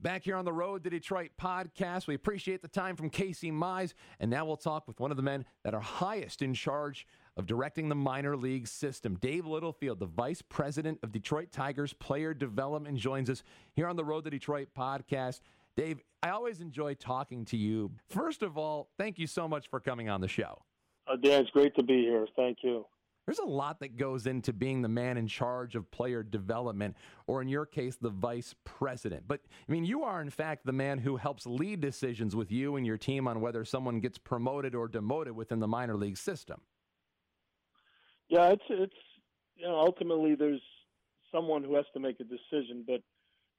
Back 0.00 0.22
here 0.22 0.36
on 0.36 0.44
the 0.44 0.52
Road 0.52 0.84
to 0.84 0.90
Detroit 0.90 1.30
podcast, 1.40 2.06
we 2.06 2.14
appreciate 2.14 2.62
the 2.62 2.68
time 2.68 2.94
from 2.94 3.10
Casey 3.10 3.50
Mize, 3.50 3.94
and 4.20 4.30
now 4.30 4.46
we'll 4.46 4.56
talk 4.56 4.86
with 4.86 5.00
one 5.00 5.10
of 5.10 5.16
the 5.16 5.24
men 5.24 5.44
that 5.64 5.74
are 5.74 5.80
highest 5.80 6.40
in 6.40 6.54
charge 6.54 7.04
of 7.36 7.46
directing 7.46 7.88
the 7.88 7.96
minor 7.96 8.36
league 8.36 8.68
system. 8.68 9.16
Dave 9.16 9.44
Littlefield, 9.44 9.98
the 9.98 10.06
Vice 10.06 10.40
President 10.40 11.00
of 11.02 11.10
Detroit 11.10 11.50
Tigers 11.50 11.94
Player 11.94 12.32
Development, 12.32 12.96
joins 12.96 13.28
us 13.28 13.42
here 13.72 13.88
on 13.88 13.96
the 13.96 14.04
Road 14.04 14.22
to 14.22 14.30
Detroit 14.30 14.68
podcast. 14.72 15.40
Dave, 15.76 16.00
I 16.22 16.28
always 16.28 16.60
enjoy 16.60 16.94
talking 16.94 17.44
to 17.46 17.56
you. 17.56 17.90
First 18.08 18.44
of 18.44 18.56
all, 18.56 18.90
thank 18.98 19.18
you 19.18 19.26
so 19.26 19.48
much 19.48 19.68
for 19.68 19.80
coming 19.80 20.08
on 20.08 20.20
the 20.20 20.28
show. 20.28 20.62
Uh, 21.08 21.16
Dan, 21.16 21.40
it's 21.40 21.50
great 21.50 21.74
to 21.74 21.82
be 21.82 22.02
here. 22.02 22.28
Thank 22.36 22.58
you. 22.62 22.86
There's 23.28 23.40
a 23.40 23.44
lot 23.44 23.80
that 23.80 23.98
goes 23.98 24.26
into 24.26 24.54
being 24.54 24.80
the 24.80 24.88
man 24.88 25.18
in 25.18 25.28
charge 25.28 25.76
of 25.76 25.90
player 25.90 26.22
development, 26.22 26.96
or 27.26 27.42
in 27.42 27.48
your 27.48 27.66
case, 27.66 27.94
the 27.94 28.08
vice 28.08 28.54
president. 28.64 29.24
But 29.28 29.42
I 29.68 29.70
mean, 29.70 29.84
you 29.84 30.02
are 30.02 30.22
in 30.22 30.30
fact 30.30 30.64
the 30.64 30.72
man 30.72 30.96
who 30.96 31.18
helps 31.18 31.46
lead 31.46 31.82
decisions 31.82 32.34
with 32.34 32.50
you 32.50 32.76
and 32.76 32.86
your 32.86 32.96
team 32.96 33.28
on 33.28 33.42
whether 33.42 33.66
someone 33.66 34.00
gets 34.00 34.16
promoted 34.16 34.74
or 34.74 34.88
demoted 34.88 35.36
within 35.36 35.60
the 35.60 35.68
minor 35.68 35.94
league 35.94 36.16
system. 36.16 36.62
Yeah, 38.30 38.46
it's 38.46 38.64
it's 38.70 38.96
you 39.56 39.66
know 39.66 39.76
ultimately 39.76 40.34
there's 40.34 40.62
someone 41.30 41.62
who 41.62 41.76
has 41.76 41.84
to 41.92 42.00
make 42.00 42.20
a 42.20 42.24
decision, 42.24 42.82
but 42.86 43.02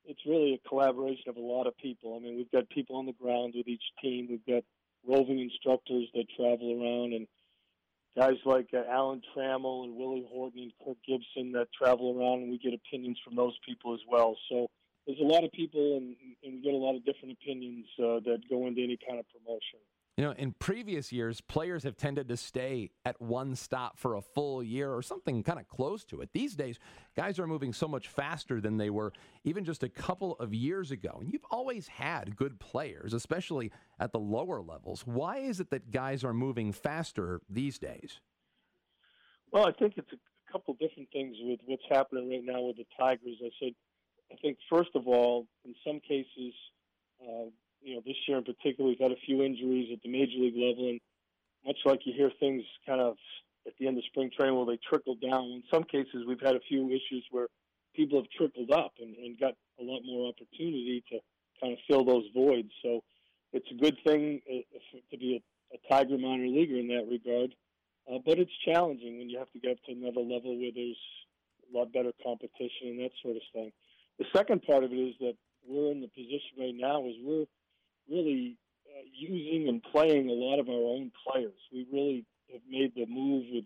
it's 0.04 0.26
really 0.26 0.56
a 0.56 0.68
collaboration 0.68 1.26
of 1.28 1.36
a 1.36 1.42
lot 1.42 1.68
of 1.68 1.78
people. 1.78 2.18
I 2.20 2.26
mean, 2.26 2.38
we've 2.38 2.52
got 2.52 2.68
people 2.70 2.96
on 2.96 3.06
the 3.06 3.14
ground 3.14 3.54
with 3.56 3.68
each 3.68 3.84
team. 4.02 4.30
We've 4.32 4.48
got 4.48 4.64
roving 5.08 5.40
instructors 5.40 6.08
that 6.16 6.26
travel 6.36 6.72
around 6.74 7.14
and 7.14 7.28
guys 8.18 8.38
like 8.46 8.70
uh, 8.74 8.84
Alan 8.90 9.22
Trammell 9.36 9.84
and 9.84 9.96
Willie 9.96 10.28
Horton 10.32 10.62
and 10.62 10.74
Kirk 10.84 10.98
Gibson 11.08 11.52
that 11.54 11.68
travel 11.72 12.18
around, 12.18 12.44
and 12.44 12.52
we 12.52 12.58
get 12.58 12.74
opinions 12.74 13.20
from 13.24 13.36
those 13.36 13.58
people 13.66 13.94
as 13.94 14.02
well. 14.08 14.36
So 14.50 14.68
there's 15.06 15.20
a 15.20 15.24
lot 15.24 15.44
of 15.44 15.52
people, 15.52 15.98
and, 15.98 16.16
and 16.44 16.54
we 16.56 16.62
get 16.62 16.74
a 16.74 16.78
lot 16.78 16.96
of 16.96 17.06
different 17.06 17.38
opinions 17.42 17.86
uh, 18.00 18.20
that 18.26 18.42
go 18.50 18.68
into 18.68 18.84
any 18.84 18.98
kind 19.08 19.20
of 19.20 19.26
promotion. 19.30 19.80
You 20.20 20.26
know, 20.26 20.32
in 20.32 20.52
previous 20.52 21.14
years, 21.14 21.40
players 21.40 21.84
have 21.84 21.96
tended 21.96 22.28
to 22.28 22.36
stay 22.36 22.90
at 23.06 23.22
one 23.22 23.56
stop 23.56 23.98
for 23.98 24.16
a 24.16 24.22
full 24.22 24.62
year 24.62 24.92
or 24.92 25.02
something 25.02 25.42
kind 25.44 25.58
of 25.58 25.70
close 25.70 26.04
to 26.08 26.20
it. 26.20 26.28
These 26.34 26.56
days, 26.56 26.78
guys 27.16 27.40
are 27.40 27.48
moving 27.48 27.72
so 27.72 27.88
much 27.88 28.10
faster 28.10 28.60
than 28.60 28.76
they 28.76 28.90
were 28.90 29.14
even 29.46 29.64
just 29.64 29.82
a 29.82 29.88
couple 29.88 30.34
of 30.34 30.54
years 30.54 30.92
ago. 30.92 31.20
And 31.22 31.32
you've 31.32 31.46
always 31.50 31.88
had 31.88 32.36
good 32.36 32.60
players, 32.60 33.14
especially 33.14 33.72
at 33.98 34.12
the 34.12 34.20
lower 34.20 34.62
levels. 34.62 35.08
Why 35.08 35.38
is 35.38 35.62
it 35.62 35.70
that 35.70 35.90
guys 35.90 36.26
are 36.26 36.34
moving 36.34 36.74
faster 36.74 37.40
these 37.50 37.80
days? 37.80 38.20
Well, 39.54 39.70
I 39.70 39.72
think 39.72 39.94
it's 39.96 40.12
a 40.12 40.52
couple 40.52 40.74
different 40.82 41.08
things 41.14 41.38
with 41.44 41.62
what's 41.66 41.84
happening 41.90 42.30
right 42.30 42.44
now 42.44 42.64
with 42.64 42.76
the 42.76 42.86
Tigers. 43.00 43.38
I 43.42 43.52
said, 43.58 43.72
I 44.34 44.36
think 44.42 44.58
first 44.70 44.90
of 44.96 45.08
all, 45.08 45.48
in 45.64 45.74
some 45.88 46.02
cases, 46.02 46.54
uh, 47.26 47.52
you 47.82 47.96
know, 47.96 48.02
this 48.06 48.16
year 48.28 48.38
in 48.38 48.44
particular, 48.44 48.90
we've 48.90 49.00
had 49.00 49.12
a 49.12 49.26
few 49.26 49.44
injuries 49.44 49.90
at 49.94 50.02
the 50.04 50.10
major 50.10 50.38
league 50.38 50.56
level, 50.58 50.90
and 50.90 51.00
much 51.66 51.78
like 51.86 52.02
you 52.06 52.14
hear 52.16 52.32
things 52.40 52.64
kind 52.86 53.02
of 53.02 53.16
at 53.68 53.74
the 53.80 53.88
end 53.88 53.98
of 53.98 54.04
spring 54.06 54.32
training 54.36 54.56
where 54.56 54.66
they 54.66 54.80
trickle 54.88 55.16
down. 55.16 55.46
In 55.46 55.64
some 55.72 55.84
cases, 55.84 56.26
we've 56.28 56.42
had 56.42 56.56
a 56.56 56.62
few 56.68 56.88
issues 56.88 57.26
where 57.32 57.48
people 57.96 58.20
have 58.20 58.30
trickled 58.32 58.72
up 58.72 58.94
and, 59.00 59.16
and 59.16 59.40
got 59.40 59.54
a 59.80 59.84
lot 59.84 60.02
more 60.06 60.30
opportunity 60.30 61.04
to 61.10 61.20
kind 61.62 61.74
of 61.74 61.80
fill 61.88 62.06
those 62.06 62.26
voids. 62.34 62.72
So 62.84 63.02
it's 63.54 63.68
a 63.72 63.76
good 63.76 63.98
thing 64.06 64.42
uh, 64.50 64.62
to 65.12 65.18
be 65.18 65.42
a, 65.42 65.76
a 65.76 65.80
Tiger 65.90 66.18
minor 66.18 66.48
leaguer 66.48 66.78
in 66.78 66.88
that 66.88 67.08
regard. 67.10 67.56
Uh, 68.10 68.18
but 68.26 68.40
it's 68.40 68.52
challenging 68.66 69.20
when 69.20 69.30
you 69.30 69.38
have 69.38 69.52
to 69.52 69.60
get 69.60 69.72
up 69.72 69.84
to 69.86 69.92
another 69.92 70.22
level 70.22 70.58
where 70.58 70.72
there's 70.74 70.98
a 71.70 71.78
lot 71.78 71.94
better 71.94 72.12
competition 72.24 72.98
and 72.98 73.00
that 73.00 73.12
sort 73.22 73.36
of 73.36 73.42
thing. 73.54 73.72
The 74.18 74.26
second 74.36 74.64
part 74.64 74.84
of 74.84 74.92
it 74.92 74.96
is 74.96 75.16
that 75.20 75.36
we're 75.68 75.92
in 75.92 76.02
the 76.02 76.08
position 76.08 76.58
right 76.58 76.74
now 76.76 77.06
is 77.06 77.16
we're 77.22 77.46
really 78.10 78.58
uh, 78.88 79.04
using 79.14 79.68
and 79.68 79.84
playing 79.84 80.30
a 80.30 80.34
lot 80.34 80.60
of 80.60 80.70
our 80.70 80.76
own 80.76 81.12
players. 81.26 81.60
We 81.72 81.86
really 81.92 82.26
have 82.52 82.62
made 82.70 82.94
the 82.96 83.06
move 83.06 83.46
with 83.52 83.66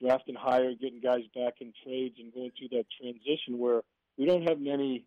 drafting 0.00 0.34
higher, 0.34 0.74
getting 0.74 1.00
guys 1.00 1.22
back 1.34 1.54
in 1.60 1.72
trades, 1.84 2.16
and 2.18 2.32
going 2.32 2.50
through 2.58 2.76
that 2.76 2.86
transition 3.00 3.58
where 3.58 3.82
we 4.18 4.26
don't 4.26 4.48
have 4.48 4.60
many 4.60 5.04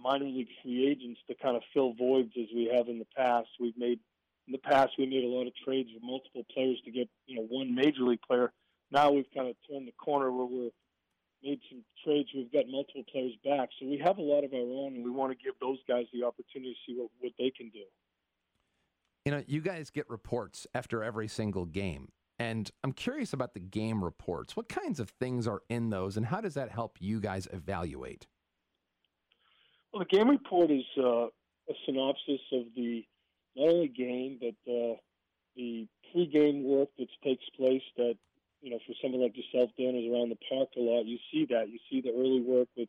minor 0.00 0.26
league 0.26 0.48
free 0.62 0.88
agents 0.88 1.20
to 1.28 1.34
kind 1.34 1.56
of 1.56 1.62
fill 1.74 1.92
voids 1.92 2.32
as 2.38 2.46
we 2.54 2.70
have 2.74 2.88
in 2.88 2.98
the 2.98 3.06
past. 3.16 3.48
We've 3.60 3.76
made 3.76 3.98
in 4.46 4.52
the 4.52 4.58
past 4.58 4.92
we 4.98 5.06
made 5.06 5.24
a 5.24 5.28
lot 5.28 5.46
of 5.46 5.52
trades 5.64 5.90
with 5.92 6.02
multiple 6.02 6.44
players 6.52 6.80
to 6.84 6.90
get 6.90 7.08
you 7.26 7.36
know 7.36 7.46
one 7.48 7.74
major 7.74 8.02
league 8.02 8.22
player. 8.22 8.52
Now 8.90 9.10
we've 9.10 9.26
kind 9.34 9.48
of 9.48 9.56
turned 9.68 9.86
the 9.86 9.92
corner 9.92 10.32
where 10.32 10.46
we're 10.46 10.70
made 11.42 11.60
some 11.70 11.84
trades. 12.04 12.28
We've 12.34 12.52
got 12.52 12.64
multiple 12.68 13.04
players 13.10 13.34
back, 13.44 13.68
so 13.78 13.86
we 13.86 13.98
have 14.04 14.18
a 14.18 14.22
lot 14.22 14.44
of 14.44 14.52
our 14.52 14.58
own, 14.58 14.94
and 14.96 15.04
we 15.04 15.10
want 15.10 15.32
to 15.32 15.44
give 15.44 15.54
those 15.60 15.78
guys 15.88 16.06
the 16.12 16.24
opportunity 16.24 16.72
to 16.72 16.78
see 16.86 16.98
what, 16.98 17.10
what 17.20 17.32
they 17.38 17.50
can 17.50 17.70
do. 17.70 17.84
You 19.24 19.32
know, 19.32 19.44
you 19.46 19.60
guys 19.60 19.90
get 19.90 20.08
reports 20.08 20.66
after 20.74 21.04
every 21.04 21.28
single 21.28 21.66
game, 21.66 22.08
and 22.38 22.70
I'm 22.82 22.92
curious 22.92 23.32
about 23.32 23.54
the 23.54 23.60
game 23.60 24.02
reports. 24.02 24.56
What 24.56 24.68
kinds 24.68 25.00
of 25.00 25.10
things 25.10 25.46
are 25.46 25.62
in 25.68 25.90
those, 25.90 26.16
and 26.16 26.26
how 26.26 26.40
does 26.40 26.54
that 26.54 26.70
help 26.70 26.96
you 27.00 27.20
guys 27.20 27.46
evaluate? 27.52 28.26
Well, 29.92 30.04
the 30.08 30.16
game 30.16 30.28
report 30.28 30.70
is 30.70 30.84
uh, 30.98 31.26
a 31.68 31.74
synopsis 31.86 32.40
of 32.52 32.64
the 32.74 33.04
not 33.56 33.68
only 33.68 33.88
game 33.88 34.38
but 34.40 34.72
uh, 34.72 34.94
the 35.56 35.86
pre-game 36.12 36.64
work 36.64 36.88
that 36.98 37.08
takes 37.24 37.44
place 37.56 37.82
that 37.96 38.16
you 38.60 38.70
know, 38.70 38.78
for 38.86 38.94
someone 39.00 39.22
like 39.22 39.36
yourself, 39.36 39.70
Dan, 39.78 39.94
is 39.94 40.10
around 40.10 40.30
the 40.30 40.38
park 40.48 40.68
a 40.76 40.80
lot. 40.80 41.06
You 41.06 41.18
see 41.32 41.46
that. 41.50 41.68
You 41.68 41.78
see 41.90 42.00
the 42.00 42.12
early 42.12 42.40
work 42.40 42.68
with 42.76 42.88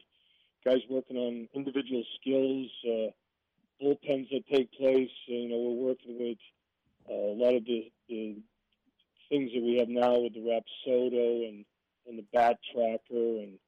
guys 0.66 0.82
working 0.90 1.18
on 1.18 1.48
individual 1.54 2.04
skills, 2.20 2.70
uh, 2.86 3.12
bullpens 3.82 4.30
that 4.32 4.44
take 4.52 4.72
place. 4.74 5.12
You 5.28 5.50
know, 5.50 5.58
we're 5.58 5.90
working 5.90 6.18
with 6.20 6.38
uh, 7.10 7.14
a 7.14 7.38
lot 7.38 7.56
of 7.56 7.66
the, 7.66 7.92
the 8.08 8.38
things 9.30 9.52
that 9.54 9.64
we 9.64 9.78
have 9.78 9.90
now 9.90 10.20
with 10.20 10.34
the 10.34 10.42
Rapsodo 10.42 11.48
and 11.48 11.66
and 12.08 12.18
the 12.18 12.26
Bat 12.34 12.58
Tracker 12.74 13.44
and 13.44 13.60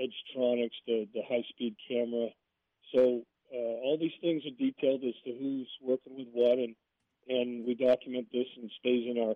Edgertronics, 0.00 0.78
the 0.86 1.08
the 1.12 1.22
high 1.28 1.44
speed 1.50 1.76
camera. 1.88 2.28
So 2.94 3.22
uh, 3.54 3.56
all 3.84 3.98
these 4.00 4.16
things 4.20 4.42
are 4.46 4.58
detailed 4.58 5.04
as 5.04 5.14
to 5.24 5.32
who's 5.38 5.68
working 5.82 6.16
with 6.16 6.28
what, 6.32 6.58
and 6.58 6.74
and 7.28 7.66
we 7.66 7.74
document 7.74 8.28
this 8.32 8.46
and 8.56 8.70
stays 8.80 9.06
in 9.08 9.22
our 9.22 9.34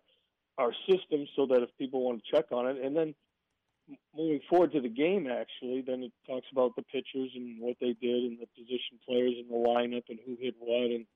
our 0.58 0.72
system 0.88 1.26
so 1.36 1.46
that 1.46 1.62
if 1.62 1.70
people 1.78 2.02
want 2.02 2.22
to 2.24 2.36
check 2.36 2.46
on 2.52 2.66
it, 2.66 2.76
and 2.82 2.96
then 2.96 3.14
moving 4.16 4.40
forward 4.48 4.72
to 4.72 4.80
the 4.80 4.88
game, 4.88 5.26
actually, 5.26 5.82
then 5.86 6.02
it 6.02 6.12
talks 6.26 6.46
about 6.50 6.74
the 6.76 6.82
pitchers 6.82 7.30
and 7.34 7.60
what 7.60 7.76
they 7.80 7.94
did, 8.00 8.24
and 8.24 8.38
the 8.38 8.46
position 8.56 8.98
players 9.06 9.34
and 9.38 9.50
the 9.50 9.54
lineup, 9.54 10.04
and 10.08 10.18
who 10.26 10.36
hit 10.40 10.54
what, 10.58 10.90
and 10.90 11.06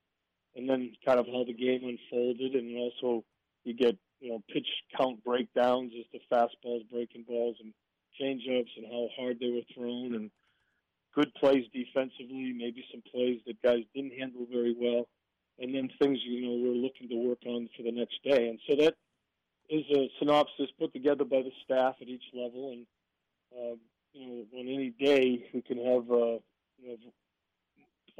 and 0.56 0.68
then 0.68 0.92
kind 1.06 1.20
of 1.20 1.26
how 1.26 1.44
the 1.44 1.54
game 1.54 1.82
unfolded, 1.84 2.54
and 2.54 2.76
also 2.76 3.24
you 3.64 3.74
get 3.74 3.96
you 4.20 4.30
know 4.30 4.42
pitch 4.52 4.68
count 4.96 5.22
breakdowns 5.24 5.92
as 5.98 6.06
to 6.12 6.18
fastballs, 6.32 6.88
breaking 6.90 7.24
balls, 7.26 7.56
and 7.60 7.72
changeups, 8.20 8.76
and 8.76 8.86
how 8.86 9.08
hard 9.16 9.38
they 9.40 9.50
were 9.50 9.66
thrown, 9.74 10.14
and 10.14 10.30
good 11.14 11.32
plays 11.34 11.64
defensively, 11.72 12.52
maybe 12.56 12.84
some 12.92 13.02
plays 13.10 13.40
that 13.46 13.60
guys 13.62 13.84
didn't 13.94 14.18
handle 14.18 14.46
very 14.50 14.74
well, 14.78 15.08
and 15.58 15.74
then 15.74 15.88
things 16.00 16.18
you 16.24 16.42
know 16.42 16.68
we're 16.68 16.76
looking 16.76 17.08
to 17.08 17.28
work 17.28 17.40
on 17.46 17.68
for 17.76 17.82
the 17.82 17.92
next 17.92 18.22
day, 18.22 18.48
and 18.48 18.60
so 18.68 18.76
that 18.76 18.94
is 19.70 19.84
a 19.94 20.10
synopsis 20.18 20.68
put 20.78 20.92
together 20.92 21.24
by 21.24 21.42
the 21.42 21.52
staff 21.64 21.94
at 22.00 22.08
each 22.08 22.24
level, 22.34 22.72
and 22.72 22.86
uh, 23.54 23.76
you 24.12 24.26
know, 24.26 24.58
on 24.58 24.66
any 24.66 24.90
day 24.90 25.46
we 25.54 25.62
can 25.62 25.78
have 25.78 26.10
uh, 26.10 26.38
you 26.78 26.88
know 26.88 26.96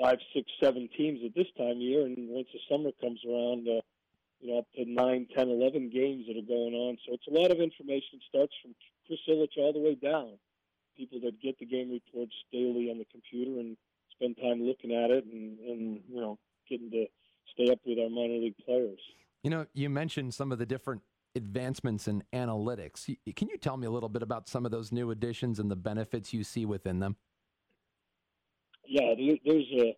five, 0.01 0.19
six, 0.35 0.51
seven 0.63 0.89
teams 0.97 1.21
at 1.25 1.35
this 1.35 1.49
time 1.59 1.77
of 1.77 1.77
year, 1.77 2.07
and 2.07 2.17
once 2.29 2.49
the 2.53 2.61
summer 2.71 2.91
comes 3.01 3.21
around, 3.29 3.69
uh, 3.69 3.81
you 4.41 4.49
know, 4.49 4.59
up 4.59 4.67
to 4.75 4.85
nine, 4.87 5.27
ten, 5.37 5.49
eleven 5.49 5.91
games 5.91 6.25
that 6.27 6.39
are 6.39 6.47
going 6.47 6.75
on. 6.75 6.97
So 7.07 7.15
it's 7.15 7.27
a 7.27 7.39
lot 7.39 7.51
of 7.51 7.59
information. 7.59 8.19
It 8.19 8.23
starts 8.29 8.55
from 8.63 8.75
Chris 9.07 9.21
Ilitch 9.29 9.59
all 9.59 9.73
the 9.73 9.81
way 9.81 9.95
down. 9.95 10.39
People 10.97 11.21
that 11.25 11.41
get 11.41 11.59
the 11.59 11.67
game 11.67 11.91
reports 11.91 12.35
daily 12.53 12.91
on 12.91 12.99
the 12.99 13.07
computer 13.11 13.61
and 13.61 13.77
spend 14.13 14.37
time 14.37 14.63
looking 14.63 14.93
at 14.93 15.11
it, 15.11 15.25
and, 15.25 15.59
and 15.59 16.01
you 16.09 16.21
know, 16.21 16.39
getting 16.69 16.91
to 16.91 17.07
stay 17.53 17.71
up 17.71 17.81
with 17.85 17.99
our 17.99 18.09
minor 18.09 18.39
league 18.39 18.57
players. 18.65 19.01
You 19.43 19.51
know, 19.51 19.67
you 19.73 19.89
mentioned 19.91 20.35
some 20.35 20.53
of 20.53 20.59
the 20.59 20.67
different 20.67 21.03
advancements 21.35 22.09
in 22.09 22.23
analytics. 22.33 23.05
Can 23.37 23.49
you 23.49 23.57
tell 23.57 23.77
me 23.77 23.87
a 23.87 23.91
little 23.91 24.09
bit 24.09 24.23
about 24.23 24.49
some 24.49 24.65
of 24.65 24.71
those 24.71 24.93
new 24.93 25.11
additions 25.11 25.59
and 25.59 25.71
the 25.71 25.77
benefits 25.77 26.33
you 26.33 26.45
see 26.45 26.65
within 26.65 26.99
them? 26.99 27.17
Yeah, 28.87 29.15
there's 29.17 29.67
a, 29.79 29.97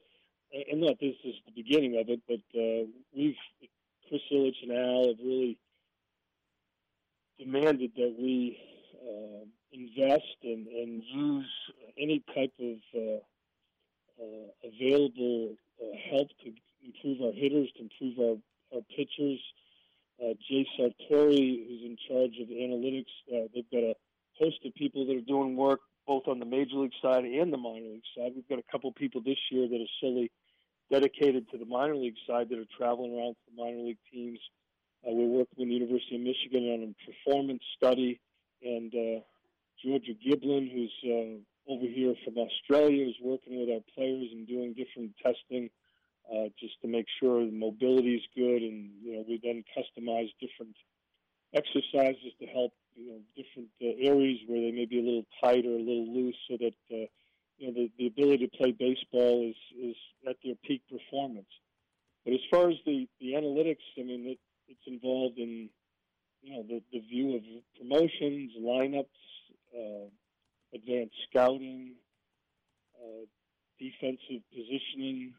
and 0.71 0.81
not 0.81 1.01
this 1.01 1.14
is 1.25 1.35
the 1.47 1.62
beginning 1.62 1.99
of 1.99 2.09
it, 2.09 2.21
but 2.29 2.40
uh, 2.59 2.87
we've, 3.16 3.35
Chris 4.09 4.21
Ilitch 4.31 4.62
and 4.62 4.73
Al 4.73 5.09
have 5.09 5.16
really 5.25 5.59
demanded 7.38 7.92
that 7.97 8.14
we 8.18 8.59
uh, 9.01 9.45
invest 9.73 10.37
and, 10.42 10.66
and 10.66 11.03
use 11.03 11.51
any 11.99 12.23
type 12.35 12.53
of 12.61 12.77
uh, 12.95 13.21
uh 14.21 14.68
available 14.68 15.57
uh, 15.83 15.87
help 16.11 16.29
to 16.45 16.53
improve 16.85 17.23
our 17.23 17.33
hitters, 17.33 17.71
to 17.77 17.83
improve 17.83 18.18
our, 18.18 18.77
our 18.77 18.83
pitchers, 18.95 19.40
uh, 20.23 20.35
Jay 20.49 20.67
Sartori, 20.79 21.67
who's 21.67 21.83
in 21.83 21.97
charge 22.09 22.39
of 22.41 22.49
analytics. 22.49 23.13
Uh, 23.29 23.49
they've 23.55 23.71
got 23.71 23.83
a 23.83 23.95
host 24.39 24.59
of 24.65 24.75
people 24.75 25.07
that 25.07 25.17
are 25.17 25.21
doing 25.21 25.57
work 25.57 25.81
both 26.07 26.27
on 26.27 26.39
the 26.39 26.47
major 26.47 26.77
league 26.77 26.93
side 27.01 27.25
and 27.25 27.53
the 27.53 27.57
minor 27.57 27.87
league 27.87 28.03
side. 28.17 28.33
We've 28.35 28.49
got 28.49 28.59
a 28.59 28.73
couple 28.73 28.93
people 28.93 29.21
this 29.21 29.39
year 29.51 29.69
that 29.69 29.81
are 29.81 29.95
solely 30.01 30.31
dedicated 30.91 31.51
to 31.51 31.59
the 31.59 31.65
minor 31.65 31.97
league 31.97 32.17
side 32.27 32.49
that 32.51 32.59
are 32.59 32.77
traveling 32.77 33.17
around 33.17 33.35
to 33.35 33.41
the 33.55 33.63
minor 33.63 33.79
league 33.79 34.03
teams. 34.13 34.39
Uh, 35.07 35.13
we're 35.13 35.27
working 35.27 35.59
with 35.59 35.69
the 35.69 35.75
University 35.75 36.17
of 36.17 36.23
Michigan 36.23 36.63
on 36.73 36.95
a 36.95 37.11
performance 37.11 37.63
study, 37.77 38.21
and 38.63 38.93
uh, 38.95 39.21
Georgia 39.85 40.13
Giblin, 40.15 40.71
who's 40.71 40.93
uh, 41.05 41.73
over 41.73 41.87
here 41.87 42.15
from 42.25 42.39
Australia, 42.39 43.09
is 43.09 43.15
working 43.23 43.59
with 43.59 43.69
our 43.71 43.83
players 43.95 44.29
and 44.33 44.47
doing 44.47 44.75
different 44.75 45.13
testing 45.23 45.71
uh, 46.31 46.49
just 46.59 46.81
to 46.83 46.89
make 46.89 47.07
sure 47.21 47.45
the 47.45 47.53
mobility 47.53 48.15
is 48.15 48.23
good, 48.35 48.63
and 48.63 48.91
you 49.03 49.15
know 49.15 49.25
we 49.29 49.41
then 49.43 49.65
customize 49.77 50.31
different 50.41 50.77
exercises 51.55 52.33
to 52.41 52.47
help 52.47 52.73
you 52.95 53.09
know 53.09 53.21
different 53.37 53.69
uh, 53.83 53.95
areas 54.01 54.39
where 54.47 54.61
they 54.61 54.71
may 54.71 54.87
be 54.87 54.99
a 54.99 55.03
little 55.03 55.27
tight 55.43 55.67
or 55.67 55.77
a 55.77 55.79
little 55.79 56.13
loose, 56.15 56.37
so 56.49 56.57
that 56.59 56.75
uh, 56.93 57.07
you 57.59 57.67
know 57.67 57.73
the, 57.75 57.91
the 57.99 58.07
ability 58.07 58.47
to 58.47 58.57
play 58.57 58.73
baseball 58.73 59.49
is 59.49 59.57
is 59.79 59.97
at 60.29 60.37
their 60.45 60.55
peak 60.65 60.83
performance. 60.91 61.51
But 62.25 62.35
as 62.35 62.41
far 62.51 62.71
as 62.71 62.77
the 62.87 63.09
the 63.21 63.33
analytics, 63.33 63.85
I 63.99 64.03
mean 64.03 64.27
it, 64.27 64.39
it's 64.69 64.87
involved 64.87 65.39
in 65.39 65.69
you 66.43 66.55
know 66.55 66.63
the 66.63 66.83
the 66.93 67.01
view 67.01 67.37
of 67.37 67.43
promotions, 67.79 68.53
lineups, 68.61 69.07
uh, 69.77 70.09
advanced 70.73 71.17
scouting, 71.29 71.95
uh, 72.97 73.27
defensive 73.79 74.43
positioning 74.55 75.35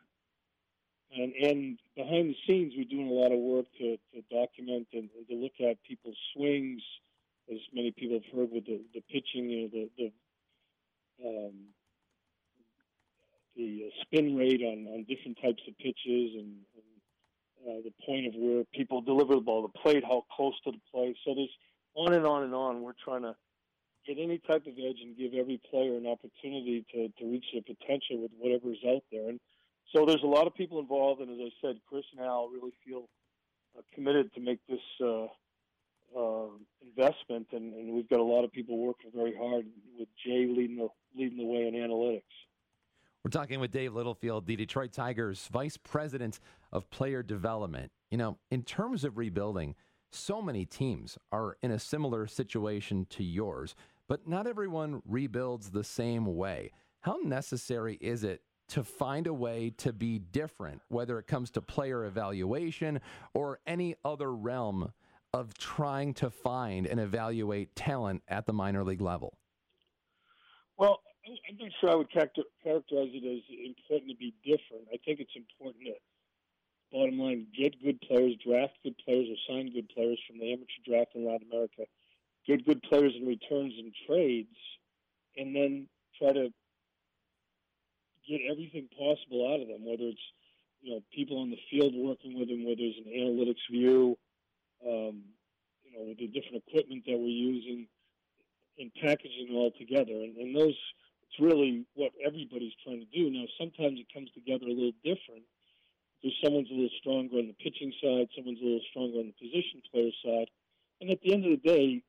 and, 1.15 1.33
and 1.33 1.79
behind 1.95 2.29
the 2.29 2.35
scenes, 2.47 2.73
we're 2.75 2.85
doing 2.85 3.09
a 3.09 3.13
lot 3.13 3.31
of 3.31 3.39
work 3.39 3.65
to, 3.79 3.97
to 4.13 4.21
document 4.31 4.87
and 4.93 5.09
to 5.29 5.35
look 5.35 5.53
at 5.59 5.81
people's 5.83 6.17
swings, 6.35 6.81
as 7.51 7.59
many 7.73 7.91
people 7.91 8.15
have 8.15 8.33
heard 8.33 8.51
with 8.51 8.65
the, 8.65 8.81
the 8.93 9.01
pitching, 9.11 9.49
you 9.49 9.61
know, 9.61 9.69
the 9.71 9.89
the, 9.97 11.27
um, 11.27 11.53
the 13.55 13.89
spin 14.01 14.35
rate 14.35 14.61
on, 14.61 14.87
on 14.87 15.05
different 15.07 15.37
types 15.41 15.61
of 15.67 15.77
pitches, 15.77 16.35
and, 16.35 16.55
and 16.75 16.93
uh, 17.67 17.81
the 17.83 17.93
point 18.05 18.27
of 18.27 18.33
where 18.35 18.63
people 18.73 19.01
deliver 19.01 19.35
the 19.35 19.41
ball, 19.41 19.61
the 19.61 19.79
plate, 19.79 20.03
how 20.03 20.23
close 20.35 20.53
to 20.63 20.71
the 20.71 20.81
plate. 20.91 21.15
So 21.23 21.35
there's 21.35 21.55
on 21.95 22.13
and 22.13 22.25
on 22.25 22.43
and 22.43 22.55
on. 22.55 22.81
We're 22.81 22.93
trying 23.03 23.21
to 23.21 23.35
get 24.07 24.17
any 24.19 24.39
type 24.39 24.65
of 24.65 24.73
edge 24.73 24.99
and 25.01 25.17
give 25.17 25.33
every 25.33 25.61
player 25.69 25.95
an 25.95 26.07
opportunity 26.07 26.85
to, 26.93 27.07
to 27.19 27.31
reach 27.31 27.45
their 27.53 27.61
potential 27.61 28.21
with 28.21 28.31
whatever 28.37 28.71
is 28.71 28.83
out 28.87 29.03
there. 29.11 29.29
And 29.29 29.39
so 29.91 30.05
there's 30.05 30.23
a 30.23 30.27
lot 30.27 30.47
of 30.47 30.55
people 30.55 30.79
involved. 30.79 31.21
And 31.21 31.29
as 31.31 31.37
I 31.39 31.67
said, 31.67 31.79
Chris 31.87 32.03
and 32.15 32.25
Al 32.25 32.49
really 32.49 32.73
feel 32.85 33.09
uh, 33.77 33.81
committed 33.93 34.33
to 34.33 34.41
make 34.41 34.59
this 34.67 34.79
uh, 35.01 35.25
uh, 36.17 36.47
investment, 36.81 37.47
and, 37.51 37.73
and 37.73 37.93
we've 37.93 38.09
got 38.09 38.19
a 38.19 38.23
lot 38.23 38.43
of 38.43 38.51
people 38.51 38.77
working 38.77 39.11
very 39.13 39.35
hard 39.35 39.65
with 39.97 40.07
Jay 40.25 40.45
leading 40.47 40.77
the 40.77 40.87
leading 41.15 41.37
the 41.37 41.45
way 41.45 41.67
in 41.67 41.73
analytics. 41.73 42.21
We're 43.23 43.31
talking 43.31 43.59
with 43.61 43.71
Dave 43.71 43.93
Littlefield, 43.93 44.45
the 44.45 44.57
Detroit 44.57 44.91
Tigers 44.91 45.47
Vice 45.51 45.77
President 45.77 46.39
of 46.73 46.89
Player 46.89 47.23
Development. 47.23 47.91
You 48.11 48.17
know, 48.17 48.37
in 48.51 48.63
terms 48.63 49.05
of 49.05 49.17
rebuilding, 49.17 49.75
so 50.11 50.41
many 50.41 50.65
teams 50.65 51.17
are 51.31 51.57
in 51.61 51.71
a 51.71 51.79
similar 51.79 52.27
situation 52.27 53.07
to 53.11 53.23
yours, 53.23 53.75
but 54.07 54.27
not 54.27 54.45
everyone 54.45 55.01
rebuilds 55.07 55.71
the 55.71 55.83
same 55.83 56.35
way. 56.35 56.71
How 56.99 57.17
necessary 57.23 57.97
is 58.01 58.23
it 58.23 58.41
to 58.73 58.83
find 58.83 59.27
a 59.27 59.33
way 59.33 59.71
to 59.77 59.93
be 59.93 60.17
different, 60.17 60.81
whether 60.87 61.19
it 61.19 61.27
comes 61.27 61.51
to 61.51 61.61
player 61.61 62.05
evaluation 62.05 62.99
or 63.35 63.59
any 63.67 63.95
other 64.03 64.33
realm 64.33 64.91
of 65.31 65.55
trying 65.59 66.11
to 66.15 66.31
find 66.31 66.87
and 66.87 66.99
evaluate 66.99 67.75
talent 67.75 68.23
at 68.27 68.47
the 68.47 68.53
minor 68.53 68.83
league 68.83 68.99
level? 68.99 69.37
Well, 70.75 71.01
I'm 71.27 71.57
not 71.59 71.71
sure 71.79 71.91
I 71.91 71.95
would 71.95 72.09
characterize 72.11 72.39
it 73.13 73.23
as 73.23 73.43
important 73.63 74.09
to 74.09 74.17
be 74.17 74.33
different. 74.43 74.87
I 74.91 74.97
think 75.05 75.19
it's 75.19 75.35
important 75.35 75.85
to, 75.85 75.93
bottom 76.91 77.19
line, 77.19 77.45
get 77.55 77.79
good 77.83 78.01
players, 78.01 78.33
draft 78.43 78.73
good 78.81 78.95
players, 79.05 79.27
or 79.29 79.37
sign 79.53 79.71
good 79.71 79.87
players 79.89 80.19
from 80.27 80.39
the 80.39 80.51
amateur 80.51 80.81
draft 80.83 81.11
in 81.13 81.27
Latin 81.27 81.47
America, 81.51 81.83
get 82.47 82.65
good 82.65 82.81
players 82.81 83.13
in 83.15 83.27
returns 83.27 83.73
and 83.77 83.93
trades, 84.07 84.57
and 85.37 85.55
then 85.55 85.87
try 86.17 86.33
to 86.33 86.51
get 88.27 88.41
everything 88.49 88.87
possible 88.97 89.51
out 89.53 89.61
of 89.61 89.67
them, 89.67 89.85
whether 89.85 90.07
it's 90.07 90.27
you 90.81 90.93
know 90.93 91.01
people 91.13 91.41
on 91.41 91.49
the 91.49 91.59
field 91.71 91.93
working 91.95 92.37
with 92.39 92.49
them, 92.49 92.65
whether 92.65 92.81
it's 92.81 92.99
an 92.99 93.11
analytics 93.11 93.63
view, 93.71 94.17
um, 94.85 95.23
you 95.83 95.91
know, 95.93 96.07
with 96.07 96.17
the 96.17 96.27
different 96.27 96.63
equipment 96.67 97.03
that 97.05 97.17
we're 97.17 97.27
using, 97.27 97.87
and 98.79 98.91
packaging 99.01 99.47
it 99.49 99.53
all 99.53 99.71
together. 99.77 100.13
And, 100.13 100.37
and 100.37 100.55
those 100.55 100.75
it's 101.33 101.41
really 101.41 101.85
what 101.95 102.11
everybody's 102.21 102.77
trying 102.85 103.01
to 103.01 103.09
do. 103.09 103.31
Now, 103.33 103.49
sometimes 103.57 103.97
it 103.97 104.05
comes 104.13 104.29
together 104.37 104.69
a 104.69 104.77
little 104.77 104.93
different. 105.01 105.41
There's 106.21 106.37
someone's 106.45 106.69
a 106.69 106.77
little 106.77 106.93
stronger 107.01 107.41
on 107.41 107.49
the 107.49 107.57
pitching 107.57 107.91
side, 107.97 108.29
someone's 108.37 108.61
a 108.61 108.65
little 108.65 108.87
stronger 108.93 109.17
on 109.17 109.33
the 109.33 109.37
position 109.41 109.81
player 109.89 110.13
side. 110.21 110.53
And 111.01 111.09
at 111.09 111.19
the 111.25 111.33
end 111.33 111.43
of 111.43 111.57
the 111.57 111.65
day, 111.65 112.03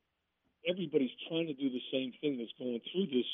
everybody's 0.69 1.17
trying 1.29 1.49
to 1.49 1.57
do 1.57 1.73
the 1.73 1.83
same 1.89 2.13
thing 2.21 2.37
that's 2.37 2.53
going 2.61 2.79
through 2.93 3.09
this 3.09 3.27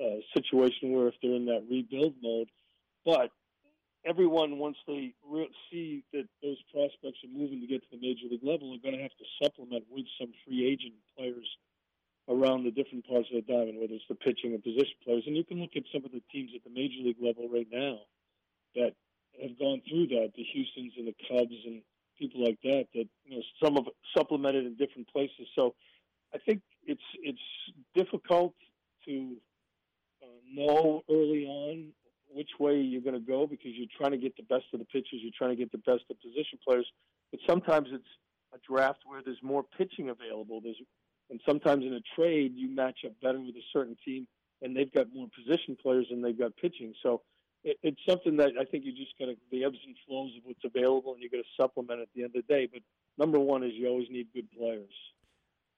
uh, 0.00 0.20
situation 0.36 0.92
where 0.92 1.08
if 1.08 1.14
they're 1.22 1.34
in 1.34 1.46
that 1.46 1.64
rebuild 1.70 2.14
mode. 2.22 2.48
But 3.04 3.30
everyone, 4.04 4.58
once 4.58 4.76
they 4.86 5.14
re- 5.28 5.50
see 5.70 6.04
that 6.12 6.24
those 6.42 6.60
prospects 6.72 7.20
are 7.24 7.32
moving 7.32 7.60
to 7.60 7.66
get 7.66 7.82
to 7.82 7.90
the 7.92 8.00
major 8.00 8.26
league 8.30 8.44
level, 8.44 8.74
are 8.74 8.82
going 8.82 8.96
to 8.96 9.02
have 9.02 9.16
to 9.18 9.28
supplement 9.42 9.84
with 9.90 10.06
some 10.20 10.32
free 10.46 10.66
agent 10.66 10.94
players 11.16 11.48
around 12.28 12.64
the 12.64 12.70
different 12.70 13.06
parts 13.06 13.28
of 13.32 13.44
the 13.44 13.52
diamond, 13.52 13.78
whether 13.78 13.92
it's 13.92 14.08
the 14.08 14.14
pitching 14.14 14.54
and 14.54 14.64
position 14.64 14.96
players. 15.04 15.24
And 15.26 15.36
you 15.36 15.44
can 15.44 15.60
look 15.60 15.76
at 15.76 15.84
some 15.92 16.04
of 16.04 16.12
the 16.12 16.22
teams 16.32 16.50
at 16.54 16.64
the 16.64 16.72
major 16.72 17.04
league 17.04 17.20
level 17.20 17.48
right 17.52 17.68
now 17.70 18.00
that 18.76 18.92
have 19.40 19.58
gone 19.58 19.82
through 19.88 20.08
that, 20.08 20.32
the 20.36 20.44
Houston's 20.54 20.92
and 20.96 21.08
the 21.08 21.16
Cubs 21.28 21.60
and 21.66 21.82
people 22.18 22.44
like 22.44 22.58
that, 22.62 22.86
that 22.94 23.08
you 23.24 23.36
know 23.36 23.42
some 23.62 23.76
of 23.76 23.86
supplemented 24.16 24.64
in 24.64 24.74
different 24.76 25.08
places. 25.08 25.48
So 25.54 25.74
I 26.32 26.38
think 26.38 26.62
it's 26.86 27.02
it's 27.22 27.46
difficult 27.94 28.54
to 29.06 29.36
know 30.54 31.02
early 31.10 31.46
on 31.46 31.92
which 32.34 32.50
way 32.58 32.80
you're 32.80 33.00
going 33.00 33.14
to 33.14 33.20
go 33.20 33.46
because 33.46 33.72
you're 33.74 33.88
trying 33.96 34.10
to 34.10 34.18
get 34.18 34.36
the 34.36 34.42
best 34.42 34.64
of 34.72 34.80
the 34.80 34.86
pitchers, 34.86 35.20
you're 35.22 35.32
trying 35.36 35.50
to 35.50 35.56
get 35.56 35.70
the 35.70 35.78
best 35.78 36.02
of 36.10 36.20
position 36.20 36.58
players. 36.66 36.86
But 37.30 37.40
sometimes 37.46 37.88
it's 37.92 38.04
a 38.52 38.58
draft 38.68 39.00
where 39.06 39.22
there's 39.24 39.42
more 39.42 39.64
pitching 39.76 40.10
available. 40.10 40.60
There's 40.62 40.80
and 41.30 41.40
sometimes 41.46 41.84
in 41.84 41.94
a 41.94 42.02
trade, 42.14 42.52
you 42.54 42.68
match 42.68 42.98
up 43.06 43.12
better 43.22 43.40
with 43.40 43.54
a 43.56 43.64
certain 43.72 43.96
team, 44.04 44.26
and 44.62 44.76
they've 44.76 44.92
got 44.92 45.06
more 45.14 45.26
position 45.34 45.76
players 45.80 46.06
and 46.10 46.22
they've 46.22 46.38
got 46.38 46.54
pitching. 46.56 46.92
So 47.02 47.22
it, 47.62 47.78
it's 47.82 48.00
something 48.06 48.36
that 48.36 48.52
I 48.60 48.64
think 48.64 48.84
you 48.84 48.92
just 48.92 49.18
got 49.18 49.26
to 49.26 49.36
the 49.50 49.64
ebbs 49.64 49.78
and 49.86 49.96
flows 50.06 50.32
of 50.36 50.42
what's 50.44 50.64
available, 50.64 51.14
and 51.14 51.22
you 51.22 51.30
got 51.30 51.38
to 51.38 51.62
supplement 51.62 52.00
at 52.00 52.08
the 52.14 52.24
end 52.24 52.36
of 52.36 52.44
the 52.46 52.54
day. 52.54 52.68
But 52.70 52.82
number 53.16 53.38
one 53.38 53.62
is 53.62 53.72
you 53.74 53.88
always 53.88 54.08
need 54.10 54.28
good 54.34 54.50
players. 54.50 54.92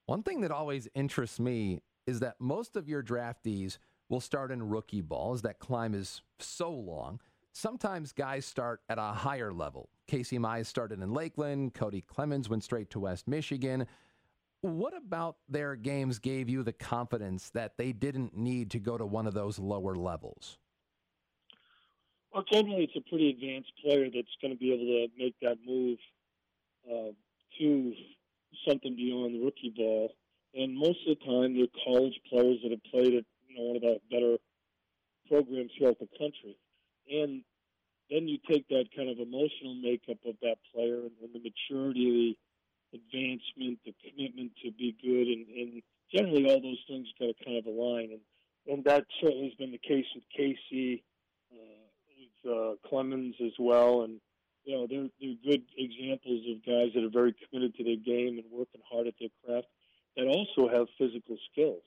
One 0.05 0.23
thing 0.23 0.41
that 0.41 0.51
always 0.51 0.87
interests 0.95 1.39
me 1.39 1.81
is 2.05 2.19
that 2.21 2.35
most 2.39 2.75
of 2.75 2.87
your 2.87 3.03
draftees 3.03 3.77
will 4.09 4.21
start 4.21 4.51
in 4.51 4.67
rookie 4.67 5.01
ball, 5.01 5.33
as 5.33 5.41
that 5.41 5.59
climb 5.59 5.93
is 5.93 6.21
so 6.39 6.71
long. 6.71 7.19
Sometimes 7.51 8.11
guys 8.11 8.45
start 8.45 8.81
at 8.87 8.97
a 8.97 9.13
higher 9.13 9.51
level. 9.51 9.89
Casey 10.07 10.37
Mize 10.37 10.67
started 10.67 11.01
in 11.01 11.11
Lakeland. 11.11 11.73
Kody 11.73 12.05
Clemens 12.05 12.49
went 12.49 12.63
straight 12.63 12.89
to 12.91 12.99
West 12.99 13.27
Michigan. 13.27 13.87
What 14.61 14.95
about 14.95 15.37
their 15.49 15.75
games 15.75 16.19
gave 16.19 16.49
you 16.49 16.63
the 16.63 16.73
confidence 16.73 17.49
that 17.51 17.77
they 17.77 17.91
didn't 17.91 18.35
need 18.35 18.71
to 18.71 18.79
go 18.79 18.97
to 18.97 19.05
one 19.05 19.27
of 19.27 19.33
those 19.33 19.59
lower 19.59 19.95
levels? 19.95 20.57
Well, 22.33 22.43
generally, 22.51 22.83
it's 22.83 22.95
a 22.95 23.09
pretty 23.09 23.29
advanced 23.29 23.71
player 23.83 24.09
that's 24.13 24.35
going 24.41 24.53
to 24.53 24.59
be 24.59 24.73
able 24.73 24.85
to 24.85 25.07
make 25.17 25.35
that 25.41 25.57
move 25.65 25.97
uh, 26.87 27.11
to 27.59 27.93
something 28.67 28.95
beyond 28.95 29.43
rookie 29.43 29.73
ball. 29.75 30.11
And 30.53 30.77
most 30.77 30.99
of 31.07 31.17
the 31.17 31.25
time, 31.25 31.55
they're 31.55 31.67
college 31.85 32.19
players 32.29 32.57
that 32.63 32.71
have 32.71 32.83
played 32.91 33.15
at 33.15 33.23
know 33.57 33.63
one 33.63 33.75
of 33.77 33.81
the 33.81 33.99
better 34.11 34.37
programs 35.27 35.71
throughout 35.77 35.99
the 35.99 36.07
country. 36.17 36.57
And 37.09 37.43
then 38.09 38.27
you 38.27 38.37
take 38.49 38.67
that 38.69 38.85
kind 38.95 39.09
of 39.09 39.19
emotional 39.19 39.75
makeup 39.81 40.19
of 40.25 40.35
that 40.41 40.57
player 40.73 41.01
and, 41.01 41.11
and 41.21 41.33
the 41.33 41.43
maturity 41.43 42.37
the 42.91 42.99
advancement, 42.99 43.79
the 43.85 43.93
commitment 44.03 44.51
to 44.63 44.71
be 44.71 44.95
good, 45.01 45.27
and, 45.27 45.47
and 45.47 45.81
generally 46.13 46.49
all 46.49 46.61
those 46.61 46.83
things 46.87 47.07
got 47.19 47.27
to 47.27 47.45
kind 47.45 47.57
of 47.57 47.65
align. 47.65 48.11
And, 48.11 48.21
and 48.67 48.83
that 48.85 49.05
certainly 49.21 49.45
has 49.45 49.55
been 49.55 49.71
the 49.71 49.77
case 49.77 50.05
with 50.15 50.23
Casey, 50.35 51.03
uh, 51.51 51.87
with 52.07 52.51
uh, 52.51 52.87
Clemens 52.87 53.35
as 53.43 53.53
well. 53.59 54.03
And, 54.03 54.19
you 54.63 54.75
know, 54.75 54.87
they're, 54.89 55.09
they're 55.19 55.35
good 55.43 55.63
examples 55.77 56.45
of 56.49 56.65
guys 56.65 56.91
that 56.95 57.03
are 57.03 57.11
very 57.11 57.35
committed 57.47 57.75
to 57.75 57.83
their 57.83 57.97
game 57.97 58.37
and 58.37 58.45
working 58.51 58.81
hard 58.89 59.07
at 59.07 59.13
their 59.19 59.29
craft 59.45 59.67
that 60.15 60.27
also 60.27 60.67
have 60.73 60.87
physical 60.97 61.37
skills. 61.51 61.83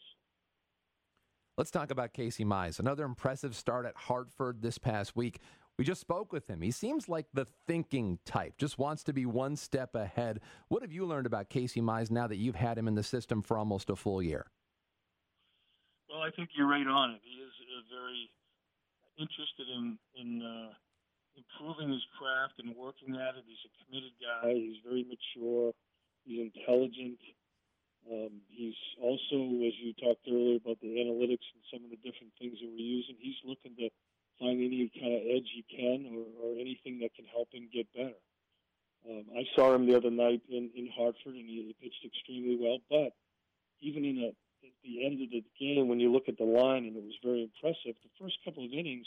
Let's 1.60 1.70
talk 1.70 1.90
about 1.90 2.14
Casey 2.14 2.42
Mize. 2.42 2.80
Another 2.80 3.04
impressive 3.04 3.54
start 3.54 3.84
at 3.84 3.94
Hartford 3.94 4.62
this 4.62 4.78
past 4.78 5.14
week. 5.14 5.40
We 5.76 5.84
just 5.84 6.00
spoke 6.00 6.32
with 6.32 6.48
him. 6.48 6.62
He 6.62 6.70
seems 6.70 7.06
like 7.06 7.26
the 7.34 7.44
thinking 7.66 8.18
type, 8.24 8.56
just 8.56 8.78
wants 8.78 9.04
to 9.04 9.12
be 9.12 9.26
one 9.26 9.56
step 9.56 9.94
ahead. 9.94 10.40
What 10.68 10.80
have 10.80 10.90
you 10.90 11.04
learned 11.04 11.26
about 11.26 11.50
Casey 11.50 11.82
Mize 11.82 12.10
now 12.10 12.26
that 12.26 12.38
you've 12.38 12.54
had 12.54 12.78
him 12.78 12.88
in 12.88 12.94
the 12.94 13.02
system 13.02 13.42
for 13.42 13.58
almost 13.58 13.90
a 13.90 13.94
full 13.94 14.22
year? 14.22 14.46
Well, 16.08 16.22
I 16.22 16.30
think 16.34 16.48
you're 16.56 16.66
right 16.66 16.86
on 16.86 17.10
it. 17.10 17.20
He 17.22 17.36
is 17.44 17.52
uh, 17.52 17.82
very 17.92 18.30
interested 19.18 19.68
in 19.68 19.98
in 20.16 20.40
uh, 20.40 20.72
improving 21.36 21.92
his 21.92 22.00
craft 22.18 22.54
and 22.56 22.74
working 22.74 23.16
at 23.16 23.36
it. 23.36 23.44
He's 23.46 23.60
a 23.68 23.84
committed 23.84 24.12
guy. 24.16 24.54
He's 24.54 24.80
very 24.82 25.04
mature. 25.04 25.72
He's 26.24 26.50
intelligent. 26.56 27.18
Um, 28.08 28.40
he's 28.48 28.78
also, 29.02 29.36
as 29.66 29.74
you 29.76 29.92
talked 29.98 30.26
earlier 30.28 30.56
about 30.56 30.80
the 30.80 30.96
analytics 31.02 31.46
and 31.52 31.62
some 31.68 31.84
of 31.84 31.90
the 31.90 32.00
different 32.00 32.32
things 32.38 32.58
that 32.60 32.70
we're 32.70 32.80
using, 32.80 33.16
he's 33.18 33.38
looking 33.44 33.76
to 33.76 33.90
find 34.38 34.56
any 34.62 34.88
kind 34.96 35.14
of 35.14 35.22
edge 35.28 35.48
he 35.52 35.64
can 35.68 36.08
or, 36.08 36.24
or 36.40 36.56
anything 36.56 37.00
that 37.00 37.14
can 37.14 37.26
help 37.28 37.52
him 37.52 37.68
get 37.72 37.86
better. 37.92 38.16
Um, 39.08 39.24
I 39.36 39.44
saw 39.54 39.74
him 39.74 39.86
the 39.86 39.96
other 39.96 40.10
night 40.10 40.42
in, 40.48 40.70
in 40.74 40.88
Hartford, 40.96 41.36
and 41.36 41.46
he, 41.48 41.72
he 41.72 41.76
pitched 41.80 42.04
extremely 42.04 42.56
well. 42.60 42.78
But 42.88 43.12
even 43.80 44.04
in 44.04 44.18
a, 44.24 44.28
at 44.66 44.76
the 44.84 45.04
end 45.04 45.22
of 45.22 45.30
the 45.30 45.44
game, 45.58 45.88
when 45.88 46.00
you 46.00 46.12
look 46.12 46.28
at 46.28 46.36
the 46.36 46.44
line, 46.44 46.84
and 46.84 46.96
it 46.96 47.04
was 47.04 47.16
very 47.24 47.42
impressive, 47.42 47.96
the 48.00 48.16
first 48.20 48.36
couple 48.44 48.64
of 48.64 48.72
innings, 48.72 49.06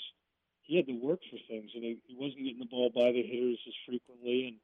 he 0.62 0.78
had 0.78 0.88
to 0.88 0.94
work 0.94 1.20
for 1.30 1.38
things, 1.50 1.72
and 1.76 1.84
he, 1.84 1.98
he 2.08 2.16
wasn't 2.16 2.42
getting 2.42 2.60
the 2.60 2.72
ball 2.72 2.90
by 2.90 3.12
the 3.12 3.22
hitters 3.22 3.60
as 3.68 3.74
frequently, 3.86 4.48
and 4.48 4.58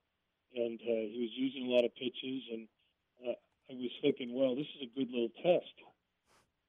and 0.49 0.81
uh, 0.81 1.05
he 1.13 1.29
was 1.29 1.33
using 1.37 1.69
a 1.69 1.75
lot 1.75 1.85
of 1.85 1.93
pitches. 1.93 2.41
And 2.51 2.67
uh, 3.21 3.37
I 3.69 3.73
was 3.73 3.91
thinking, 4.01 4.33
well, 4.33 4.55
this 4.55 4.65
is 4.77 4.89
a 4.89 4.95
good 4.97 5.09
little 5.11 5.29
test 5.43 5.75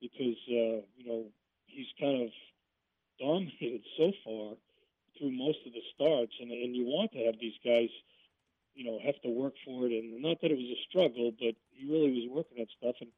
because 0.01 0.37
uh, 0.49 0.85
you 0.97 1.05
know 1.07 1.25
he's 1.67 1.89
kind 1.99 2.23
of 2.23 2.31
dominated 3.19 3.83
so 3.97 4.13
far 4.25 4.57
through 5.17 5.33
most 5.33 5.59
of 5.67 5.73
the 5.73 5.85
starts, 5.95 6.33
and 6.41 6.51
and 6.51 6.77
you 6.77 6.85
want 6.85 7.13
to 7.13 7.25
have 7.25 7.37
these 7.41 7.57
guys, 7.65 7.89
you 8.75 8.85
know, 8.85 8.99
have 9.05 9.21
to 9.23 9.29
work 9.29 9.55
for 9.65 9.87
it. 9.87 9.93
And 9.93 10.21
not 10.23 10.41
that 10.43 10.51
it 10.51 10.59
was 10.59 10.77
a 10.77 10.85
struggle, 10.89 11.33
but 11.33 11.57
he 11.73 11.89
really 11.89 12.13
was 12.13 12.29
working 12.29 12.61
at 12.61 12.69
stuff. 12.77 12.97
And 13.01 13.11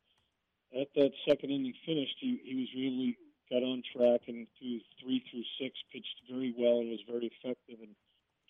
at 0.81 0.89
that 0.95 1.13
second 1.29 1.51
inning 1.51 1.75
finished, 1.87 2.17
he 2.21 2.41
he 2.45 2.55
was 2.55 2.71
really 2.75 3.19
got 3.51 3.67
on 3.67 3.83
track 3.95 4.23
and 4.29 4.47
through 4.59 4.81
three 5.03 5.23
through 5.31 5.45
six 5.61 5.75
pitched 5.93 6.23
very 6.31 6.55
well 6.57 6.81
and 6.81 6.91
was 6.91 7.05
very 7.07 7.27
effective 7.27 7.79
and 7.83 7.95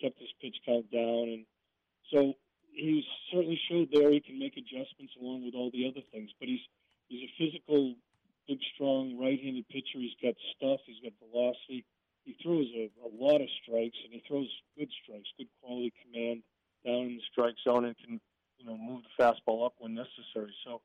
kept 0.00 0.20
his 0.20 0.32
pitch 0.40 0.56
count 0.64 0.90
down. 0.92 1.28
And 1.32 1.44
So 2.12 2.34
he's 2.72 3.04
certainly 3.30 3.60
showed 3.68 3.88
there 3.92 4.10
he 4.10 4.20
can 4.20 4.38
make 4.38 4.56
adjustments 4.56 5.14
along 5.20 5.44
with 5.44 5.54
all 5.54 5.70
the 5.72 5.86
other 5.88 6.02
things. 6.12 6.30
But 6.38 6.48
he's 6.48 6.64
he's 7.08 7.28
a 7.28 7.32
physical, 7.38 7.94
big, 8.48 8.58
strong 8.74 9.18
right-handed 9.18 9.68
pitcher. 9.68 10.00
He's 10.00 10.16
got 10.22 10.34
stuff. 10.56 10.80
He's 10.86 11.00
got 11.02 11.12
velocity. 11.20 11.84
He 12.24 12.36
throws 12.42 12.66
a, 12.74 12.90
a 13.04 13.10
lot 13.12 13.40
of 13.40 13.48
strikes, 13.62 13.98
and 14.04 14.12
he 14.12 14.22
throws 14.26 14.48
good 14.78 14.90
strikes, 15.02 15.28
good 15.36 15.50
quality 15.60 15.92
command 16.02 16.42
down 16.84 17.12
in 17.12 17.16
the 17.16 17.26
strike 17.30 17.56
zone, 17.66 17.84
and 17.84 17.96
can 17.98 18.20
you 18.58 18.66
know 18.66 18.76
move 18.76 19.02
the 19.02 19.14
fastball 19.22 19.66
up 19.66 19.74
when 19.78 19.94
necessary. 19.94 20.54
So 20.64 20.80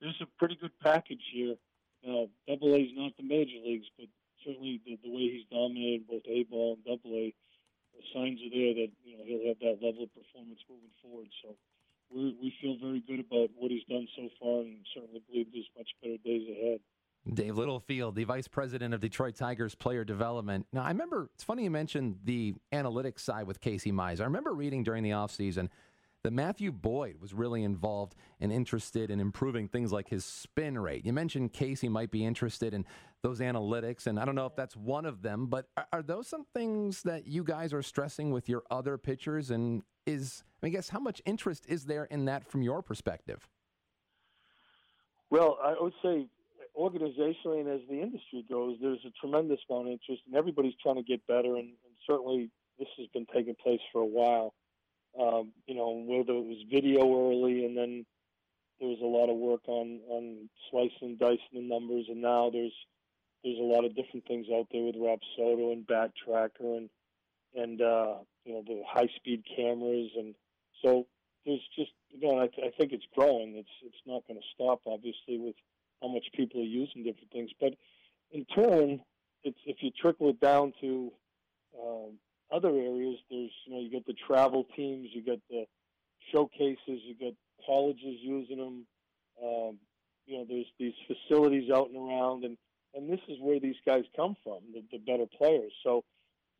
there's 0.00 0.20
a 0.20 0.26
pretty 0.38 0.56
good 0.60 0.78
package 0.82 1.22
here. 1.32 1.56
Uh, 2.04 2.28
double 2.46 2.74
A 2.74 2.78
is 2.78 2.92
not 2.94 3.16
the 3.16 3.24
major 3.24 3.56
leagues, 3.64 3.86
but 3.98 4.08
certainly 4.44 4.80
the, 4.84 4.98
the 5.02 5.10
way 5.10 5.32
he's 5.32 5.48
dominated 5.50 6.06
both 6.06 6.22
A 6.28 6.44
ball 6.44 6.76
and 6.76 6.84
double 6.84 7.16
A, 7.16 7.34
the 7.96 8.04
signs 8.12 8.40
are 8.42 8.52
there 8.52 8.74
that 8.74 8.90
you 9.04 9.16
know 9.16 9.24
he'll 9.24 9.48
have 9.48 9.60
that 9.60 9.78
level 9.84 10.04
of 10.04 10.12
performance 10.14 10.60
moving 10.68 10.94
forward. 11.02 11.28
So 11.42 11.56
we 12.10 12.36
we 12.40 12.52
feel 12.60 12.76
very 12.80 13.00
good 13.00 13.20
about 13.20 13.50
what 13.56 13.70
he's 13.70 13.84
done 13.88 14.06
so 14.16 14.28
far, 14.40 14.62
and 14.62 14.78
certainly 14.94 15.22
believe 15.30 15.48
there's 15.52 15.70
much 15.76 15.88
better 16.02 16.18
days 16.24 16.46
ahead. 16.50 16.80
Dave 17.32 17.56
Littlefield, 17.56 18.16
the 18.16 18.24
vice 18.24 18.48
president 18.48 18.92
of 18.92 19.00
Detroit 19.00 19.34
Tigers 19.34 19.74
player 19.74 20.04
development. 20.04 20.66
Now, 20.72 20.82
I 20.82 20.88
remember 20.88 21.30
it's 21.34 21.44
funny 21.44 21.64
you 21.64 21.70
mentioned 21.70 22.18
the 22.24 22.54
analytics 22.72 23.20
side 23.20 23.46
with 23.46 23.60
Casey 23.60 23.92
Mize. 23.92 24.20
I 24.20 24.24
remember 24.24 24.52
reading 24.52 24.82
during 24.82 25.02
the 25.02 25.10
offseason 25.10 25.70
that 26.24 26.32
Matthew 26.32 26.72
Boyd 26.72 27.16
was 27.20 27.34
really 27.34 27.62
involved 27.62 28.16
and 28.40 28.50
interested 28.50 29.10
in 29.10 29.20
improving 29.20 29.68
things 29.68 29.92
like 29.92 30.08
his 30.08 30.24
spin 30.24 30.78
rate. 30.78 31.04
You 31.04 31.12
mentioned 31.12 31.52
Casey 31.52 31.88
might 31.88 32.10
be 32.10 32.24
interested 32.24 32.72
in 32.72 32.86
those 33.22 33.40
analytics, 33.40 34.06
and 34.06 34.18
I 34.18 34.24
don't 34.24 34.34
know 34.34 34.46
if 34.46 34.56
that's 34.56 34.74
one 34.74 35.04
of 35.04 35.20
them, 35.20 35.46
but 35.46 35.66
are, 35.92 36.02
those 36.02 36.26
some 36.26 36.46
things 36.54 37.02
that 37.02 37.26
you 37.26 37.44
guys 37.44 37.74
are 37.74 37.82
stressing 37.82 38.32
with 38.32 38.48
your 38.48 38.64
other 38.70 38.96
pitchers? 38.96 39.50
And 39.50 39.82
is, 40.06 40.44
I 40.62 40.66
mean, 40.66 40.72
guess, 40.72 40.88
how 40.88 40.98
much 40.98 41.20
interest 41.26 41.66
is 41.68 41.84
there 41.84 42.06
in 42.06 42.24
that 42.24 42.50
from 42.50 42.62
your 42.62 42.82
perspective? 42.82 43.46
Well, 45.28 45.58
I 45.62 45.74
would 45.78 45.92
say 46.02 46.26
organizationally 46.78 47.60
and 47.60 47.68
as 47.68 47.80
the 47.88 48.00
industry 48.00 48.44
goes, 48.48 48.78
there's 48.80 49.04
a 49.06 49.12
tremendous 49.20 49.60
amount 49.68 49.88
of 49.88 49.92
interest, 49.92 50.22
and 50.26 50.34
everybody's 50.34 50.74
trying 50.82 50.96
to 50.96 51.02
get 51.02 51.26
better, 51.26 51.56
and, 51.56 51.68
and 51.68 51.94
certainly 52.06 52.48
this 52.78 52.88
has 52.96 53.08
been 53.08 53.26
taking 53.26 53.54
place 53.62 53.80
for 53.92 54.00
a 54.00 54.06
while 54.06 54.54
um, 55.20 55.52
you 55.66 55.74
know, 55.74 56.04
whether 56.06 56.32
it 56.32 56.44
was 56.44 56.64
video 56.70 57.00
early 57.02 57.64
and 57.64 57.76
then 57.76 58.06
there 58.80 58.88
was 58.88 58.98
a 59.02 59.06
lot 59.06 59.30
of 59.30 59.36
work 59.36 59.62
on, 59.66 60.00
on 60.08 60.48
slicing 60.70 60.90
and 61.02 61.18
dicing 61.18 61.54
the 61.54 61.60
numbers, 61.60 62.06
and 62.08 62.20
now 62.20 62.50
there's 62.50 62.74
there's 63.44 63.58
a 63.58 63.62
lot 63.62 63.84
of 63.84 63.94
different 63.94 64.26
things 64.26 64.46
out 64.52 64.66
there 64.72 64.82
with 64.82 64.96
Rapsodo 64.96 65.72
and 65.72 65.86
Bat 65.86 66.12
Tracker 66.24 66.76
and 66.76 66.88
and 67.54 67.80
uh, 67.80 68.16
you 68.44 68.54
know 68.54 68.62
the 68.66 68.82
high 68.86 69.08
speed 69.16 69.44
cameras, 69.56 70.10
and 70.16 70.34
so 70.82 71.06
there's 71.46 71.62
just 71.76 71.92
again 72.14 72.38
I, 72.38 72.48
th- 72.48 72.66
I 72.66 72.76
think 72.76 72.92
it's 72.92 73.06
growing. 73.14 73.54
It's 73.56 73.68
it's 73.84 74.02
not 74.06 74.26
going 74.26 74.40
to 74.40 74.46
stop, 74.54 74.80
obviously, 74.86 75.38
with 75.38 75.56
how 76.02 76.08
much 76.08 76.24
people 76.34 76.60
are 76.60 76.64
using 76.64 77.04
different 77.04 77.30
things, 77.30 77.50
but 77.60 77.74
in 78.32 78.44
turn, 78.46 79.00
it's 79.44 79.58
if 79.66 79.76
you 79.80 79.90
trickle 79.90 80.30
it 80.30 80.40
down 80.40 80.72
to 80.80 81.12
um, 81.80 82.18
other 82.52 82.68
areas, 82.68 83.16
there's 83.30 83.50
you 83.66 83.74
know 83.74 83.80
you 83.80 83.90
get 83.90 84.06
the 84.06 84.14
travel 84.26 84.66
teams, 84.76 85.08
you 85.12 85.22
get 85.22 85.40
the 85.50 85.64
showcases, 86.32 86.78
you 86.86 87.14
get 87.18 87.34
colleges 87.66 88.18
using 88.20 88.58
them. 88.58 88.86
Um, 89.42 89.78
you 90.26 90.38
know, 90.38 90.46
there's 90.48 90.66
these 90.78 90.94
facilities 91.06 91.70
out 91.70 91.88
and 91.88 91.96
around, 91.96 92.44
and 92.44 92.56
and 92.94 93.10
this 93.10 93.20
is 93.28 93.38
where 93.40 93.60
these 93.60 93.76
guys 93.84 94.04
come 94.16 94.36
from, 94.44 94.60
the, 94.72 94.82
the 94.92 94.98
better 94.98 95.26
players. 95.38 95.72
So 95.82 96.04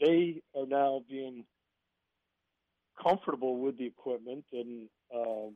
they 0.00 0.42
are 0.56 0.66
now 0.66 1.02
being 1.08 1.44
comfortable 3.02 3.58
with 3.58 3.78
the 3.78 3.86
equipment, 3.86 4.44
and 4.52 4.88
um, 5.14 5.54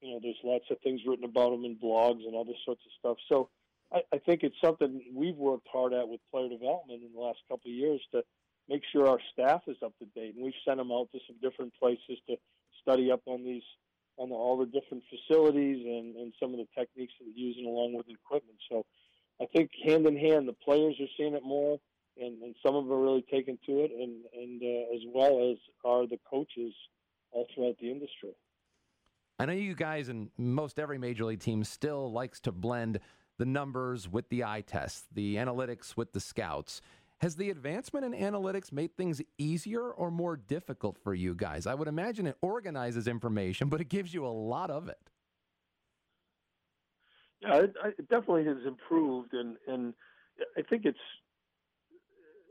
you 0.00 0.12
know, 0.12 0.20
there's 0.22 0.36
lots 0.44 0.64
of 0.70 0.78
things 0.80 1.00
written 1.06 1.24
about 1.24 1.50
them 1.50 1.64
in 1.64 1.76
blogs 1.76 2.26
and 2.26 2.34
other 2.34 2.52
sorts 2.64 2.82
of 2.84 2.92
stuff. 2.98 3.16
So 3.28 3.48
I, 3.92 4.00
I 4.12 4.18
think 4.18 4.42
it's 4.42 4.56
something 4.62 5.00
we've 5.14 5.36
worked 5.36 5.68
hard 5.72 5.92
at 5.92 6.08
with 6.08 6.20
player 6.30 6.48
development 6.48 7.02
in 7.02 7.12
the 7.14 7.20
last 7.20 7.38
couple 7.48 7.70
of 7.70 7.74
years 7.76 8.00
to 8.12 8.22
make 8.68 8.82
sure 8.92 9.08
our 9.08 9.20
staff 9.32 9.62
is 9.66 9.76
up 9.84 9.92
to 9.98 10.06
date. 10.14 10.34
And 10.34 10.44
we've 10.44 10.54
sent 10.64 10.78
them 10.78 10.92
out 10.92 11.08
to 11.12 11.18
some 11.26 11.36
different 11.42 11.72
places 11.78 12.18
to 12.28 12.36
study 12.80 13.10
up 13.10 13.20
on 13.26 13.44
these, 13.44 13.62
on 14.16 14.28
the, 14.30 14.34
all 14.34 14.58
the 14.58 14.66
different 14.66 15.02
facilities 15.10 15.84
and, 15.84 16.16
and 16.16 16.32
some 16.40 16.52
of 16.52 16.58
the 16.58 16.66
techniques 16.76 17.12
that 17.18 17.26
they're 17.26 17.44
using 17.44 17.66
along 17.66 17.94
with 17.94 18.06
the 18.06 18.12
equipment. 18.12 18.58
So 18.70 18.84
I 19.40 19.46
think 19.46 19.70
hand 19.84 20.06
in 20.06 20.16
hand, 20.16 20.48
the 20.48 20.52
players 20.52 20.96
are 21.00 21.12
seeing 21.16 21.34
it 21.34 21.42
more, 21.44 21.78
and, 22.18 22.42
and 22.42 22.54
some 22.64 22.74
of 22.74 22.84
them 22.84 22.92
are 22.92 23.00
really 23.00 23.24
taking 23.30 23.58
to 23.66 23.80
it, 23.80 23.90
and, 23.90 24.24
and 24.34 24.62
uh, 24.62 24.94
as 24.94 25.02
well 25.12 25.50
as 25.50 25.58
are 25.84 26.06
the 26.06 26.18
coaches 26.28 26.74
all 27.30 27.46
throughout 27.54 27.76
the 27.80 27.90
industry. 27.90 28.30
I 29.38 29.46
know 29.46 29.54
you 29.54 29.74
guys 29.74 30.08
and 30.08 30.30
most 30.36 30.78
every 30.78 30.98
major 30.98 31.24
league 31.24 31.40
team 31.40 31.64
still 31.64 32.12
likes 32.12 32.38
to 32.40 32.52
blend 32.52 33.00
the 33.38 33.46
numbers 33.46 34.08
with 34.08 34.28
the 34.28 34.44
eye 34.44 34.60
test, 34.60 35.06
the 35.12 35.36
analytics 35.36 35.96
with 35.96 36.12
the 36.12 36.20
scouts. 36.20 36.80
Has 37.22 37.36
the 37.36 37.50
advancement 37.50 38.04
in 38.04 38.12
analytics 38.14 38.72
made 38.72 38.96
things 38.96 39.22
easier 39.38 39.88
or 39.88 40.10
more 40.10 40.36
difficult 40.36 40.98
for 40.98 41.14
you 41.14 41.36
guys? 41.36 41.68
I 41.68 41.74
would 41.74 41.86
imagine 41.86 42.26
it 42.26 42.36
organizes 42.42 43.06
information, 43.06 43.68
but 43.68 43.80
it 43.80 43.88
gives 43.88 44.12
you 44.12 44.26
a 44.26 44.34
lot 44.34 44.72
of 44.72 44.88
it. 44.88 44.98
Yeah, 47.40 47.58
it, 47.58 47.74
it 47.96 48.08
definitely 48.08 48.44
has 48.46 48.56
improved, 48.66 49.34
and 49.34 49.56
and 49.68 49.94
I 50.58 50.62
think 50.62 50.84
it's 50.84 50.98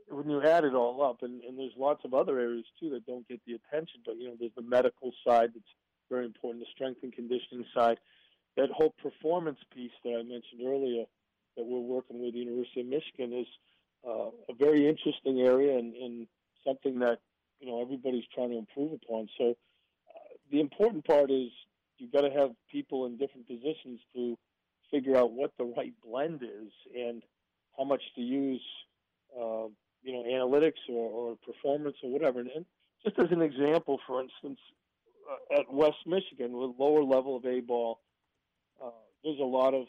when 0.08 0.30
you 0.30 0.42
add 0.42 0.64
it 0.64 0.74
all 0.74 1.02
up, 1.02 1.18
and, 1.20 1.42
and 1.44 1.58
there's 1.58 1.72
lots 1.76 2.02
of 2.06 2.14
other 2.14 2.38
areas 2.38 2.64
too 2.80 2.88
that 2.90 3.04
don't 3.04 3.28
get 3.28 3.42
the 3.46 3.52
attention. 3.52 4.00
But 4.06 4.16
you 4.16 4.28
know, 4.28 4.36
there's 4.40 4.54
the 4.56 4.62
medical 4.62 5.12
side 5.26 5.50
that's 5.54 5.74
very 6.10 6.24
important, 6.24 6.64
the 6.64 6.70
strength 6.74 7.00
and 7.02 7.12
conditioning 7.12 7.66
side, 7.74 7.98
that 8.56 8.70
whole 8.70 8.94
performance 9.02 9.58
piece 9.74 9.92
that 10.02 10.14
I 10.14 10.22
mentioned 10.22 10.62
earlier 10.66 11.04
that 11.58 11.66
we're 11.66 11.78
working 11.78 12.22
with 12.22 12.32
the 12.32 12.40
University 12.40 12.80
of 12.80 12.86
Michigan 12.86 13.38
is 13.38 13.46
uh, 14.06 14.30
a 14.48 14.54
very 14.58 14.88
interesting 14.88 15.40
area 15.40 15.78
and, 15.78 15.94
and, 15.94 16.26
something 16.64 17.00
that 17.00 17.18
you 17.58 17.66
know 17.66 17.82
everybody's 17.82 18.22
trying 18.32 18.50
to 18.50 18.56
improve 18.56 18.92
upon. 18.92 19.28
So 19.36 19.50
uh, 19.50 20.34
the 20.52 20.60
important 20.60 21.04
part 21.04 21.28
is 21.28 21.48
you've 21.98 22.12
got 22.12 22.20
to 22.20 22.30
have 22.30 22.50
people 22.70 23.04
in 23.06 23.18
different 23.18 23.48
positions 23.48 23.98
to 24.14 24.38
figure 24.92 25.16
out 25.16 25.32
what 25.32 25.50
the 25.58 25.64
right 25.64 25.92
blend 26.04 26.42
is 26.44 26.70
and 26.94 27.24
how 27.76 27.82
much 27.82 28.02
to 28.14 28.20
use, 28.20 28.62
uh, 29.36 29.66
you 30.04 30.12
know, 30.12 30.22
analytics 30.22 30.88
or, 30.88 31.10
or, 31.10 31.36
performance 31.44 31.96
or 32.04 32.10
whatever. 32.12 32.38
And, 32.38 32.64
just 33.04 33.18
as 33.18 33.32
an 33.32 33.42
example, 33.42 33.98
for 34.06 34.22
instance, 34.22 34.60
uh, 35.28 35.58
at 35.58 35.72
West 35.72 36.06
Michigan 36.06 36.52
with 36.52 36.78
lower 36.78 37.02
level 37.02 37.36
of 37.36 37.44
A 37.44 37.60
ball, 37.60 37.98
uh, 38.82 38.90
there's 39.24 39.40
a 39.40 39.44
lot 39.44 39.74
of 39.74 39.86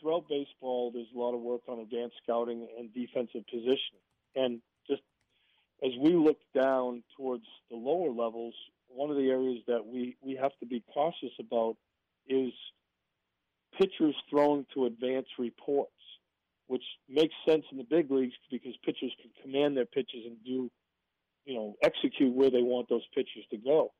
throughout 0.00 0.28
baseball, 0.28 0.90
there's 0.92 1.06
a 1.14 1.18
lot 1.18 1.34
of 1.34 1.40
work 1.40 1.62
on 1.68 1.80
advanced 1.80 2.16
scouting 2.22 2.66
and 2.78 2.92
defensive 2.94 3.44
positioning. 3.50 4.04
And 4.34 4.60
just 4.88 5.02
as 5.84 5.90
we 6.00 6.14
look 6.14 6.38
down 6.54 7.02
towards 7.16 7.44
the 7.70 7.76
lower 7.76 8.10
levels, 8.10 8.54
one 8.88 9.10
of 9.10 9.16
the 9.16 9.28
areas 9.30 9.62
that 9.66 9.86
we, 9.86 10.16
we 10.20 10.36
have 10.40 10.52
to 10.60 10.66
be 10.66 10.82
cautious 10.92 11.32
about 11.38 11.76
is 12.28 12.52
pitchers 13.78 14.14
throwing 14.28 14.66
to 14.74 14.86
advanced 14.86 15.30
reports, 15.38 15.92
which 16.66 16.82
makes 17.08 17.34
sense 17.46 17.64
in 17.70 17.78
the 17.78 17.86
big 17.88 18.10
leagues 18.10 18.34
because 18.50 18.74
pitchers 18.84 19.12
can 19.20 19.30
command 19.42 19.76
their 19.76 19.86
pitches 19.86 20.24
and 20.26 20.36
do, 20.44 20.70
you 21.44 21.54
know, 21.54 21.74
execute 21.82 22.34
where 22.34 22.50
they 22.50 22.62
want 22.62 22.88
those 22.88 23.06
pitches 23.14 23.44
to 23.50 23.56
go. 23.56 23.92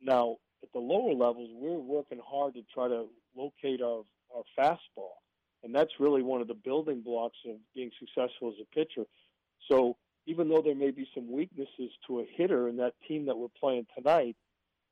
Now, 0.00 0.36
at 0.62 0.72
the 0.72 0.78
lower 0.78 1.12
levels, 1.12 1.50
we're 1.52 1.78
working 1.78 2.20
hard 2.24 2.54
to 2.54 2.62
try 2.72 2.88
to 2.88 3.06
locate 3.36 3.80
our, 3.82 4.02
our 4.34 4.42
fastball 4.58 5.22
and 5.62 5.74
that's 5.74 5.92
really 5.98 6.22
one 6.22 6.40
of 6.40 6.48
the 6.48 6.54
building 6.54 7.00
blocks 7.00 7.38
of 7.48 7.56
being 7.74 7.90
successful 7.98 8.48
as 8.48 8.54
a 8.60 8.74
pitcher. 8.74 9.06
So 9.70 9.96
even 10.26 10.48
though 10.48 10.62
there 10.62 10.74
may 10.74 10.90
be 10.90 11.08
some 11.14 11.30
weaknesses 11.30 11.90
to 12.06 12.20
a 12.20 12.24
hitter 12.36 12.68
in 12.68 12.76
that 12.76 12.94
team 13.06 13.26
that 13.26 13.36
we're 13.36 13.48
playing 13.60 13.86
tonight, 13.96 14.36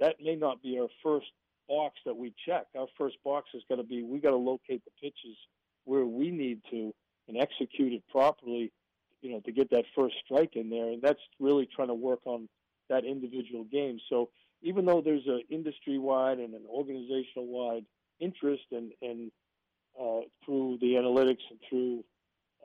that 0.00 0.16
may 0.22 0.34
not 0.34 0.62
be 0.62 0.78
our 0.78 0.88
first 1.02 1.26
box 1.68 1.96
that 2.04 2.16
we 2.16 2.34
check. 2.46 2.66
Our 2.76 2.88
first 2.98 3.16
box 3.24 3.50
is 3.54 3.62
going 3.68 3.80
to 3.80 3.86
be 3.86 4.02
we 4.02 4.18
got 4.18 4.30
to 4.30 4.36
locate 4.36 4.82
the 4.84 4.90
pitches 5.00 5.36
where 5.84 6.04
we 6.04 6.30
need 6.30 6.60
to 6.70 6.92
and 7.28 7.36
execute 7.36 7.92
it 7.92 8.02
properly, 8.10 8.72
you 9.22 9.30
know, 9.30 9.40
to 9.40 9.52
get 9.52 9.70
that 9.70 9.84
first 9.94 10.16
strike 10.24 10.56
in 10.56 10.68
there. 10.68 10.90
And 10.90 11.00
that's 11.00 11.20
really 11.38 11.68
trying 11.74 11.88
to 11.88 11.94
work 11.94 12.20
on 12.24 12.48
that 12.88 13.04
individual 13.04 13.64
game. 13.64 14.00
So 14.08 14.30
even 14.62 14.84
though 14.84 15.00
there's 15.00 15.26
an 15.26 15.42
industry 15.48 15.98
wide 15.98 16.38
and 16.38 16.54
an 16.54 16.64
organizational 16.68 17.46
wide 17.46 17.84
interest 18.18 18.64
and, 18.72 18.92
and 19.00 19.30
uh, 20.00 20.20
through 20.50 20.78
the 20.80 20.94
analytics 20.94 21.46
and 21.48 21.60
through 21.68 22.04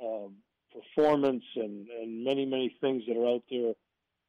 um, 0.04 0.34
performance 0.74 1.44
and, 1.56 1.88
and 1.88 2.24
many, 2.24 2.46
many 2.46 2.76
things 2.82 3.04
that 3.08 3.16
are 3.16 3.28
out 3.28 3.44
there 3.52 3.74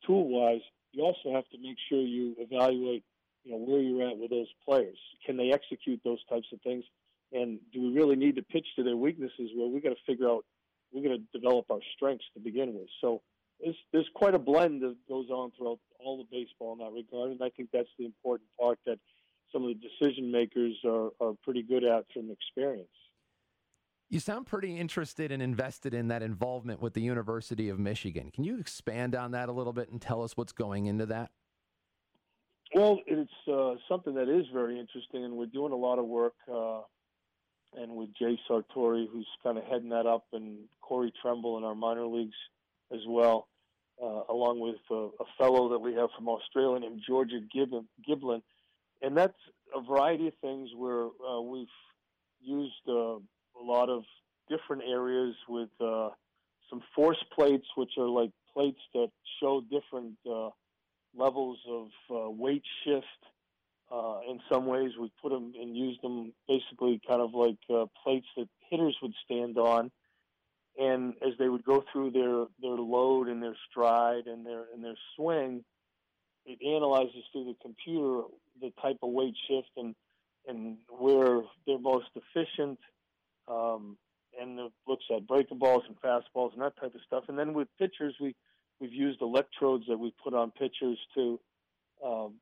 tool 0.06 0.28
wise, 0.28 0.60
you 0.92 1.02
also 1.02 1.32
have 1.32 1.48
to 1.48 1.58
make 1.58 1.76
sure 1.88 2.00
you 2.00 2.34
evaluate 2.38 3.02
you 3.44 3.52
know 3.52 3.58
where 3.58 3.80
you're 3.80 4.06
at 4.06 4.18
with 4.18 4.30
those 4.30 4.48
players. 4.68 4.98
Can 5.24 5.36
they 5.36 5.52
execute 5.52 6.00
those 6.04 6.18
types 6.28 6.48
of 6.52 6.60
things? 6.62 6.84
And 7.32 7.58
do 7.72 7.80
we 7.80 7.94
really 7.94 8.16
need 8.16 8.36
to 8.36 8.42
pitch 8.42 8.66
to 8.76 8.82
their 8.82 8.96
weaknesses? 8.96 9.50
Where 9.54 9.68
we 9.68 9.80
got 9.80 9.90
to 9.90 10.04
figure 10.06 10.28
out 10.28 10.44
we're 10.92 11.02
going 11.02 11.18
to 11.18 11.38
develop 11.38 11.70
our 11.70 11.80
strengths 11.94 12.24
to 12.34 12.40
begin 12.40 12.74
with. 12.74 12.88
So 13.00 13.22
there's 13.60 13.76
there's 13.92 14.10
quite 14.14 14.34
a 14.34 14.38
blend 14.38 14.82
that 14.82 14.96
goes 15.08 15.30
on 15.30 15.52
throughout 15.56 15.78
all 16.04 16.18
the 16.18 16.28
baseball 16.30 16.72
in 16.72 16.78
that 16.80 16.92
regard, 16.92 17.30
and 17.30 17.42
I 17.42 17.50
think 17.50 17.70
that's 17.72 17.88
the 17.98 18.04
important 18.04 18.48
part 18.60 18.78
that 18.84 18.98
some 19.52 19.62
of 19.62 19.68
the 19.68 19.88
decision 19.88 20.30
makers 20.30 20.76
are, 20.84 21.10
are 21.20 21.34
pretty 21.44 21.62
good 21.62 21.84
at 21.84 22.04
from 22.12 22.30
experience. 22.30 22.88
You 24.08 24.20
sound 24.20 24.46
pretty 24.46 24.78
interested 24.78 25.32
and 25.32 25.42
invested 25.42 25.92
in 25.92 26.08
that 26.08 26.22
involvement 26.22 26.80
with 26.80 26.94
the 26.94 27.00
University 27.00 27.68
of 27.68 27.78
Michigan. 27.80 28.30
Can 28.30 28.44
you 28.44 28.58
expand 28.60 29.16
on 29.16 29.32
that 29.32 29.48
a 29.48 29.52
little 29.52 29.72
bit 29.72 29.90
and 29.90 30.00
tell 30.00 30.22
us 30.22 30.36
what's 30.36 30.52
going 30.52 30.86
into 30.86 31.06
that? 31.06 31.30
Well, 32.74 33.00
it's 33.06 33.30
uh, 33.50 33.74
something 33.88 34.14
that 34.14 34.28
is 34.28 34.46
very 34.52 34.78
interesting, 34.78 35.24
and 35.24 35.34
we're 35.34 35.46
doing 35.46 35.72
a 35.72 35.76
lot 35.76 35.98
of 35.98 36.06
work. 36.06 36.34
Uh, 36.52 36.80
and 37.76 37.96
with 37.96 38.10
Jay 38.16 38.38
Sartori, 38.48 39.06
who's 39.12 39.26
kind 39.42 39.58
of 39.58 39.64
heading 39.64 39.88
that 39.88 40.06
up, 40.06 40.24
and 40.32 40.58
Corey 40.80 41.12
Tremble 41.20 41.58
in 41.58 41.64
our 41.64 41.74
minor 41.74 42.06
leagues 42.06 42.36
as 42.92 43.00
well, 43.08 43.48
uh, 44.00 44.22
along 44.28 44.60
with 44.60 44.76
uh, 44.90 44.94
a 44.94 45.26
fellow 45.36 45.68
that 45.70 45.78
we 45.78 45.94
have 45.94 46.10
from 46.16 46.28
Australia 46.28 46.80
named 46.80 47.02
Georgia 47.06 47.40
Giblin. 47.54 48.42
And 49.02 49.16
that's 49.16 49.34
a 49.74 49.80
variety 49.82 50.28
of 50.28 50.34
things 50.40 50.70
where 50.76 51.06
uh, 51.28 51.40
we've 51.40 51.66
used 52.40 52.88
uh, 52.88 53.16
a 53.60 53.64
lot 53.64 53.88
of 53.88 54.04
different 54.48 54.82
areas 54.88 55.34
with 55.48 55.70
uh, 55.80 56.10
some 56.70 56.82
force 56.94 57.22
plates, 57.34 57.66
which 57.76 57.92
are 57.98 58.08
like 58.08 58.30
plates 58.52 58.80
that 58.94 59.10
show 59.40 59.62
different 59.70 60.14
uh, 60.30 60.50
levels 61.14 61.58
of 61.68 61.88
uh, 62.10 62.30
weight 62.30 62.62
shift. 62.84 63.06
Uh, 63.90 64.18
in 64.28 64.40
some 64.50 64.66
ways, 64.66 64.90
we 65.00 65.10
put 65.22 65.30
them 65.30 65.52
and 65.60 65.76
used 65.76 66.02
them 66.02 66.32
basically 66.48 67.00
kind 67.06 67.20
of 67.20 67.34
like 67.34 67.58
uh, 67.70 67.86
plates 68.02 68.26
that 68.36 68.48
hitters 68.68 68.96
would 69.00 69.14
stand 69.24 69.56
on. 69.58 69.90
And 70.78 71.14
as 71.22 71.32
they 71.38 71.48
would 71.48 71.64
go 71.64 71.84
through 71.92 72.10
their, 72.10 72.46
their 72.60 72.78
load 72.78 73.28
and 73.28 73.42
their 73.42 73.56
stride 73.70 74.26
and 74.26 74.44
their 74.44 74.64
and 74.74 74.84
their 74.84 74.96
swing, 75.14 75.64
it 76.44 76.58
analyzes 76.62 77.24
through 77.32 77.44
the 77.44 77.56
computer 77.62 78.22
the 78.60 78.72
type 78.82 78.98
of 79.02 79.10
weight 79.10 79.34
shift 79.48 79.70
and 79.76 79.94
and 80.48 80.76
where 80.88 81.42
they're 81.66 81.78
most 81.78 82.08
efficient 82.14 82.78
um, 83.48 83.96
and 84.40 84.58
it 84.58 84.72
looks 84.86 85.04
at 85.14 85.26
breaking 85.26 85.58
balls 85.58 85.82
and 85.86 86.00
fastballs 86.00 86.52
and 86.52 86.62
that 86.62 86.76
type 86.80 86.94
of 86.94 87.00
stuff. 87.06 87.24
And 87.28 87.38
then 87.38 87.54
with 87.54 87.68
pitchers, 87.78 88.14
we 88.20 88.34
we've 88.80 88.92
used 88.92 89.22
electrodes 89.22 89.84
that 89.88 89.98
we 89.98 90.12
put 90.22 90.34
on 90.34 90.50
pitchers 90.50 90.98
to 91.14 91.40
um, 92.04 92.34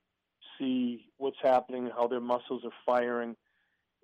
see 0.58 1.06
what's 1.18 1.36
happening, 1.42 1.90
how 1.96 2.08
their 2.08 2.20
muscles 2.20 2.62
are 2.64 2.72
firing 2.84 3.36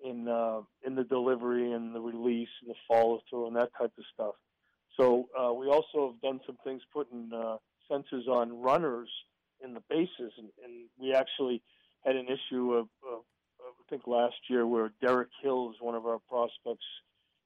in 0.03 0.27
uh, 0.27 0.61
in 0.85 0.95
the 0.95 1.03
delivery 1.03 1.71
and 1.73 1.93
the 1.93 2.01
release 2.01 2.49
and 2.61 2.71
the 2.71 2.75
follow 2.87 3.21
through 3.29 3.47
and 3.47 3.55
that 3.55 3.71
type 3.77 3.91
of 3.97 4.03
stuff. 4.13 4.35
So 4.99 5.29
uh, 5.37 5.53
we 5.53 5.67
also 5.67 6.11
have 6.11 6.21
done 6.21 6.39
some 6.45 6.57
things 6.63 6.81
putting 6.93 7.29
uh, 7.33 7.57
sensors 7.89 8.27
on 8.27 8.61
runners 8.61 9.09
in 9.63 9.73
the 9.73 9.81
bases, 9.89 10.33
and, 10.37 10.49
and 10.63 10.89
we 10.99 11.13
actually 11.13 11.61
had 12.05 12.15
an 12.15 12.27
issue 12.27 12.73
of, 12.73 12.87
of 13.09 13.21
think 13.91 14.07
last 14.07 14.35
year 14.47 14.65
where 14.65 14.91
Derek 15.01 15.27
Hill 15.43 15.69
is 15.69 15.75
one 15.81 15.95
of 15.95 16.05
our 16.05 16.19
prospects 16.29 16.85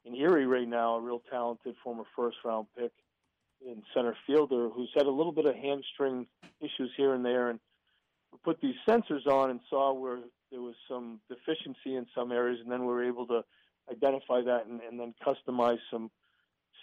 in 0.05 0.15
Erie 0.15 0.45
right 0.45 0.67
now, 0.67 0.95
a 0.95 1.01
real 1.01 1.21
talented 1.31 1.75
former 1.83 2.03
first 2.15 2.37
round 2.45 2.67
pick 2.77 2.91
in 3.65 3.81
center 3.95 4.15
fielder 4.27 4.69
who's 4.69 4.91
had 4.95 5.07
a 5.07 5.11
little 5.11 5.31
bit 5.31 5.47
of 5.47 5.55
hamstring 5.55 6.27
issues 6.61 6.91
here 6.95 7.15
and 7.15 7.25
there, 7.25 7.49
and 7.49 7.59
we 8.31 8.37
put 8.43 8.61
these 8.61 8.75
sensors 8.87 9.25
on 9.25 9.49
and 9.49 9.59
saw 9.69 9.91
where 9.91 10.19
there 10.51 10.61
was 10.61 10.75
some 10.87 11.19
deficiency 11.27 11.95
in 11.95 12.05
some 12.13 12.31
areas, 12.31 12.59
and 12.61 12.71
then 12.71 12.81
we 12.81 12.93
were 12.93 13.03
able 13.03 13.25
to 13.25 13.43
identify 13.91 14.41
that 14.41 14.67
and, 14.69 14.81
and 14.81 14.99
then 14.99 15.15
customize 15.25 15.79
some 15.91 16.11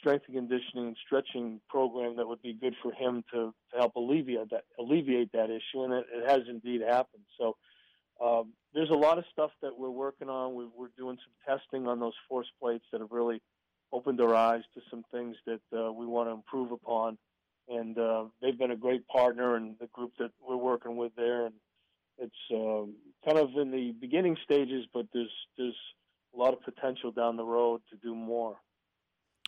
strength 0.00 0.24
and 0.26 0.34
conditioning 0.36 0.88
and 0.88 0.96
stretching 1.06 1.60
program 1.68 2.16
that 2.16 2.26
would 2.26 2.42
be 2.42 2.52
good 2.52 2.74
for 2.82 2.90
him 2.92 3.22
to, 3.32 3.54
to 3.70 3.78
help 3.78 3.94
alleviate 3.94 4.50
that 4.50 4.64
alleviate 4.80 5.30
that 5.30 5.50
issue, 5.50 5.84
and 5.84 5.92
it, 5.92 6.06
it 6.12 6.28
has 6.28 6.40
indeed 6.48 6.80
happened. 6.80 7.22
So 7.38 7.56
um, 8.20 8.52
there's 8.74 8.90
a 8.90 8.94
lot 8.94 9.18
of 9.18 9.24
stuff 9.32 9.50
that 9.62 9.78
we're 9.78 9.90
working 9.90 10.28
on. 10.28 10.54
We, 10.54 10.64
are 10.64 10.90
doing 10.96 11.18
some 11.18 11.58
testing 11.58 11.86
on 11.86 12.00
those 12.00 12.14
force 12.28 12.46
plates 12.60 12.84
that 12.92 13.00
have 13.00 13.10
really 13.10 13.40
opened 13.92 14.20
our 14.20 14.34
eyes 14.34 14.62
to 14.74 14.80
some 14.90 15.04
things 15.12 15.36
that 15.46 15.60
uh, 15.76 15.92
we 15.92 16.06
want 16.06 16.28
to 16.28 16.32
improve 16.32 16.72
upon. 16.72 17.18
And 17.68 17.98
uh, 17.98 18.24
they've 18.40 18.58
been 18.58 18.70
a 18.70 18.76
great 18.76 19.06
partner 19.08 19.56
and 19.56 19.76
the 19.80 19.86
group 19.88 20.12
that 20.18 20.30
we're 20.46 20.56
working 20.56 20.96
with 20.96 21.12
there. 21.16 21.46
And 21.46 21.54
it's 22.18 22.34
um, 22.52 22.94
kind 23.24 23.38
of 23.38 23.50
in 23.56 23.70
the 23.70 23.94
beginning 24.00 24.36
stages, 24.44 24.86
but 24.92 25.06
there's 25.12 25.30
there's 25.56 25.76
a 26.34 26.38
lot 26.38 26.54
of 26.54 26.62
potential 26.62 27.10
down 27.10 27.36
the 27.36 27.44
road 27.44 27.82
to 27.90 27.96
do 27.96 28.14
more. 28.14 28.56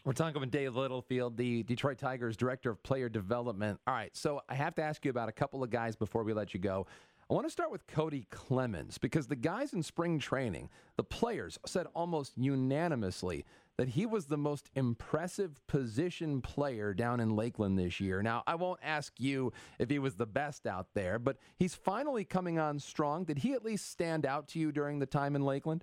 We're 0.05 0.13
talking 0.13 0.39
with 0.39 0.51
Dave 0.51 0.77
Littlefield, 0.77 1.39
the 1.39 1.63
Detroit 1.63 1.97
Tigers 1.97 2.37
Director 2.37 2.71
of 2.71 2.83
Player 2.83 3.09
Development. 3.09 3.81
All 3.87 3.95
right, 3.95 4.15
so 4.15 4.43
I 4.51 4.55
have 4.55 4.75
to 4.75 4.83
ask 4.83 5.03
you 5.03 5.11
about 5.11 5.31
a 5.31 5.33
couple 5.33 5.63
of 5.63 5.71
guys 5.71 5.97
before 5.97 6.25
we 6.25 6.35
let 6.35 6.53
you 6.53 6.61
go. 6.61 6.87
I 7.31 7.33
want 7.33 7.47
to 7.47 7.51
start 7.51 7.71
with 7.71 7.87
Kody 7.87 8.29
Clemens 8.29 8.99
because 8.99 9.29
the 9.29 9.37
guys 9.37 9.73
in 9.73 9.83
spring 9.83 10.19
training, 10.19 10.69
the 10.97 11.05
players 11.05 11.59
said 11.65 11.87
almost 11.95 12.37
unanimously 12.37 13.47
that 13.79 13.89
he 13.89 14.05
was 14.05 14.27
the 14.27 14.37
most 14.37 14.69
impressive 14.75 15.59
position 15.67 16.43
player 16.43 16.93
down 16.93 17.21
in 17.21 17.35
Lakeland 17.35 17.79
this 17.79 17.99
year. 17.99 18.23
Now, 18.23 18.43
I 18.47 18.57
won't 18.57 18.81
ask 18.83 19.13
you 19.19 19.53
if 19.79 19.89
he 19.89 19.99
was 19.99 20.17
the 20.17 20.27
best 20.27 20.67
out 20.67 20.89
there, 20.95 21.19
but 21.19 21.39
he's 21.57 21.75
finally 21.75 22.25
coming 22.25 22.59
on 22.59 22.79
strong. 22.79 23.25
Did 23.25 23.39
he 23.39 23.55
at 23.55 23.65
least 23.65 23.91
stand 23.91 24.27
out 24.27 24.49
to 24.49 24.59
you 24.59 24.71
during 24.71 24.99
the 24.99 25.07
time 25.07 25.35
in 25.35 25.45
Lakeland? 25.45 25.83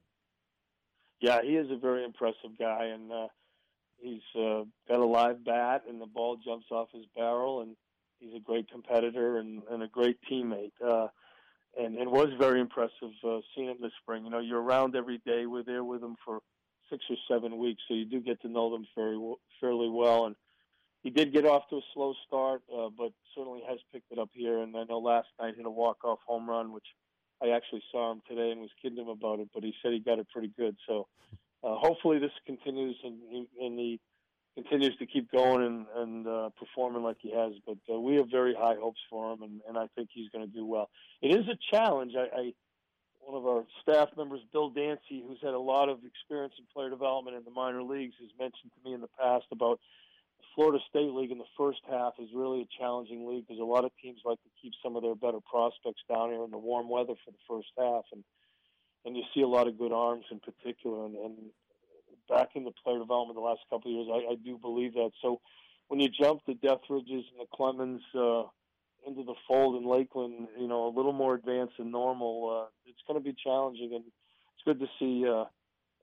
Yeah, 1.21 1.41
he 1.41 1.55
is 1.55 1.71
a 1.71 1.75
very 1.75 2.05
impressive 2.05 2.57
guy, 2.57 2.85
and 2.85 3.11
uh, 3.11 3.27
he's 3.99 4.21
uh, 4.35 4.63
got 4.87 4.99
a 4.99 5.05
live 5.05 5.43
bat, 5.43 5.83
and 5.89 5.99
the 5.99 6.05
ball 6.05 6.37
jumps 6.37 6.67
off 6.71 6.89
his 6.93 7.05
barrel, 7.15 7.61
and 7.61 7.75
he's 8.19 8.35
a 8.35 8.39
great 8.39 8.69
competitor 8.71 9.37
and, 9.37 9.63
and 9.71 9.81
a 9.81 9.87
great 9.87 10.17
teammate. 10.31 10.71
Uh, 10.83 11.07
and 11.79 11.97
and 11.97 12.11
was 12.11 12.29
very 12.39 12.59
impressive 12.59 13.11
uh, 13.23 13.39
seeing 13.55 13.69
him 13.69 13.77
this 13.81 13.91
spring. 14.01 14.25
You 14.25 14.31
know, 14.31 14.39
you're 14.39 14.61
around 14.61 14.95
every 14.95 15.19
day. 15.25 15.45
We're 15.45 15.63
there 15.63 15.83
with 15.83 16.03
him 16.03 16.15
for 16.25 16.39
six 16.89 17.03
or 17.09 17.15
seven 17.29 17.57
weeks, 17.57 17.81
so 17.87 17.93
you 17.93 18.05
do 18.05 18.19
get 18.19 18.41
to 18.41 18.49
know 18.49 18.71
them 18.71 18.85
very 18.95 19.17
fairly 19.59 19.89
well. 19.89 20.25
And 20.25 20.35
he 21.03 21.09
did 21.09 21.33
get 21.33 21.45
off 21.45 21.63
to 21.69 21.77
a 21.77 21.81
slow 21.93 22.13
start, 22.27 22.61
uh, 22.73 22.89
but 22.95 23.11
certainly 23.35 23.61
has 23.67 23.79
picked 23.91 24.11
it 24.11 24.19
up 24.19 24.29
here. 24.33 24.59
And 24.59 24.75
I 24.75 24.83
know 24.83 24.99
last 24.99 25.27
night 25.39 25.55
hit 25.55 25.65
a 25.65 25.69
walk 25.69 26.03
off 26.03 26.19
home 26.27 26.49
run, 26.49 26.73
which 26.73 26.87
I 27.41 27.49
actually 27.49 27.83
saw 27.91 28.11
him 28.11 28.21
today 28.27 28.51
and 28.51 28.61
was 28.61 28.69
kidding 28.81 28.99
him 28.99 29.07
about 29.07 29.39
it, 29.39 29.49
but 29.53 29.63
he 29.63 29.73
said 29.81 29.93
he 29.93 29.99
got 29.99 30.19
it 30.19 30.27
pretty 30.29 30.51
good. 30.57 30.75
So 30.87 31.07
uh, 31.63 31.75
hopefully 31.75 32.19
this 32.19 32.31
continues 32.45 32.97
and, 33.03 33.47
and 33.59 33.79
he 33.79 33.99
continues 34.55 34.95
to 34.97 35.05
keep 35.05 35.31
going 35.31 35.63
and, 35.65 35.85
and 35.95 36.27
uh, 36.27 36.49
performing 36.59 37.03
like 37.03 37.17
he 37.19 37.31
has. 37.31 37.53
But 37.65 37.77
uh, 37.93 37.99
we 37.99 38.15
have 38.15 38.29
very 38.29 38.53
high 38.53 38.75
hopes 38.79 38.99
for 39.09 39.33
him, 39.33 39.43
and, 39.43 39.61
and 39.67 39.77
I 39.77 39.87
think 39.95 40.09
he's 40.11 40.29
going 40.29 40.45
to 40.45 40.53
do 40.53 40.65
well. 40.65 40.89
It 41.21 41.29
is 41.29 41.47
a 41.47 41.57
challenge. 41.71 42.13
I, 42.17 42.39
I 42.39 42.53
one 43.21 43.37
of 43.37 43.45
our 43.45 43.63
staff 43.81 44.09
members, 44.17 44.41
Bill 44.51 44.69
Dancy, 44.69 45.23
who's 45.25 45.39
had 45.41 45.53
a 45.53 45.59
lot 45.59 45.89
of 45.89 45.99
experience 46.03 46.53
in 46.57 46.65
player 46.73 46.89
development 46.89 47.37
in 47.37 47.43
the 47.43 47.51
minor 47.51 47.83
leagues, 47.83 48.15
has 48.19 48.31
mentioned 48.39 48.71
to 48.73 48.89
me 48.89 48.95
in 48.95 49.01
the 49.01 49.13
past 49.19 49.45
about 49.51 49.79
the 50.39 50.45
Florida 50.55 50.79
State 50.89 51.11
League 51.11 51.31
in 51.31 51.37
the 51.37 51.53
first 51.57 51.79
half 51.89 52.13
is 52.19 52.29
really 52.33 52.61
a 52.61 52.79
challenging 52.79 53.27
league 53.27 53.45
because 53.47 53.61
a 53.61 53.63
lot 53.63 53.85
of 53.85 53.91
teams 54.01 54.19
like 54.25 54.41
to 54.41 54.49
keep 54.61 54.73
some 54.83 54.95
of 54.95 55.03
their 55.03 55.15
better 55.15 55.39
prospects 55.39 56.01
down 56.09 56.29
here 56.31 56.43
in 56.43 56.51
the 56.51 56.57
warm 56.57 56.89
weather 56.89 57.13
for 57.23 57.31
the 57.31 57.45
first 57.47 57.69
half, 57.77 58.05
and 58.11 58.23
and 59.05 59.15
you 59.15 59.23
see 59.33 59.41
a 59.41 59.47
lot 59.47 59.67
of 59.67 59.77
good 59.77 59.91
arms 59.91 60.25
in 60.31 60.39
particular, 60.39 61.05
and, 61.05 61.15
and 61.15 61.35
back 62.31 62.49
into 62.55 62.71
player 62.83 62.97
development 62.97 63.35
the 63.35 63.41
last 63.41 63.59
couple 63.69 63.91
of 63.91 63.95
years. 63.95 64.07
I, 64.09 64.31
I 64.31 64.35
do 64.35 64.57
believe 64.57 64.93
that. 64.93 65.11
So 65.21 65.41
when 65.89 65.99
you 65.99 66.07
jump 66.09 66.41
the 66.47 66.53
Deathridges 66.53 67.25
and 67.29 67.39
the 67.39 67.47
Clemens 67.53 68.01
uh, 68.15 68.43
into 69.05 69.23
the 69.23 69.35
fold 69.47 69.75
in 69.75 69.87
Lakeland, 69.87 70.47
you 70.57 70.67
know, 70.67 70.87
a 70.87 70.93
little 70.95 71.13
more 71.13 71.35
advanced 71.35 71.73
than 71.77 71.91
normal, 71.91 72.63
uh, 72.63 72.69
it's 72.85 73.01
going 73.05 73.21
to 73.21 73.23
be 73.23 73.35
challenging. 73.43 73.91
And 73.93 74.05
it's 74.05 74.63
good 74.65 74.79
to 74.79 74.87
see 74.97 75.27
uh, 75.27 75.45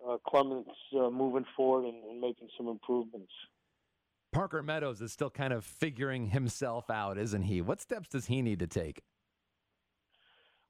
uh, 0.07 0.18
Clemens 0.26 0.66
uh, 0.95 1.09
moving 1.11 1.47
forward 1.57 1.87
and, 1.87 2.05
and 2.05 2.20
making 2.20 2.49
some 2.57 2.68
improvements. 2.68 3.33
Parker 4.31 4.62
Meadows 4.62 5.01
is 5.01 5.11
still 5.11 5.31
kind 5.31 5.55
of 5.55 5.64
figuring 5.64 6.29
himself 6.29 6.91
out, 6.91 7.16
isn't 7.16 7.43
he? 7.43 7.62
What 7.62 7.81
steps 7.81 8.09
does 8.09 8.26
he 8.26 8.43
need 8.43 8.59
to 8.59 8.66
take? 8.66 9.03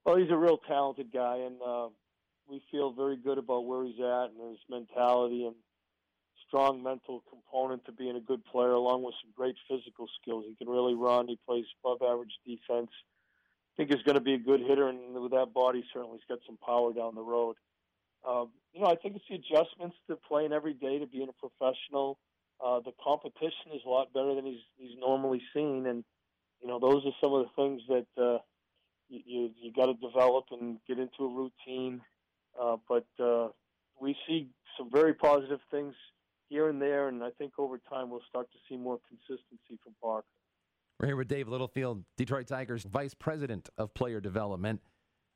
Well, 0.05 0.17
he's 0.17 0.31
a 0.31 0.37
real 0.37 0.59
talented 0.59 1.13
guy, 1.13 1.39
and 1.39 1.57
uh, 1.61 1.89
we 2.49 2.63
feel 2.71 2.93
very 2.93 3.17
good 3.17 3.39
about 3.39 3.67
where 3.67 3.85
he's 3.85 4.01
at 4.01 4.31
and 4.31 4.51
his 4.51 4.59
mentality 4.71 5.45
and 5.47 5.55
strong 6.47 6.83
mental 6.83 7.23
component 7.29 7.85
to 7.85 7.93
being 7.93 8.17
a 8.17 8.21
good 8.21 8.45
player, 8.47 8.73
along 8.73 9.03
with 9.03 9.15
some 9.23 9.31
great 9.37 9.57
physical 9.69 10.09
skills. 10.21 10.45
He 10.49 10.57
can 10.57 10.73
really 10.73 10.95
run. 10.95 11.29
He 11.29 11.39
plays 11.47 11.67
above 11.85 11.99
average 12.03 12.33
defense. 12.47 12.91
I 12.91 13.73
think 13.77 13.91
he's 13.93 14.03
going 14.03 14.17
to 14.17 14.25
be 14.25 14.35
a 14.35 14.39
good 14.39 14.61
hitter, 14.61 14.89
and 14.89 15.15
with 15.15 15.33
that 15.33 15.53
body, 15.55 15.85
certainly 15.93 16.19
he's 16.19 16.29
got 16.29 16.45
some 16.47 16.59
power 16.65 16.93
down 16.93 17.15
the 17.15 17.23
road. 17.23 17.57
Um, 18.27 18.49
you 18.73 18.81
know, 18.81 18.89
I 18.89 18.97
think 18.97 19.17
it's 19.17 19.25
the 19.29 19.37
adjustments 19.37 19.97
to 20.09 20.17
playing 20.17 20.53
every 20.53 20.75
day 20.75 20.99
to 20.99 21.07
being 21.07 21.29
a 21.29 21.49
professional. 21.49 22.19
Uh, 22.65 22.81
the 22.81 22.93
competition 23.03 23.71
is 23.75 23.83
a 23.87 23.89
lot 23.89 24.13
better 24.13 24.35
than 24.35 24.45
he's 24.45 24.65
he's 24.77 24.99
normally 24.99 25.41
seen, 25.55 25.87
and 25.87 26.03
you 26.61 26.67
know 26.67 26.81
those 26.81 27.05
are 27.07 27.15
some 27.23 27.33
of 27.33 27.47
the 27.47 27.51
things 27.55 27.83
that 27.89 28.07
uh, 28.21 28.39
you 29.09 29.21
you, 29.25 29.51
you 29.63 29.73
got 29.73 29.87
to 29.87 29.95
develop 29.95 30.47
and 30.51 30.79
get 30.89 30.99
into 30.99 31.23
a 31.23 31.29
routine 31.29 32.01
but 32.89 33.07
uh, 33.23 33.49
we 34.01 34.17
see 34.27 34.49
some 34.77 34.91
very 34.91 35.15
positive 35.15 35.61
things 35.71 35.95
here 36.49 36.69
and 36.69 36.81
there, 36.81 37.09
and 37.09 37.23
I 37.23 37.31
think 37.31 37.53
over 37.59 37.79
time 37.91 38.11
we'll 38.11 38.23
start 38.29 38.49
to 38.53 38.59
see 38.69 38.77
more 38.77 38.99
consistency 39.09 39.79
from 39.83 39.95
Park. 40.03 40.25
We're 40.99 41.09
here 41.09 41.17
with 41.17 41.29
Dave 41.29 41.49
Littlefield, 41.49 42.05
Detroit 42.17 42.49
Tigers 42.49 42.83
Vice 42.85 43.15
President 43.15 43.69
of 43.79 43.95
Player 43.95 44.21
Development. 44.21 44.81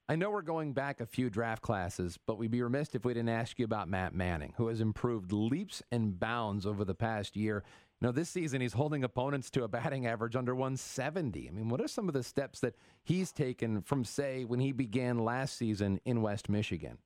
I 0.08 0.16
know 0.16 0.30
we're 0.30 0.42
going 0.42 0.72
back 0.72 1.00
a 1.00 1.06
few 1.06 1.30
draft 1.30 1.62
classes, 1.62 2.18
but 2.26 2.36
we'd 2.36 2.50
be 2.50 2.62
remiss 2.62 2.94
if 2.94 3.04
we 3.04 3.14
didn't 3.14 3.28
ask 3.28 3.58
you 3.58 3.64
about 3.64 3.88
Matt 3.88 4.14
Manning, 4.14 4.54
who 4.56 4.66
has 4.66 4.80
improved 4.80 5.32
leaps 5.32 5.82
and 5.92 6.18
bounds 6.18 6.66
over 6.66 6.84
the 6.84 6.94
past 6.94 7.36
year. 7.36 7.62
You 8.00 8.08
know, 8.08 8.12
this 8.12 8.28
season 8.28 8.60
he's 8.60 8.72
holding 8.72 9.04
opponents 9.04 9.48
to 9.50 9.62
a 9.62 9.68
batting 9.68 10.06
average 10.06 10.34
under 10.34 10.54
170. 10.56 11.48
I 11.48 11.52
mean, 11.52 11.68
what 11.68 11.80
are 11.80 11.86
some 11.86 12.08
of 12.08 12.14
the 12.14 12.24
steps 12.24 12.58
that 12.60 12.74
he's 13.04 13.30
taken 13.30 13.80
from, 13.82 14.04
say, 14.04 14.44
when 14.44 14.58
he 14.58 14.72
began 14.72 15.18
last 15.18 15.56
season 15.56 16.00
in 16.04 16.20
West 16.20 16.48
Michigan? 16.48 16.98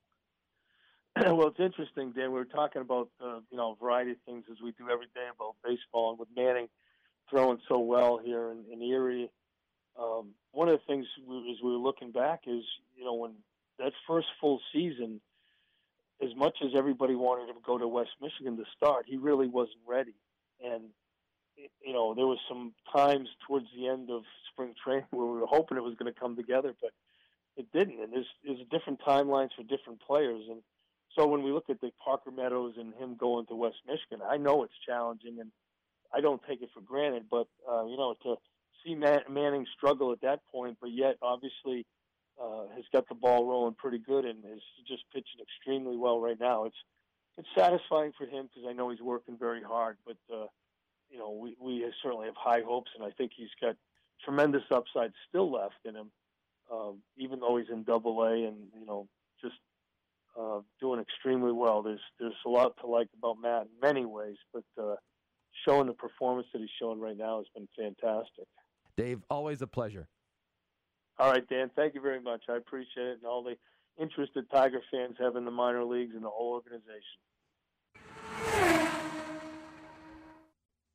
well, 1.25 1.49
it's 1.49 1.61
interesting, 1.61 2.13
Dan. 2.13 2.31
We 2.31 2.39
were 2.39 2.45
talking 2.45 2.83
about 2.83 3.09
uh, 3.25 3.41
you 3.51 3.57
know 3.57 3.73
a 3.73 3.83
variety 3.83 4.13
of 4.13 4.19
things 4.27 4.45
as 4.51 4.59
we 4.63 4.73
do 4.73 4.91
every 4.91 5.07
day 5.15 5.27
about 5.35 5.57
baseball, 5.65 6.11
and 6.11 6.19
with 6.19 6.29
Manning 6.37 6.69
throwing 7.31 7.59
so 7.69 7.79
well 7.79 8.21
here 8.23 8.51
in, 8.51 8.65
in 8.71 8.83
Erie. 8.83 9.31
Um, 9.99 10.35
one 10.53 10.69
of 10.69 10.79
the 10.79 10.85
things 10.87 11.07
we, 11.27 11.39
as 11.51 11.63
we 11.63 11.71
were 11.73 11.79
looking 11.79 12.13
back 12.13 12.43
is, 12.47 12.63
you 12.95 13.05
know, 13.05 13.15
when 13.15 13.33
that 13.79 13.93
first 14.07 14.29
full 14.41 14.61
season, 14.73 15.21
as 16.23 16.31
much 16.37 16.59
as 16.63 16.71
everybody 16.77 17.15
wanted 17.15 17.49
him 17.49 17.57
to 17.57 17.63
go 17.67 17.79
to 17.79 17.89
West 17.89 18.11
Michigan 18.21 18.57
to 18.59 18.65
start, 18.77 19.07
he 19.09 19.17
really 19.17 19.49
wasn't 19.49 19.81
ready. 19.87 20.15
And, 20.65 20.85
you 21.57 21.93
know, 21.93 22.15
there 22.15 22.27
was 22.27 22.39
some 22.49 22.75
times 22.95 23.29
towards 23.47 23.67
the 23.77 23.89
end 23.89 24.11
of 24.11 24.23
spring 24.53 24.75
training 24.85 25.07
where 25.11 25.27
we 25.27 25.41
were 25.41 25.47
hoping 25.47 25.79
it 25.79 25.83
was 25.83 25.97
going 25.99 26.13
to 26.13 26.21
come 26.21 26.37
together, 26.37 26.75
but 26.81 26.93
it 27.57 27.73
didn't. 27.73 28.01
And 28.03 28.13
there's, 28.13 28.29
there's 28.45 28.61
different 28.71 29.01
timelines 29.01 29.51
for 29.57 29.63
different 29.63 30.01
players. 30.01 30.43
And 30.49 30.61
so 31.17 31.27
when 31.27 31.43
we 31.43 31.51
look 31.51 31.71
at 31.71 31.81
the 31.81 31.91
Parker 32.05 32.31
Meadows 32.31 32.75
and 32.79 32.95
him 32.95 33.17
going 33.17 33.47
to 33.47 33.55
West 33.55 33.79
Michigan, 33.87 34.21
I 34.29 34.37
know 34.37 34.63
it's 34.63 34.75
challenging 34.87 35.39
and– 35.41 35.51
I 36.13 36.21
don't 36.21 36.41
take 36.49 36.63
it 36.63 36.71
for 36.75 36.81
granted. 36.81 37.25
But 37.31 37.47
uh, 37.71 37.87
you 37.87 37.97
know, 37.97 38.15
to 38.23 38.37
see 38.85 38.95
Man- 38.95 39.25
Manning 39.29 39.67
struggle 39.77 40.13
at 40.13 40.21
that 40.23 40.41
point, 40.51 40.79
but 40.81 40.91
yet 40.91 41.17
obviously 41.23 41.87
uh, 42.41 42.65
has 42.75 42.85
got 42.93 43.09
the 43.09 43.15
ball 43.15 43.47
rolling 43.47 43.75
pretty 43.75 43.99
good 43.99 44.25
and 44.25 44.45
is 44.45 44.63
just 44.87 45.05
pitching 45.13 45.41
extremely 45.41 45.97
well 45.97 46.21
right 46.21 46.39
now. 46.39 46.65
It's 46.65 46.77
it's 47.39 47.49
satisfying 47.57 48.13
for 48.17 48.27
him 48.27 48.49
because 48.49 48.69
I 48.69 48.73
know 48.73 48.91
he's 48.91 49.01
working 49.01 49.37
very 49.39 49.63
hard. 49.63 49.99
But 50.07 50.17
uh, 50.33 50.47
you 51.11 51.19
know, 51.19 51.31
we 51.31 51.57
we 51.61 51.85
certainly 52.03 52.27
have 52.27 52.37
high 52.37 52.63
hopes, 52.63 52.91
and 52.97 53.05
I 53.05 53.11
think 53.11 53.33
he's 53.37 53.49
got 53.61 53.77
tremendous 54.25 54.65
upside 54.71 55.13
still 55.29 55.53
left 55.53 55.75
in 55.85 55.95
him, 55.95 56.11
um, 56.73 56.99
even 57.17 57.41
though 57.41 57.57
he's 57.59 57.69
in 57.71 57.83
Double 57.83 58.23
A 58.23 58.33
and 58.33 58.57
you 58.79 58.87
know 58.87 59.09
uh, 60.39 60.61
doing 60.81 61.01
extremely 61.01 61.53
well. 61.53 61.83
There's 61.83 62.01
there's 62.19 62.35
a 62.45 62.49
lot 62.49 62.77
to 62.81 62.87
like 62.87 63.09
about 63.19 63.37
Matt 63.41 63.63
in 63.63 63.81
many 63.83 64.05
ways, 64.05 64.37
but 64.53 64.65
uh, 64.81 64.97
showing 65.67 65.87
the 65.87 65.95
performance 65.95 66.47
that 66.53 66.61
he's 66.61 66.69
showing 66.81 67.01
right 67.01 67.17
now 67.17 67.39
has 67.39 67.47
been 67.55 67.69
fantastic. 67.77 68.47
Dave, 68.97 69.23
always 69.31 69.63
a 69.63 69.67
pleasure. 69.67 70.09
All 71.19 71.31
right, 71.31 71.47
Dan. 71.49 71.71
Thank 71.75 71.95
you 71.95 72.01
very 72.01 72.21
much. 72.21 72.43
I 72.49 72.57
appreciate 72.57 73.07
it, 73.07 73.19
and 73.19 73.27
all 73.27 73.43
the 73.43 73.57
interest 74.01 74.33
that 74.35 74.51
Tiger 74.51 74.81
fans 74.91 75.17
have 75.19 75.37
in 75.37 75.45
the 75.45 75.51
minor 75.51 75.85
leagues 75.85 76.15
and 76.15 76.25
the 76.25 76.31
whole 76.31 76.53
organization. 76.53 77.03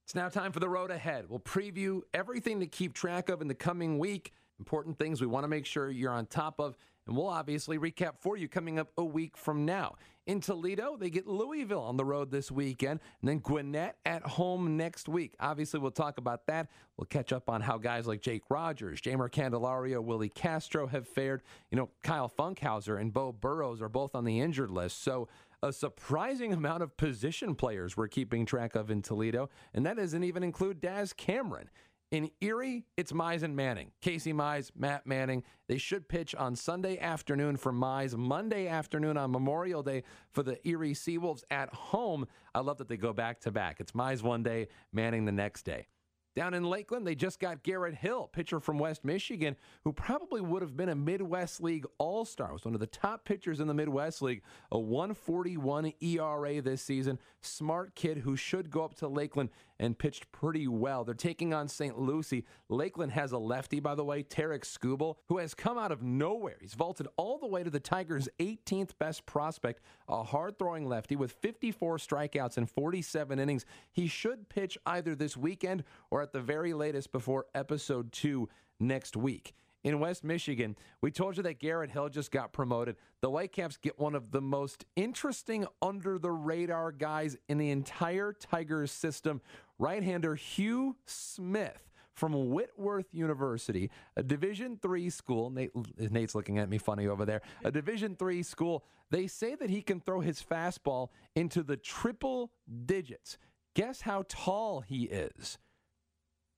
It's 0.06 0.16
now 0.16 0.28
time 0.28 0.52
for 0.52 0.60
the 0.60 0.68
road 0.68 0.92
ahead. 0.92 1.26
We'll 1.30 1.40
preview 1.40 2.02
everything 2.14 2.60
to 2.60 2.68
keep 2.68 2.94
track 2.94 3.30
of 3.30 3.42
in 3.42 3.48
the 3.48 3.56
coming 3.56 3.98
week. 3.98 4.34
Important 4.60 5.00
things 5.00 5.22
we 5.22 5.28
want 5.28 5.46
to 5.46 5.48
make 5.48 5.66
sure 5.66 5.90
you're 5.90 6.12
on 6.12 6.26
top 6.26 6.60
of 6.60 6.76
and 7.08 7.16
we'll 7.16 7.28
obviously 7.28 7.78
recap 7.78 8.14
for 8.20 8.38
you 8.38 8.48
coming 8.48 8.80
up 8.80 8.90
a 8.98 9.04
week 9.04 9.38
from 9.38 9.66
now. 9.66 9.96
In 10.28 10.40
Toledo, 10.40 10.98
they 10.98 11.10
get 11.10 11.26
Louisville 11.26 11.82
on 11.82 11.98
the 11.98 12.06
road 12.06 12.30
this 12.30 12.52
weekend, 12.52 13.00
and 13.22 13.30
then 13.30 13.40
Gwinnett 13.40 13.98
at 14.06 14.22
home 14.24 14.78
next 14.78 15.10
week. 15.10 15.34
Obviously, 15.40 15.80
we'll 15.80 15.90
talk 15.90 16.20
about 16.20 16.46
that. 16.46 16.70
We'll 16.96 17.08
catch 17.08 17.34
up 17.34 17.50
on 17.50 17.62
how 17.62 17.80
guys 17.80 18.06
like 18.06 18.22
Jake 18.22 18.44
Rogers, 18.50 19.02
Jeimer 19.02 19.30
Candelario, 19.30 20.04
Willi 20.04 20.30
Castro 20.30 20.86
have 20.88 21.08
fared. 21.08 21.42
You 21.72 21.78
know, 21.78 21.90
Kyle 22.04 22.30
Funkhouser 22.30 23.02
and 23.02 23.12
Beau 23.12 23.32
Burrows 23.32 23.82
are 23.82 23.90
both 23.90 24.14
on 24.14 24.24
the 24.24 24.40
injured 24.40 24.70
list. 24.70 25.04
So, 25.04 25.28
a 25.64 25.72
surprising 25.72 26.54
amount 26.54 26.82
of 26.82 26.98
position 26.98 27.54
players 27.56 27.96
we're 27.96 28.08
keeping 28.08 28.46
track 28.46 28.76
of 28.76 28.90
in 28.90 29.02
Toledo, 29.02 29.50
and 29.74 29.86
that 29.86 29.98
doesn't 29.98 30.24
even 30.24 30.44
include 30.44 30.82
Daz 30.82 31.14
Cameron. 31.14 31.70
In 32.12 32.30
Erie, 32.42 32.84
it's 32.98 33.14
Mize 33.14 33.42
and 33.42 33.56
Manning. 33.56 33.92
Casey 34.02 34.34
Mize, 34.34 34.70
Matt 34.76 35.08
Manning. 35.08 35.44
They 35.70 35.78
should 35.78 36.10
pitch 36.10 36.36
on 36.36 36.58
Sunday 36.58 37.00
afternoon 37.00 37.56
for 37.56 37.72
Mize, 37.72 38.18
Monday 38.18 38.68
afternoon 38.68 39.16
on 39.16 39.32
Memorial 39.32 39.82
Day 39.82 40.04
for 40.34 40.44
the 40.44 40.60
Erie 40.68 40.94
Seawolves 40.94 41.44
at 41.50 41.74
home. 41.74 42.28
I 42.54 42.60
love 42.60 42.80
that 42.80 42.90
they 42.90 42.98
go 42.98 43.14
back 43.14 43.40
to 43.42 43.52
back. 43.52 43.80
It's 43.80 43.94
Mize 43.94 44.24
one 44.24 44.44
day, 44.44 44.68
Manning 44.92 45.24
the 45.24 45.32
next 45.32 45.64
day. 45.64 45.88
Down 46.34 46.54
in 46.54 46.64
Lakeland, 46.64 47.06
they 47.06 47.16
just 47.16 47.40
got 47.40 47.62
Garrett 47.62 47.96
Hill, 47.96 48.30
pitcher 48.32 48.62
from 48.62 48.80
West 48.80 49.04
Michigan, 49.04 49.58
who 49.84 49.92
probably 49.92 50.40
would 50.40 50.62
have 50.62 50.78
been 50.78 50.90
a 50.90 50.96
Midwest 50.96 51.62
League 51.62 51.86
All 51.98 52.24
Star. 52.24 52.54
Was 52.54 52.64
one 52.64 52.74
of 52.74 52.80
the 52.80 52.88
top 52.88 53.26
pitchers 53.26 53.60
in 53.60 53.68
the 53.68 53.74
Midwest 53.74 54.22
League, 54.22 54.42
a 54.72 54.80
141 54.80 55.94
ERA 56.02 56.62
this 56.62 56.82
season. 56.82 57.20
Smart 57.42 57.96
kid 57.96 58.20
who 58.20 58.38
should 58.38 58.72
go 58.72 58.84
up 58.84 58.96
to 58.96 59.10
Lakeland 59.10 59.50
and 59.82 59.98
pitched 59.98 60.32
pretty 60.32 60.68
well. 60.68 61.04
They're 61.04 61.16
taking 61.16 61.54
on 61.54 61.68
St. 61.68 61.98
Lucie. 61.98 62.46
Lakeland 62.70 63.12
has 63.14 63.32
a 63.32 63.38
lefty, 63.38 63.80
by 63.80 63.96
the 63.96 64.06
way, 64.06 64.22
Tarik 64.22 64.64
Skubal, 64.64 65.16
who 65.28 65.40
has 65.40 65.56
come 65.56 65.78
out 65.78 65.92
of 65.92 66.04
nowhere. 66.04 66.58
He's 66.62 66.76
vaulted 66.76 67.08
all 67.18 67.40
the 67.40 67.48
way 67.48 67.64
to 67.64 67.70
the 67.72 67.80
Tigers' 67.80 68.30
18th 68.40 68.92
best 69.00 69.26
prospect, 69.26 69.82
a 70.08 70.24
hard 70.24 70.60
throwing 70.60 70.88
lefty 70.88 71.16
with 71.16 71.32
54 71.32 71.98
strikeouts 71.98 72.58
in 72.60 72.68
47 72.68 73.40
innings. 73.40 73.66
He 73.92 74.08
should 74.08 74.50
pitch 74.50 74.78
either 74.86 75.16
this 75.16 75.36
weekend 75.36 75.84
or 76.12 76.21
at 76.22 76.34
the 76.34 76.42
very 76.42 76.74
latest 76.74 77.12
before 77.12 77.46
episode 77.56 78.12
two 78.12 78.50
next 78.80 79.16
week 79.16 79.54
in 79.84 80.00
West 80.00 80.24
Michigan. 80.24 80.76
We 81.02 81.12
told 81.12 81.38
you 81.38 81.44
that 81.44 81.60
Garrett 81.60 81.92
Hill 81.92 82.10
just 82.10 82.32
got 82.32 82.54
promoted. 82.54 82.98
The 83.22 83.30
Whitecaps 83.30 83.78
get 83.78 84.00
one 84.00 84.16
of 84.16 84.32
the 84.32 84.42
most 84.42 84.86
interesting 84.96 85.66
under 85.82 86.20
the 86.20 86.32
radar 86.32 86.92
guys 86.92 87.38
in 87.50 87.58
the 87.58 87.72
entire 87.72 88.34
Tigers 88.34 88.92
system, 88.92 89.42
right 89.80 90.04
hander 90.04 90.36
Hugh 90.36 90.96
Smith 91.06 91.90
from 92.14 92.52
Whitworth 92.52 93.14
University, 93.14 93.90
a 94.16 94.22
Division 94.22 94.78
three 94.82 95.10
school. 95.10 95.50
Nate, 95.50 95.72
Nate's 95.98 96.36
looking 96.36 96.60
at 96.60 96.70
me 96.70 96.78
funny 96.78 97.08
over 97.08 97.26
there. 97.26 97.42
A 97.64 97.72
Division 97.72 98.16
three 98.16 98.44
school. 98.44 98.84
They 99.10 99.28
say 99.28 99.56
that 99.56 99.70
he 99.70 99.82
can 99.82 100.00
throw 100.00 100.20
his 100.20 100.44
fastball 100.44 101.10
into 101.36 101.64
the 101.64 101.78
triple 101.78 102.52
digits. 102.86 103.38
Guess 103.74 104.02
how 104.02 104.26
tall 104.28 104.82
he 104.82 105.04
is? 105.04 105.58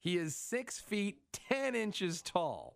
He 0.03 0.17
is 0.17 0.35
six 0.35 0.79
feet 0.79 1.19
ten 1.31 1.75
inches 1.75 2.21
tall. 2.21 2.75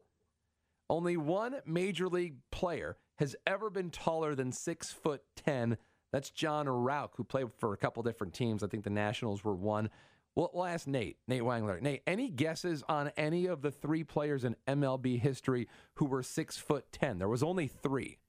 Only 0.90 1.18
one 1.18 1.58
major 1.66 2.08
league 2.08 2.38
player 2.52 2.98
has 3.20 3.36
ever 3.46 3.70
been 3.70 3.90
taller 3.90 4.34
than 4.34 4.54
six 4.54 4.92
foot 4.92 5.24
ten. 5.36 5.78
That's 6.14 6.30
Jon 6.30 6.68
Rauch, 6.68 7.12
who 7.16 7.26
played 7.26 7.48
for 7.58 7.74
a 7.74 7.78
couple 7.78 8.02
different 8.02 8.34
teams. 8.34 8.64
I 8.64 8.68
think 8.68 8.86
the 8.86 8.90
Nationals 8.90 9.44
were 9.44 9.56
one. 9.56 9.90
Well, 10.36 10.52
we'll 10.54 10.66
ask 10.66 10.88
Nate, 10.88 11.18
Nate 11.28 11.42
Wangler. 11.42 11.82
Nate, 11.82 12.04
any 12.08 12.30
guesses 12.30 12.84
on 12.88 13.12
any 13.18 13.48
of 13.48 13.62
the 13.62 13.72
three 13.72 14.04
players 14.06 14.46
in 14.46 14.56
MLB 14.68 15.20
history 15.20 15.68
who 15.96 16.06
were 16.06 16.24
six 16.24 16.58
foot 16.58 16.86
ten? 16.94 17.18
There 17.18 17.28
was 17.28 17.44
only 17.44 17.68
three. 17.68 18.20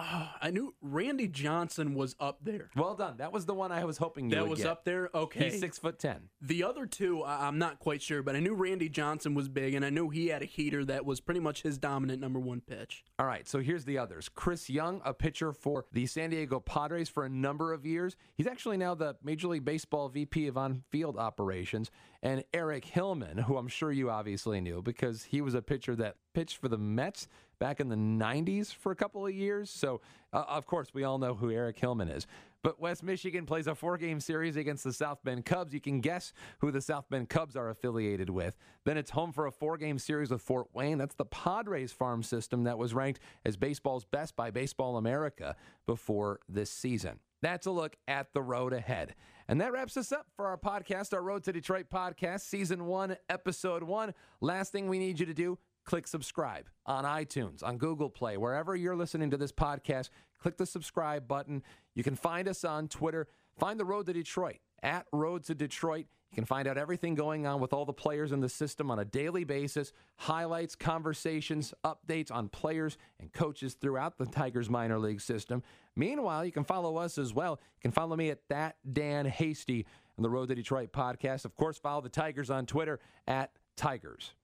I 0.42 0.50
knew 0.50 0.74
Randy 0.80 1.28
Johnson 1.28 1.94
was 1.94 2.16
up 2.20 2.38
there. 2.42 2.70
Well 2.76 2.94
done. 2.94 3.16
That 3.18 3.32
was 3.32 3.46
the 3.46 3.54
one 3.54 3.72
I 3.72 3.84
was 3.84 3.98
hoping 3.98 4.30
you 4.30 4.36
that 4.36 4.48
was 4.48 4.60
get. 4.60 4.68
up 4.68 4.84
there. 4.84 5.10
Okay, 5.14 5.50
He's 5.50 5.60
six 5.60 5.78
foot 5.78 5.98
ten. 5.98 6.28
The 6.40 6.64
other 6.64 6.86
two, 6.86 7.22
I- 7.22 7.46
I'm 7.46 7.58
not 7.58 7.78
quite 7.78 8.02
sure, 8.02 8.22
but 8.22 8.36
I 8.36 8.40
knew 8.40 8.54
Randy 8.54 8.88
Johnson 8.88 9.34
was 9.34 9.48
big, 9.48 9.74
and 9.74 9.84
I 9.84 9.90
knew 9.90 10.08
he 10.08 10.28
had 10.28 10.42
a 10.42 10.46
heater 10.46 10.84
that 10.86 11.04
was 11.04 11.20
pretty 11.20 11.40
much 11.40 11.62
his 11.62 11.78
dominant 11.78 12.20
number 12.20 12.38
one 12.40 12.60
pitch. 12.60 13.04
All 13.18 13.26
right, 13.26 13.46
so 13.46 13.60
here's 13.60 13.84
the 13.84 13.98
others. 13.98 14.28
Chris 14.28 14.70
Young, 14.70 15.00
a 15.04 15.12
pitcher 15.14 15.52
for 15.52 15.84
the 15.92 16.06
San 16.06 16.30
Diego 16.30 16.60
Padres 16.60 17.08
for 17.08 17.24
a 17.24 17.28
number 17.28 17.72
of 17.72 17.84
years. 17.84 18.16
He's 18.34 18.46
actually 18.46 18.76
now 18.76 18.94
the 18.94 19.16
Major 19.22 19.48
League 19.48 19.64
Baseball 19.64 20.08
VP 20.08 20.46
of 20.46 20.56
on 20.56 20.82
field 20.90 21.16
operations. 21.16 21.90
And 22.22 22.44
Eric 22.52 22.84
Hillman, 22.84 23.38
who 23.38 23.56
I'm 23.56 23.68
sure 23.68 23.90
you 23.92 24.10
obviously 24.10 24.60
knew 24.60 24.82
because 24.82 25.24
he 25.24 25.40
was 25.40 25.54
a 25.54 25.62
pitcher 25.62 25.96
that 25.96 26.16
pitched 26.34 26.58
for 26.58 26.68
the 26.68 26.76
Mets 26.78 27.28
back 27.60 27.78
in 27.78 27.88
the 27.88 27.96
90s 27.96 28.74
for 28.74 28.90
a 28.90 28.96
couple 28.96 29.24
of 29.24 29.32
years. 29.32 29.70
So, 29.70 30.00
uh, 30.32 30.44
of 30.48 30.66
course, 30.66 30.88
we 30.92 31.04
all 31.04 31.18
know 31.18 31.34
who 31.34 31.52
Eric 31.52 31.78
Hillman 31.78 32.08
is. 32.08 32.26
But 32.62 32.80
West 32.80 33.02
Michigan 33.02 33.46
plays 33.46 33.66
a 33.66 33.74
four 33.74 33.96
game 33.96 34.20
series 34.20 34.56
against 34.56 34.84
the 34.84 34.92
South 34.92 35.18
Bend 35.24 35.46
Cubs. 35.46 35.72
You 35.72 35.80
can 35.80 36.00
guess 36.00 36.32
who 36.58 36.70
the 36.70 36.80
South 36.80 37.06
Bend 37.08 37.28
Cubs 37.28 37.56
are 37.56 37.70
affiliated 37.70 38.28
with. 38.28 38.56
Then 38.84 38.98
it's 38.98 39.10
home 39.10 39.32
for 39.32 39.46
a 39.46 39.52
four 39.52 39.78
game 39.78 39.98
series 39.98 40.30
with 40.30 40.42
Fort 40.42 40.66
Wayne. 40.74 40.98
That's 40.98 41.14
the 41.14 41.24
Padres 41.24 41.92
farm 41.92 42.22
system 42.22 42.64
that 42.64 42.76
was 42.76 42.92
ranked 42.92 43.20
as 43.44 43.56
baseball's 43.56 44.04
best 44.04 44.36
by 44.36 44.50
Baseball 44.50 44.98
America 44.98 45.56
before 45.86 46.40
this 46.48 46.70
season. 46.70 47.20
That's 47.42 47.66
a 47.66 47.70
look 47.70 47.96
at 48.06 48.34
the 48.34 48.42
road 48.42 48.74
ahead. 48.74 49.14
And 49.48 49.60
that 49.60 49.72
wraps 49.72 49.96
us 49.96 50.12
up 50.12 50.26
for 50.36 50.46
our 50.46 50.58
podcast, 50.58 51.14
our 51.14 51.22
Road 51.22 51.42
to 51.44 51.52
Detroit 51.52 51.86
podcast, 51.92 52.42
season 52.42 52.84
one, 52.84 53.16
episode 53.28 53.82
one. 53.82 54.14
Last 54.40 54.70
thing 54.70 54.88
we 54.88 54.98
need 54.98 55.18
you 55.18 55.26
to 55.26 55.34
do 55.34 55.58
click 55.90 56.06
subscribe 56.06 56.70
on 56.86 57.02
iTunes, 57.02 57.64
on 57.64 57.76
Google 57.76 58.08
Play, 58.08 58.36
wherever 58.36 58.76
you're 58.76 58.94
listening 58.94 59.28
to 59.32 59.36
this 59.36 59.50
podcast. 59.50 60.10
Click 60.40 60.56
the 60.56 60.64
subscribe 60.64 61.26
button. 61.26 61.64
You 61.96 62.04
can 62.04 62.14
find 62.14 62.46
us 62.46 62.62
on 62.62 62.86
Twitter. 62.86 63.26
Find 63.58 63.78
the 63.78 63.84
Road 63.84 64.06
to 64.06 64.12
Detroit 64.12 64.58
at 64.84 65.06
Road 65.12 65.42
to 65.46 65.54
Detroit. 65.56 66.06
You 66.30 66.36
can 66.36 66.44
find 66.44 66.68
out 66.68 66.78
everything 66.78 67.16
going 67.16 67.44
on 67.44 67.60
with 67.60 67.72
all 67.72 67.84
the 67.84 67.92
players 67.92 68.30
in 68.30 68.38
the 68.38 68.48
system 68.48 68.88
on 68.88 69.00
a 69.00 69.04
daily 69.04 69.42
basis, 69.42 69.92
highlights, 70.16 70.76
conversations, 70.76 71.74
updates 71.84 72.30
on 72.30 72.48
players 72.50 72.96
and 73.18 73.32
coaches 73.32 73.74
throughout 73.74 74.16
the 74.16 74.26
Tigers 74.26 74.70
minor 74.70 74.96
league 74.96 75.20
system. 75.20 75.60
Meanwhile, 75.96 76.44
you 76.44 76.52
can 76.52 76.62
follow 76.62 76.98
us 76.98 77.18
as 77.18 77.34
well. 77.34 77.58
You 77.74 77.80
can 77.80 77.90
follow 77.90 78.14
me 78.14 78.30
at 78.30 78.46
that 78.48 78.76
Dan 78.92 79.26
Hasty 79.26 79.86
on 80.16 80.22
the 80.22 80.30
Road 80.30 80.50
to 80.50 80.54
Detroit 80.54 80.92
podcast. 80.92 81.44
Of 81.44 81.56
course, 81.56 81.78
follow 81.78 82.00
the 82.00 82.08
Tigers 82.08 82.48
on 82.48 82.64
Twitter 82.64 83.00
at 83.26 83.50
Tigers. 83.76 84.34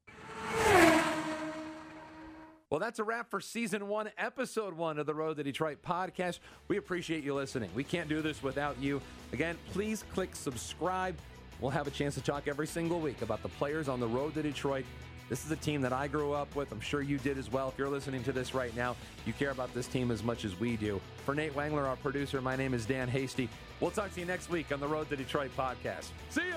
Well, 2.68 2.80
that's 2.80 2.98
a 2.98 3.04
wrap 3.04 3.30
for 3.30 3.40
season 3.40 3.86
one, 3.86 4.10
episode 4.18 4.74
one 4.74 4.98
of 4.98 5.06
the 5.06 5.14
Road 5.14 5.36
to 5.36 5.44
Detroit 5.44 5.78
podcast. 5.86 6.40
We 6.66 6.78
appreciate 6.78 7.22
you 7.22 7.32
listening. 7.32 7.70
We 7.76 7.84
can't 7.84 8.08
do 8.08 8.20
this 8.22 8.42
without 8.42 8.76
you. 8.80 9.00
Again, 9.32 9.56
please 9.72 10.04
click 10.12 10.34
subscribe. 10.34 11.14
We'll 11.60 11.70
have 11.70 11.86
a 11.86 11.92
chance 11.92 12.16
to 12.16 12.20
talk 12.20 12.48
every 12.48 12.66
single 12.66 12.98
week 12.98 13.22
about 13.22 13.44
the 13.44 13.50
players 13.50 13.88
on 13.88 14.00
the 14.00 14.08
road 14.08 14.34
to 14.34 14.42
Detroit. 14.42 14.84
This 15.28 15.44
is 15.44 15.50
a 15.52 15.56
team 15.56 15.80
that 15.82 15.92
I 15.92 16.08
grew 16.08 16.32
up 16.32 16.52
with. 16.56 16.72
I'm 16.72 16.80
sure 16.80 17.02
you 17.02 17.18
did 17.18 17.38
as 17.38 17.52
well. 17.52 17.68
If 17.68 17.78
you're 17.78 17.88
listening 17.88 18.24
to 18.24 18.32
this 18.32 18.52
right 18.52 18.74
now, 18.74 18.96
you 19.26 19.32
care 19.32 19.52
about 19.52 19.72
this 19.72 19.86
team 19.86 20.10
as 20.10 20.24
much 20.24 20.44
as 20.44 20.58
we 20.58 20.76
do. 20.76 21.00
For 21.24 21.36
Nate 21.36 21.54
Wangler, 21.54 21.86
our 21.86 21.96
producer, 21.96 22.40
my 22.40 22.56
name 22.56 22.74
is 22.74 22.84
Dan 22.84 23.06
Hasty. 23.06 23.48
We'll 23.78 23.92
talk 23.92 24.12
to 24.14 24.20
you 24.20 24.26
next 24.26 24.50
week 24.50 24.72
on 24.72 24.80
the 24.80 24.88
Road 24.88 25.08
to 25.10 25.16
Detroit 25.16 25.52
podcast. 25.56 26.08
See 26.30 26.46
you. 26.48 26.56